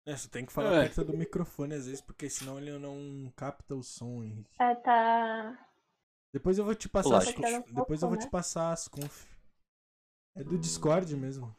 É, 0.05 0.17
você 0.17 0.29
tem 0.29 0.47
que 0.47 0.53
falar 0.53 0.75
É. 0.75 0.83
perto 0.85 1.05
do 1.05 1.17
microfone 1.17 1.75
às 1.75 1.87
vezes, 1.87 2.01
porque 2.01 2.31
senão 2.31 2.59
ele 2.59 2.79
não 2.79 3.33
capta 3.37 3.75
o 3.75 3.83
som, 3.83 4.23
Henrique. 4.23 4.51
É, 4.61 4.75
tá. 4.77 5.66
Depois 6.37 6.59
eu 6.59 6.67
vou 6.67 6.75
te 6.75 6.87
passar 6.87 7.17
as 7.17 7.33
conf... 7.33 7.73
Depois 7.73 8.03
eu 8.03 8.09
vou 8.11 8.19
né? 8.19 8.23
te 8.23 8.31
passar 8.31 8.71
as 8.71 8.87
conf. 8.89 9.25
É 10.37 10.45
do 10.45 10.59
Discord 10.59 11.17
mesmo. 11.17 11.57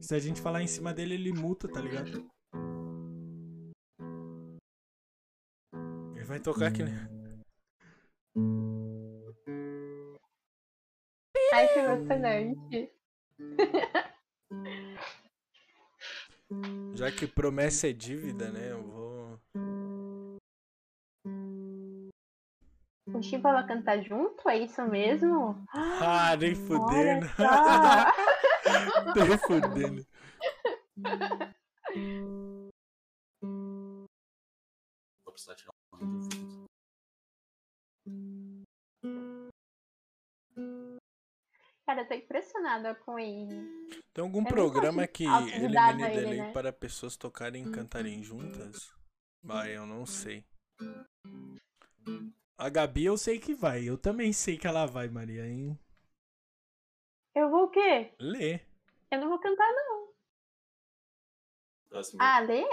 Se 0.00 0.14
a 0.14 0.20
gente 0.20 0.40
falar 0.40 0.62
em 0.62 0.68
cima 0.68 0.94
dele, 0.94 1.14
ele 1.14 1.32
multa, 1.32 1.66
tá 1.66 1.80
ligado? 1.80 2.30
Ele 6.14 6.24
vai 6.24 6.38
tocar 6.38 6.68
aqui, 6.68 6.84
né? 6.84 7.08
Ai, 11.52 11.66
que 11.72 11.78
emocionante. 11.80 12.92
Já 16.94 17.10
que 17.10 17.26
promessa 17.26 17.88
é 17.88 17.92
dívida, 17.92 18.52
né? 18.52 18.70
Eu 18.70 18.80
vou. 18.84 18.95
O 23.26 23.28
Chico 23.28 23.42
vai 23.42 23.66
cantar 23.66 24.00
junto? 24.04 24.48
É 24.48 24.56
isso 24.58 24.80
mesmo? 24.86 25.66
Ah, 25.74 26.36
nem 26.36 26.54
fudendo. 26.54 27.26
Nem 29.16 29.38
fudendo. 29.38 30.06
Vou 35.24 35.32
precisar 35.32 35.56
tirar 35.56 35.72
um. 35.94 36.64
Cara, 41.84 42.02
eu 42.02 42.08
tô 42.08 42.14
impressionada 42.14 42.94
com 42.94 43.18
ele. 43.18 43.90
Tem 44.14 44.22
algum 44.22 44.38
Eu 44.38 44.44
nem 44.44 44.52
programa 44.52 45.04
que 45.08 45.24
elimine 45.24 46.04
ele, 46.04 46.20
delay 46.20 46.38
né? 46.42 46.52
para 46.52 46.72
pessoas 46.72 47.16
tocarem 47.16 47.64
e 47.66 47.72
cantarem 47.72 48.22
juntas? 48.22 48.94
Vai, 49.42 49.76
eu 49.76 49.84
não 49.84 50.06
sei. 50.06 50.44
A 52.58 52.70
Gabi 52.70 53.04
eu 53.04 53.18
sei 53.18 53.38
que 53.38 53.54
vai. 53.54 53.84
Eu 53.84 53.98
também 53.98 54.32
sei 54.32 54.56
que 54.56 54.66
ela 54.66 54.86
vai, 54.86 55.08
Maria, 55.08 55.46
hein? 55.46 55.78
Eu 57.34 57.50
vou 57.50 57.64
o 57.64 57.70
quê? 57.70 58.14
Lê. 58.18 58.60
Eu 59.10 59.20
não 59.20 59.28
vou 59.28 59.38
cantar, 59.38 59.70
não. 59.72 60.08
Próximo. 61.90 62.22
Ah, 62.22 62.40
lê? 62.40 62.64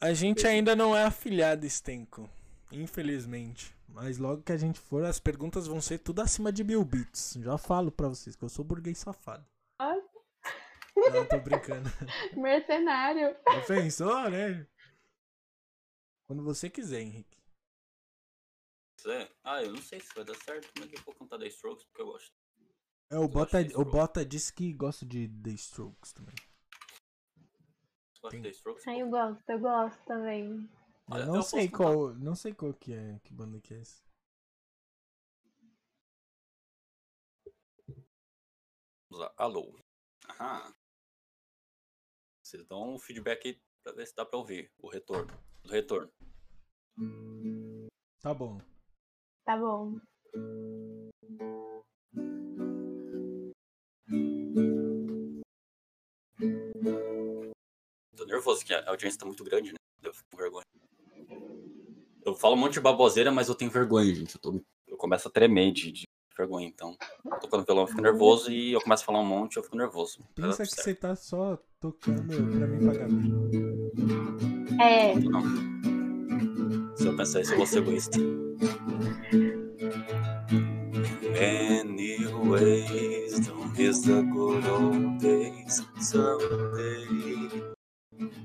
A 0.00 0.12
gente 0.12 0.44
ainda 0.46 0.74
não 0.74 0.96
é 0.96 1.04
afiliado, 1.04 1.68
Stenko. 1.68 2.28
Infelizmente. 2.72 3.72
Mas 3.86 4.18
logo 4.18 4.42
que 4.42 4.52
a 4.52 4.56
gente 4.56 4.80
for, 4.80 5.04
as 5.04 5.20
perguntas 5.20 5.66
vão 5.66 5.80
ser 5.80 5.98
tudo 5.98 6.20
acima 6.20 6.50
de 6.50 6.64
mil 6.64 6.84
bits. 6.84 7.34
Já 7.40 7.56
falo 7.56 7.92
pra 7.92 8.08
vocês 8.08 8.34
que 8.34 8.42
eu 8.42 8.48
sou 8.48 8.64
burguês 8.64 8.98
safado. 8.98 9.46
Ai. 9.78 10.00
Não, 10.96 11.26
tô 11.26 11.38
brincando. 11.38 11.88
Mercenário. 12.36 13.36
Já 13.46 13.60
Pensou, 13.66 14.30
né? 14.30 14.66
Quando 16.26 16.42
você 16.42 16.68
quiser, 16.68 17.02
Henrique. 17.02 17.41
Você? 19.02 19.28
Ah, 19.42 19.60
eu 19.60 19.72
não 19.72 19.82
sei 19.82 19.98
se 19.98 20.14
vai 20.14 20.24
dar 20.24 20.36
certo, 20.36 20.70
mas 20.78 20.92
eu 20.92 21.02
vou 21.02 21.12
cantar 21.16 21.36
The 21.36 21.48
Strokes 21.48 21.84
porque 21.86 22.02
eu 22.02 22.06
gosto. 22.06 22.32
É, 23.10 23.18
o 23.18 23.22
Eu 23.22 23.28
Bota, 23.28 23.58
o. 23.74 23.84
Bota 23.84 24.24
disse 24.24 24.52
que 24.52 24.72
gosta 24.72 25.04
de 25.04 25.28
The 25.28 25.50
Strokes 25.50 26.12
também. 26.12 26.34
Gosta 28.20 28.36
de 28.36 28.42
The 28.44 28.50
Strokes? 28.50 28.86
Ai, 28.86 29.02
eu 29.02 29.10
gosto, 29.10 29.42
eu 29.50 29.58
gosto 29.58 30.04
também. 30.04 30.70
Olha, 31.10 31.22
Eu 31.22 31.26
eu 31.26 31.26
não 31.26 31.32
posso 31.34 31.50
sei 31.50 31.68
cantar. 31.68 31.78
qual, 31.78 32.14
não 32.14 32.36
sei 32.36 32.54
qual 32.54 32.72
que 32.74 32.92
é, 32.92 33.18
que 33.24 33.34
banda 33.34 33.60
que 33.60 33.74
é 33.74 33.80
essa. 33.80 34.00
Vamos 39.10 39.24
lá. 39.26 39.34
Alô. 39.36 39.76
Aham. 40.30 40.72
Vocês 42.40 42.64
dão 42.68 42.94
um 42.94 42.98
feedback 43.00 43.48
aí 43.48 43.60
pra 43.82 43.92
ver 43.94 44.06
se 44.06 44.14
dá 44.14 44.24
pra 44.24 44.38
ouvir 44.38 44.70
o 44.78 44.88
retorno. 44.88 45.32
O 45.64 45.68
retorno. 45.68 46.12
Tá 48.20 48.32
bom. 48.32 48.60
Tá 49.44 49.56
bom. 49.56 49.98
Tô 58.16 58.24
nervoso, 58.26 58.64
que 58.64 58.74
a 58.74 58.88
audiência 58.90 59.18
tá 59.20 59.26
muito 59.26 59.42
grande, 59.44 59.70
né? 59.72 59.76
Eu 60.02 60.12
fico 60.12 60.26
com 60.30 60.36
vergonha. 60.36 60.64
Eu 62.24 62.34
falo 62.34 62.54
um 62.54 62.58
monte 62.58 62.74
de 62.74 62.80
baboseira, 62.80 63.32
mas 63.32 63.48
eu 63.48 63.54
tenho 63.54 63.70
vergonha, 63.70 64.14
gente. 64.14 64.34
Eu, 64.34 64.40
tô- 64.40 64.60
eu 64.86 64.96
começo 64.96 65.28
a 65.28 65.30
tremer 65.30 65.72
de, 65.72 65.90
de 65.92 66.02
vergonha, 66.36 66.66
então. 66.66 66.96
Eu 67.24 67.38
tocando 67.40 67.64
violão, 67.64 67.84
eu 67.84 67.88
fico 67.88 68.00
nervoso 68.02 68.50
e 68.50 68.72
eu 68.72 68.80
começo 68.80 69.02
a 69.02 69.06
falar 69.06 69.20
um 69.20 69.26
monte, 69.26 69.56
eu 69.56 69.62
fico 69.62 69.76
nervoso. 69.76 70.24
Pensa 70.34 70.58
dá 70.58 70.64
que 70.64 70.66
certo. 70.70 70.84
você 70.84 70.94
tá 70.94 71.16
só 71.16 71.58
tocando 71.80 72.26
pra 72.26 72.66
mim 72.66 72.84
pra 72.84 72.94
Gabi. 72.94 73.32
É, 74.80 75.14
Não. 75.18 76.01
Se 77.02 77.08
eu 77.08 77.16
pensar 77.16 77.40
isso, 77.40 77.52
eu 77.52 77.56
vou 77.56 77.66
ser 77.66 77.78
egoísta. 77.78 78.16
Anyways, 81.82 83.40
don't 83.40 83.76
miss 83.76 84.02
the 84.02 84.22
good 84.22 84.64
old 84.68 85.18
days. 85.18 85.82
Someday, 85.98 87.48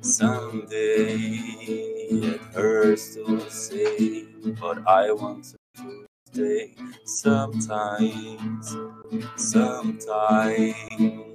someday, 0.02 1.18
it 2.10 2.42
hurts 2.56 3.14
to 3.14 3.40
say, 3.52 4.26
but 4.60 4.80
I 4.88 5.12
want 5.12 5.57
stay. 6.38 6.74
Sometimes, 7.04 8.76
sometimes, 9.38 10.76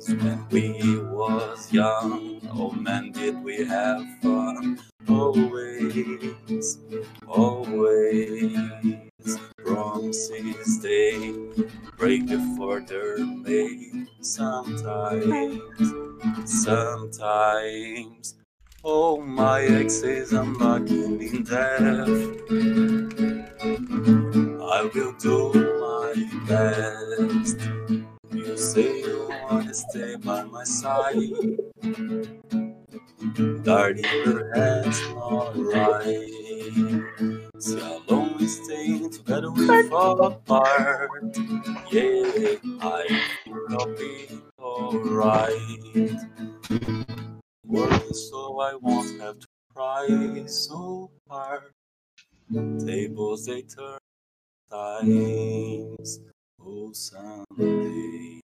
when 0.08 0.46
we 0.50 0.98
was 0.98 1.72
young, 1.72 2.40
oh 2.52 2.70
man, 2.70 3.10
did 3.10 3.42
we 3.42 3.64
have 3.64 4.04
fun? 4.20 4.78
Always, 5.08 6.78
always, 7.26 8.56
promises 9.56 10.80
they 10.80 11.34
break 11.96 12.28
before 12.28 12.80
they're 12.80 13.18
made. 13.18 14.06
Sometimes, 14.20 15.60
sometimes, 16.44 18.34
oh 18.84 19.20
my 19.20 19.62
exes, 19.62 20.32
I'm 20.32 20.52
knocking 20.58 21.22
in 21.22 21.44
death. 21.44 22.08
I 24.60 24.90
will 24.94 25.12
do 25.18 25.52
my 25.80 26.14
best. 26.48 27.58
You 28.32 28.56
say 28.56 29.00
you 29.00 29.28
wanna 29.50 29.74
stay 29.74 30.16
by 30.16 30.42
my 30.44 30.64
side. 30.64 31.16
Darling, 33.62 34.50
that's 34.54 35.00
not 35.10 35.52
right. 35.56 36.30
See 37.58 37.78
how 37.78 38.02
long 38.08 38.36
we 38.38 38.46
stay 38.46 39.08
together, 39.08 39.50
we 39.50 39.88
fall 39.88 40.20
apart. 40.26 41.36
Yeah, 41.92 42.56
I 42.80 43.06
think 43.44 43.56
I'll 43.70 43.94
be 43.94 44.28
alright. 44.58 46.18
Working 47.66 48.12
so 48.12 48.60
I 48.60 48.74
won't 48.74 49.20
have 49.20 49.38
to 49.38 49.46
cry 49.74 50.08
so 50.46 51.10
hard. 51.28 51.70
Tables 52.84 53.46
they 53.46 53.62
turn 53.62 53.98
times. 54.68 56.20
Oh, 56.60 56.92
someday. 56.92 58.40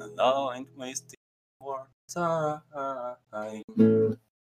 And 0.00 0.16
now 0.16 0.48
I 0.48 0.56
ain't 0.58 0.68
wasting 0.76 1.18
more 1.60 1.88
time. 2.08 2.60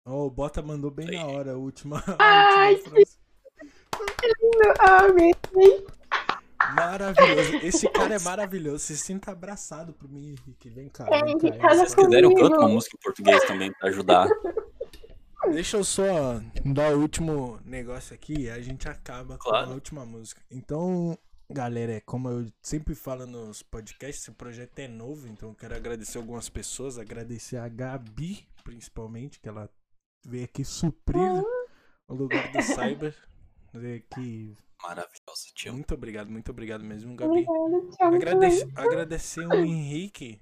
Ó, 0.05 0.25
o 0.25 0.29
Bota 0.29 0.61
mandou 0.61 0.89
bem 0.89 1.07
na 1.11 1.25
hora 1.25 1.51
a 1.51 1.57
última. 1.57 2.01
a 2.07 2.15
Ai, 2.23 2.75
última 2.75 2.91
frase. 2.91 3.17
Amém. 4.79 5.33
Maravilhoso. 6.75 7.55
Esse 7.63 7.89
cara 7.91 8.15
é 8.15 8.19
maravilhoso. 8.19 8.79
Se 8.79 8.97
sinta 8.97 9.31
abraçado 9.31 9.93
por 9.93 10.09
mim, 10.09 10.29
Henrique. 10.29 10.69
Vem 10.69 10.89
cá. 10.89 11.05
É, 11.11 11.23
Vem 11.23 11.37
cá, 11.57 11.85
Se 11.85 11.95
quiserem, 11.95 12.29
eu 12.31 12.35
canto 12.35 12.59
uma 12.59 12.69
música 12.69 12.95
em 12.97 13.03
português 13.03 13.43
também 13.45 13.71
pra 13.73 13.89
ajudar. 13.89 14.27
Deixa 15.51 15.77
eu 15.77 15.83
só 15.83 16.41
dar 16.65 16.93
o 16.95 16.99
último 16.99 17.59
negócio 17.63 18.13
aqui 18.13 18.33
e 18.41 18.49
a 18.49 18.59
gente 18.59 18.89
acaba 18.89 19.37
com 19.37 19.49
Claro. 19.49 19.69
a 19.71 19.73
última 19.73 20.05
música. 20.05 20.41
Então, 20.51 21.17
galera, 21.49 21.93
é 21.93 22.01
como 22.01 22.27
eu 22.29 22.47
sempre 22.61 22.93
falo 22.95 23.25
nos 23.25 23.61
podcasts, 23.63 24.23
esse 24.23 24.31
projeto 24.31 24.79
é 24.79 24.87
novo, 24.89 25.25
então 25.27 25.49
eu 25.49 25.55
quero 25.55 25.73
agradecer 25.75 26.17
algumas 26.17 26.49
pessoas, 26.49 26.97
agradecer 26.97 27.55
a 27.57 27.67
Gabi, 27.69 28.45
principalmente, 28.63 29.39
que 29.39 29.47
ela 29.47 29.69
veio 30.25 30.43
aqui 30.43 30.65
suprir 30.65 31.21
o 32.09 32.13
lugar 32.13 32.51
do 32.51 32.61
Cyber. 32.61 33.15
Veio 33.77 33.97
aqui. 33.97 34.57
Maravilhosa, 34.83 35.47
amo. 35.55 35.71
Muito 35.71 35.93
obrigado, 35.93 36.29
muito 36.29 36.51
obrigado 36.51 36.83
mesmo, 36.83 37.15
Gabi. 37.15 37.45
Obrigada, 37.47 37.91
te 37.91 38.03
amo 38.03 38.15
Agradece, 38.15 38.71
agradecer 38.75 39.47
o 39.47 39.53
Henrique, 39.55 40.41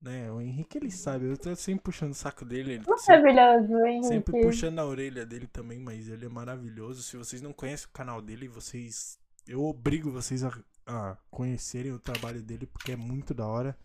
né? 0.00 0.30
O 0.30 0.40
Henrique 0.40 0.76
ele 0.78 0.90
sabe, 0.90 1.26
eu 1.26 1.36
tô 1.36 1.54
sempre 1.56 1.84
puxando 1.84 2.12
o 2.12 2.14
saco 2.14 2.44
dele, 2.44 2.74
ele 2.74 2.84
também. 2.84 2.98
sempre, 2.98 3.32
Maravilhoso, 3.32 3.86
Henrique. 3.86 4.06
sempre 4.06 4.40
puxando 4.42 4.78
a 4.78 4.86
orelha 4.86 5.24
dele 5.24 5.46
também, 5.46 5.78
mas 5.78 6.08
ele 6.08 6.26
é 6.26 6.28
maravilhoso. 6.28 7.02
Se 7.02 7.16
vocês 7.16 7.40
não 7.40 7.52
conhecem 7.52 7.86
o 7.88 7.92
canal 7.92 8.20
dele, 8.20 8.48
vocês. 8.48 9.18
Eu 9.46 9.64
obrigo 9.64 10.10
vocês 10.10 10.44
a, 10.44 10.52
a 10.86 11.16
conhecerem 11.30 11.92
o 11.92 11.98
trabalho 11.98 12.42
dele, 12.42 12.66
porque 12.66 12.92
é 12.92 12.96
muito 12.96 13.32
da 13.32 13.46
hora. 13.46 13.76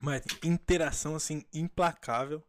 Mas 0.00 0.22
interação 0.44 1.14
assim, 1.14 1.44
implacável. 1.52 2.42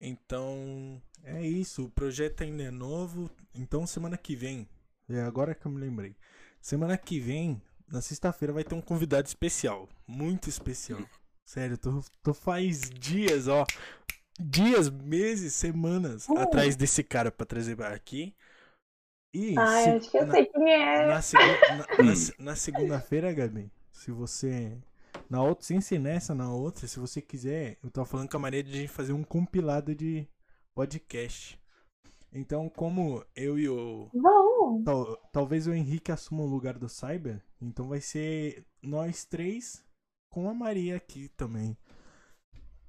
Então, 0.00 1.00
é 1.24 1.42
isso. 1.46 1.84
O 1.84 1.90
projeto 1.90 2.42
ainda 2.42 2.62
é 2.64 2.70
novo. 2.70 3.30
Então, 3.54 3.86
semana 3.86 4.16
que 4.16 4.34
vem. 4.34 4.68
É 5.08 5.20
agora 5.22 5.54
que 5.54 5.66
eu 5.66 5.70
me 5.72 5.80
lembrei. 5.80 6.16
Semana 6.60 6.96
que 6.96 7.18
vem, 7.18 7.60
na 7.90 8.00
sexta-feira, 8.00 8.52
vai 8.52 8.64
ter 8.64 8.74
um 8.74 8.80
convidado 8.80 9.26
especial. 9.26 9.88
Muito 10.06 10.48
especial. 10.48 11.00
Sério, 11.44 11.76
tô, 11.76 12.02
tô 12.22 12.32
faz 12.32 12.88
dias, 12.90 13.48
ó. 13.48 13.66
Dias, 14.38 14.88
meses, 14.88 15.52
semanas 15.52 16.28
Uh. 16.28 16.38
atrás 16.38 16.76
desse 16.76 17.02
cara 17.02 17.30
pra 17.30 17.44
trazer 17.44 17.80
aqui. 17.82 18.34
E 19.34 19.54
Ai, 19.58 19.84
se- 19.84 19.90
acho 19.90 20.10
que 20.10 20.16
eu 20.18 20.26
na- 20.26 20.32
sei 20.34 20.46
quem 20.46 20.72
é. 20.72 21.06
na, 21.06 21.22
segu- 21.22 21.42
na- 21.98 22.04
na 22.04 22.16
se- 22.16 22.34
na 22.38 22.56
segunda-feira, 22.56 23.32
Gabi, 23.32 23.70
se 23.92 24.10
você. 24.10 24.76
Na 25.30 25.42
outra, 25.42 25.64
sem 25.64 25.80
ser 25.80 26.00
nessa, 26.00 26.34
na 26.34 26.52
outra, 26.52 26.88
se 26.88 26.98
você 26.98 27.22
quiser, 27.22 27.78
eu 27.84 27.90
tô 27.90 28.04
falando 28.04 28.28
com 28.28 28.36
a 28.36 28.40
Maria 28.40 28.64
de 28.64 28.70
a 28.72 28.76
gente 28.76 28.88
fazer 28.88 29.12
um 29.12 29.22
compilado 29.22 29.94
de 29.94 30.26
podcast. 30.74 31.56
Então, 32.32 32.68
como 32.68 33.24
eu 33.36 33.58
e 33.58 33.68
o. 33.68 34.08
Bom, 34.12 34.82
tal- 34.84 35.16
talvez 35.32 35.66
o 35.68 35.72
Henrique 35.72 36.10
assuma 36.12 36.42
o 36.42 36.46
lugar 36.48 36.78
do 36.78 36.88
Cyber, 36.88 37.40
então 37.60 37.88
vai 37.88 38.00
ser 38.00 38.66
nós 38.82 39.24
três 39.24 39.84
com 40.32 40.48
a 40.48 40.54
Maria 40.54 40.96
aqui 40.96 41.28
também. 41.36 41.76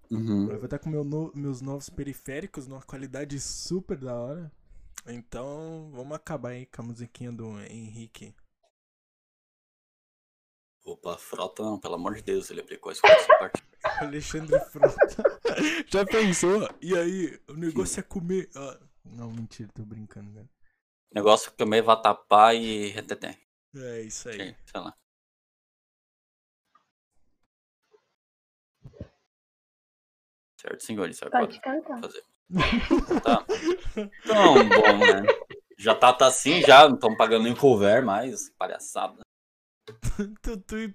Uhum. 0.10 0.50
Eu 0.50 0.56
vou 0.58 0.66
estar 0.66 0.80
com 0.80 0.90
meu 0.90 1.04
no- 1.04 1.32
meus 1.36 1.62
novos 1.62 1.90
periféricos 1.90 2.68
numa 2.68 2.82
qualidade 2.82 3.40
super 3.40 3.98
da 3.98 4.14
hora. 4.16 4.52
Então, 5.08 5.90
vamos 5.94 6.16
acabar 6.16 6.50
aí 6.50 6.66
com 6.66 6.82
a 6.82 6.86
musiquinha 6.86 7.32
do 7.32 7.60
Henrique. 7.62 8.34
Opa, 10.84 11.18
frota 11.18 11.62
não, 11.62 11.80
pelo 11.80 11.96
amor 11.96 12.16
de 12.16 12.24
Deus, 12.24 12.50
ele 12.50 12.62
aplicou 12.62 12.92
isso 12.92 13.06
essa 13.06 13.38
parte. 13.38 13.64
Alexandre 14.02 14.60
Frota. 14.66 15.40
Já 15.88 16.06
pensou? 16.06 16.68
E 16.82 16.98
aí, 16.98 17.40
o 17.48 17.54
negócio 17.54 18.00
é 18.00 18.04
comer. 18.04 18.50
Ah, 18.56 18.80
não, 19.06 19.32
mentira, 19.32 19.70
tô 19.74 19.84
brincando, 19.84 20.34
cara. 20.34 20.50
Negócio 21.14 21.52
que 21.52 21.58
comer 21.58 21.82
vatapá 21.82 22.54
e 22.54 22.88
reteté. 22.88 23.38
É 23.76 24.02
isso 24.02 24.30
aí. 24.30 24.56
Sei 24.66 24.82
lá. 24.82 24.96
Certo, 30.58 30.84
senhores, 30.84 31.18
senhor, 31.18 31.32
pode 31.32 31.60
pode 31.60 31.62
cantar. 31.62 32.00
fazer. 32.00 32.24
Tá. 33.24 33.46
Então, 33.98 34.54
bom, 34.70 34.98
né? 34.98 35.24
Já 35.78 35.96
tá, 35.96 36.14
tá 36.14 36.28
assim, 36.28 36.62
já, 36.62 36.88
não 36.88 36.96
estão 36.96 37.16
pagando 37.16 37.46
nem 37.46 37.56
cover 37.56 38.06
mais, 38.06 38.50
palhaçada. 38.52 39.22
Tutu 40.42 40.78
e. 40.78 40.94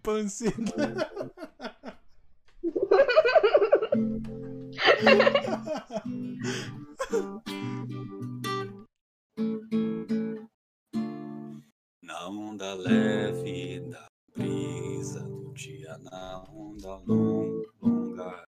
Na 12.03 12.28
onda 12.28 12.74
leve 12.74 13.80
da 13.90 14.07
brisa 14.34 15.20
do 15.20 15.53
dia, 15.55 15.99
na 15.99 16.44
onda 16.51 16.97
long- 17.07 17.64
longa 17.82 18.44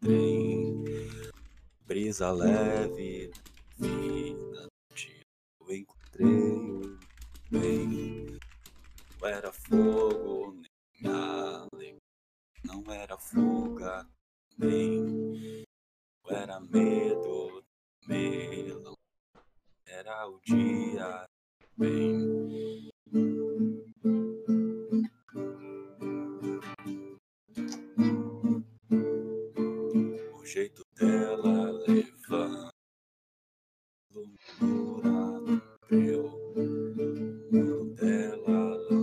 trem. 0.00 0.84
Brisa 1.86 2.30
leve 2.32 3.30
da 3.78 3.86
vida 3.86 4.62
do 4.62 4.94
dia, 4.94 5.22
eu 5.60 5.74
encontrei 5.74 6.98
bem. 7.50 7.97
Fogo, 9.68 10.62
nem 11.02 11.12
alegria, 11.12 11.98
não 12.64 12.82
era 12.90 13.18
fuga, 13.18 14.08
nem. 14.56 15.62
Era 16.26 16.58
medo, 16.58 17.62
melão, 18.06 18.94
era 19.86 20.26
o 20.26 20.40
dia 20.40 21.28
bem. 21.76 22.90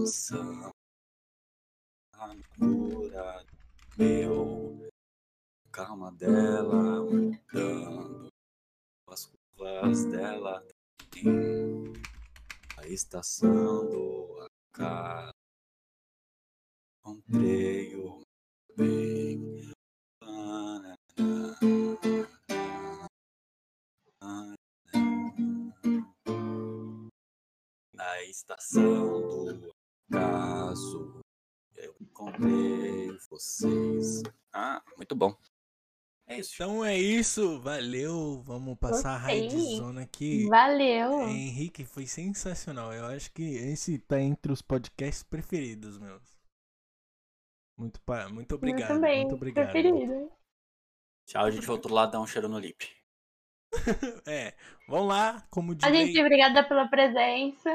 A 0.05 0.71
cura 2.59 3.43
meu 3.97 4.87
calma 5.71 6.11
dela 6.11 7.01
mudando 7.01 8.29
as 9.07 9.25
curvas 9.25 10.05
dela 10.05 10.63
tem 11.09 11.93
a 12.77 12.87
estação 12.87 13.89
do 13.89 14.47
acaso. 14.71 15.33
Encontrei 16.99 17.95
o 17.95 18.21
bem 18.77 19.73
na 27.93 28.23
estação 28.23 29.14
vocês 33.29 34.23
ah 34.53 34.81
muito 34.97 35.15
bom 35.15 35.36
é 36.27 36.39
isso 36.39 36.55
Então 36.55 36.83
é 36.83 36.97
isso, 36.97 37.59
valeu. 37.61 38.41
Vamos 38.41 38.79
passar 38.79 39.11
a 39.11 39.19
Gostei. 39.19 39.41
raidzona 39.41 40.01
aqui. 40.01 40.47
Valeu. 40.47 41.29
Henrique, 41.29 41.86
foi 41.86 42.07
sensacional. 42.07 42.91
Eu 42.91 43.05
acho 43.05 43.31
que 43.31 43.43
esse 43.43 43.99
tá 43.99 44.19
entre 44.19 44.51
os 44.51 44.59
podcasts 44.59 45.21
preferidos 45.21 45.99
meus. 45.99 46.36
Muito, 47.77 48.01
muito 48.31 48.55
obrigado. 48.55 48.81
Eu 48.81 48.88
também, 48.88 49.21
muito 49.21 49.36
obrigado. 49.36 49.71
preferido. 49.71 50.31
tchau 51.27 51.45
a 51.45 51.51
gente 51.51 51.67
voltou 51.67 51.91
lá 51.91 52.05
dar 52.05 52.21
um 52.21 52.27
cheiro 52.27 52.47
no 52.47 52.57
lip 52.57 52.88
É, 54.25 54.55
vamos 54.88 55.09
lá, 55.09 55.45
como 55.51 55.75
de 55.75 55.86
A 55.86 55.91
gente, 55.91 56.19
obrigada 56.19 56.63
pela 56.63 56.88
presença. 56.88 57.69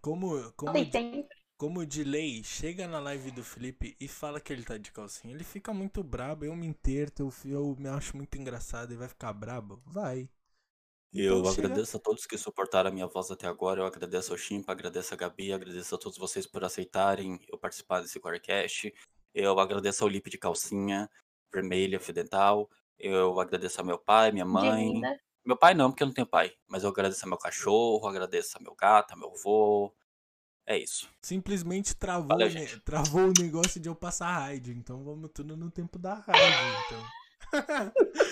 como, 0.00 0.52
como, 0.52 0.72
de. 0.72 1.26
Como 1.58 1.84
de 1.84 2.04
lei, 2.04 2.42
chega 2.44 2.88
na 2.88 3.00
live 3.00 3.30
do 3.32 3.44
Felipe 3.44 3.96
e 4.00 4.08
fala 4.08 4.40
que 4.40 4.52
ele 4.52 4.64
tá 4.64 4.78
de 4.78 4.90
calcinha. 4.92 5.34
Ele 5.34 5.44
fica 5.44 5.74
muito 5.74 6.02
brabo, 6.02 6.44
eu 6.46 6.56
me 6.56 6.66
interto, 6.66 7.20
eu, 7.44 7.50
eu 7.52 7.76
me 7.78 7.88
acho 7.88 8.16
muito 8.16 8.38
engraçado 8.38 8.92
e 8.94 8.96
vai 8.96 9.08
ficar 9.08 9.32
brabo? 9.34 9.82
Vai. 9.86 10.30
Eu 11.12 11.38
Então 11.40 11.52
chega- 11.52 11.68
agradeço 11.68 11.96
a 11.96 12.00
todos 12.00 12.26
que 12.26 12.36
suportaram 12.36 12.90
a 12.90 12.92
minha 12.92 13.06
voz 13.06 13.30
até 13.30 13.46
agora. 13.46 13.80
Eu 13.80 13.86
agradeço 13.86 14.32
ao 14.32 14.38
Chimpa, 14.38 14.72
agradeço 14.72 15.14
a 15.14 15.16
Gabi, 15.16 15.52
agradeço 15.52 15.94
a 15.94 15.98
todos 15.98 16.18
vocês 16.18 16.46
por 16.46 16.62
aceitarem 16.64 17.40
eu 17.48 17.58
participar 17.58 18.00
desse 18.00 18.20
Corecast. 18.20 18.92
Eu 19.34 19.58
agradeço 19.58 20.04
ao 20.04 20.08
Lipe 20.10 20.30
de 20.30 20.38
calcinha, 20.38 21.08
vermelha, 21.52 21.98
fio 22.00 22.12
dental. 22.14 22.70
Eu 22.98 23.40
agradeço 23.40 23.80
ao 23.80 23.86
meu 23.86 23.98
pai, 23.98 24.32
minha 24.32 24.44
mãe. 24.44 25.00
Meu 25.44 25.56
pai 25.56 25.72
não, 25.74 25.90
porque 25.90 26.02
eu 26.02 26.06
não 26.08 26.14
tenho 26.14 26.26
pai. 26.26 26.52
Mas 26.66 26.84
eu 26.84 26.90
agradeço 26.90 27.24
ao 27.24 27.28
meu 27.30 27.38
cachorro, 27.38 28.06
agradeço 28.06 28.58
ao 28.58 28.62
meu 28.62 28.74
gato, 28.74 29.12
ao 29.12 29.18
meu 29.18 29.30
avô. 29.32 29.94
É 30.68 30.76
isso. 30.76 31.08
Simplesmente 31.22 31.96
travou, 31.96 32.28
Valeu, 32.28 32.50
gente. 32.50 32.78
travou 32.80 33.28
o 33.28 33.32
negócio 33.40 33.80
de 33.80 33.88
eu 33.88 33.94
passar 33.94 34.38
raid. 34.38 34.70
Então 34.70 35.02
vamos 35.02 35.30
tudo 35.32 35.56
no 35.56 35.70
tempo 35.70 35.98
da 35.98 36.16
raid. 36.16 36.54
Então. 36.86 37.08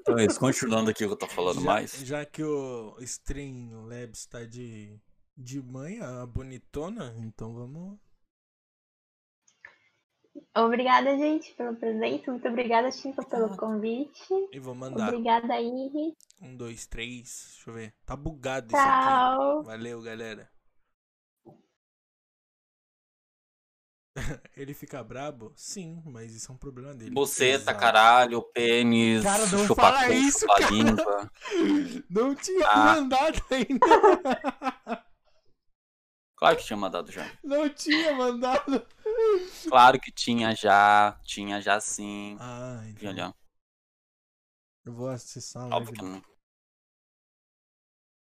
Então 0.00 0.18
é 0.18 0.24
isso. 0.24 0.40
Continuando 0.40 0.90
aqui 0.90 1.04
o 1.04 1.08
que 1.08 1.12
eu 1.12 1.18
tô 1.18 1.28
falando 1.28 1.60
já, 1.60 1.66
mais. 1.66 1.92
Já 2.00 2.24
que 2.24 2.42
o 2.42 2.96
Stream 3.00 3.84
Labs 3.84 4.24
tá 4.24 4.42
de, 4.42 4.98
de 5.36 5.62
a 6.02 6.26
bonitona, 6.26 7.14
então 7.18 7.54
vamos. 7.54 7.98
Obrigada, 10.56 11.16
gente, 11.16 11.54
pela 11.54 11.74
presença. 11.74 12.30
Muito 12.30 12.48
obrigada, 12.48 12.90
Chico, 12.90 13.24
pelo 13.28 13.54
convite. 13.56 14.34
E 14.50 14.58
vou 14.58 14.74
mandar. 14.74 15.08
Obrigada, 15.08 15.60
Henry. 15.60 16.16
Um, 16.40 16.56
dois, 16.56 16.86
três. 16.86 17.52
Deixa 17.52 17.70
eu 17.70 17.74
ver. 17.74 17.94
Tá 18.06 18.16
bugado 18.16 18.68
isso 18.68 18.76
aqui. 18.76 19.06
Tchau. 19.06 19.62
Valeu, 19.62 20.00
galera. 20.00 20.50
Ele 24.56 24.74
fica 24.74 25.02
brabo? 25.02 25.52
Sim, 25.56 26.02
mas 26.06 26.34
isso 26.34 26.50
é 26.50 26.54
um 26.54 26.58
problema 26.58 26.94
dele. 26.94 27.10
Buceta, 27.10 27.62
Exato. 27.70 27.78
caralho, 27.80 28.42
pênis, 28.52 29.22
Cara, 29.22 29.46
não 29.46 29.66
chupa 29.66 29.82
fala 29.82 30.06
cu, 30.06 30.12
isso, 30.12 30.40
chupa 30.40 30.54
cara. 30.58 30.70
língua. 30.70 31.32
Não 32.10 32.34
tinha 32.34 32.66
Ah. 32.68 32.84
mandado 32.94 33.42
ainda. 33.50 33.86
Claro 36.36 36.56
que 36.56 36.64
tinha 36.64 36.76
mandado 36.76 37.10
já. 37.10 37.28
Não 37.42 37.68
tinha 37.68 38.14
mandado. 38.14 38.86
Claro 39.68 39.98
que 39.98 40.12
tinha 40.12 40.54
já. 40.54 41.18
Tinha 41.24 41.60
já 41.60 41.80
sim. 41.80 42.36
Ah, 42.38 42.80
então. 42.86 43.08
olha, 43.10 43.34
Eu 44.84 44.92
vou 44.92 45.08
acessar 45.08 45.64
a 45.64 45.76
óbvio 45.76 45.94
que 45.94 46.02
não. 46.04 46.22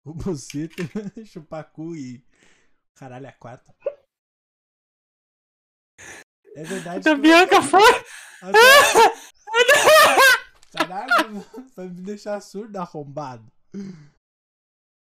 o 0.04 0.12
Buceta, 0.14 0.82
Chupacu 1.24 1.94
e 1.94 2.26
Caralho 2.96 3.28
a 3.28 3.32
quatro. 3.32 3.72
É 6.56 6.62
verdade. 6.64 7.00
Da 7.04 7.14
que- 7.14 7.20
Bianca 7.20 7.62
foi! 7.62 8.04
Caralho, 10.72 11.44
vai 11.76 11.88
me 11.88 12.00
deixar 12.02 12.40
surdo 12.40 12.76
arrombado. 12.78 13.44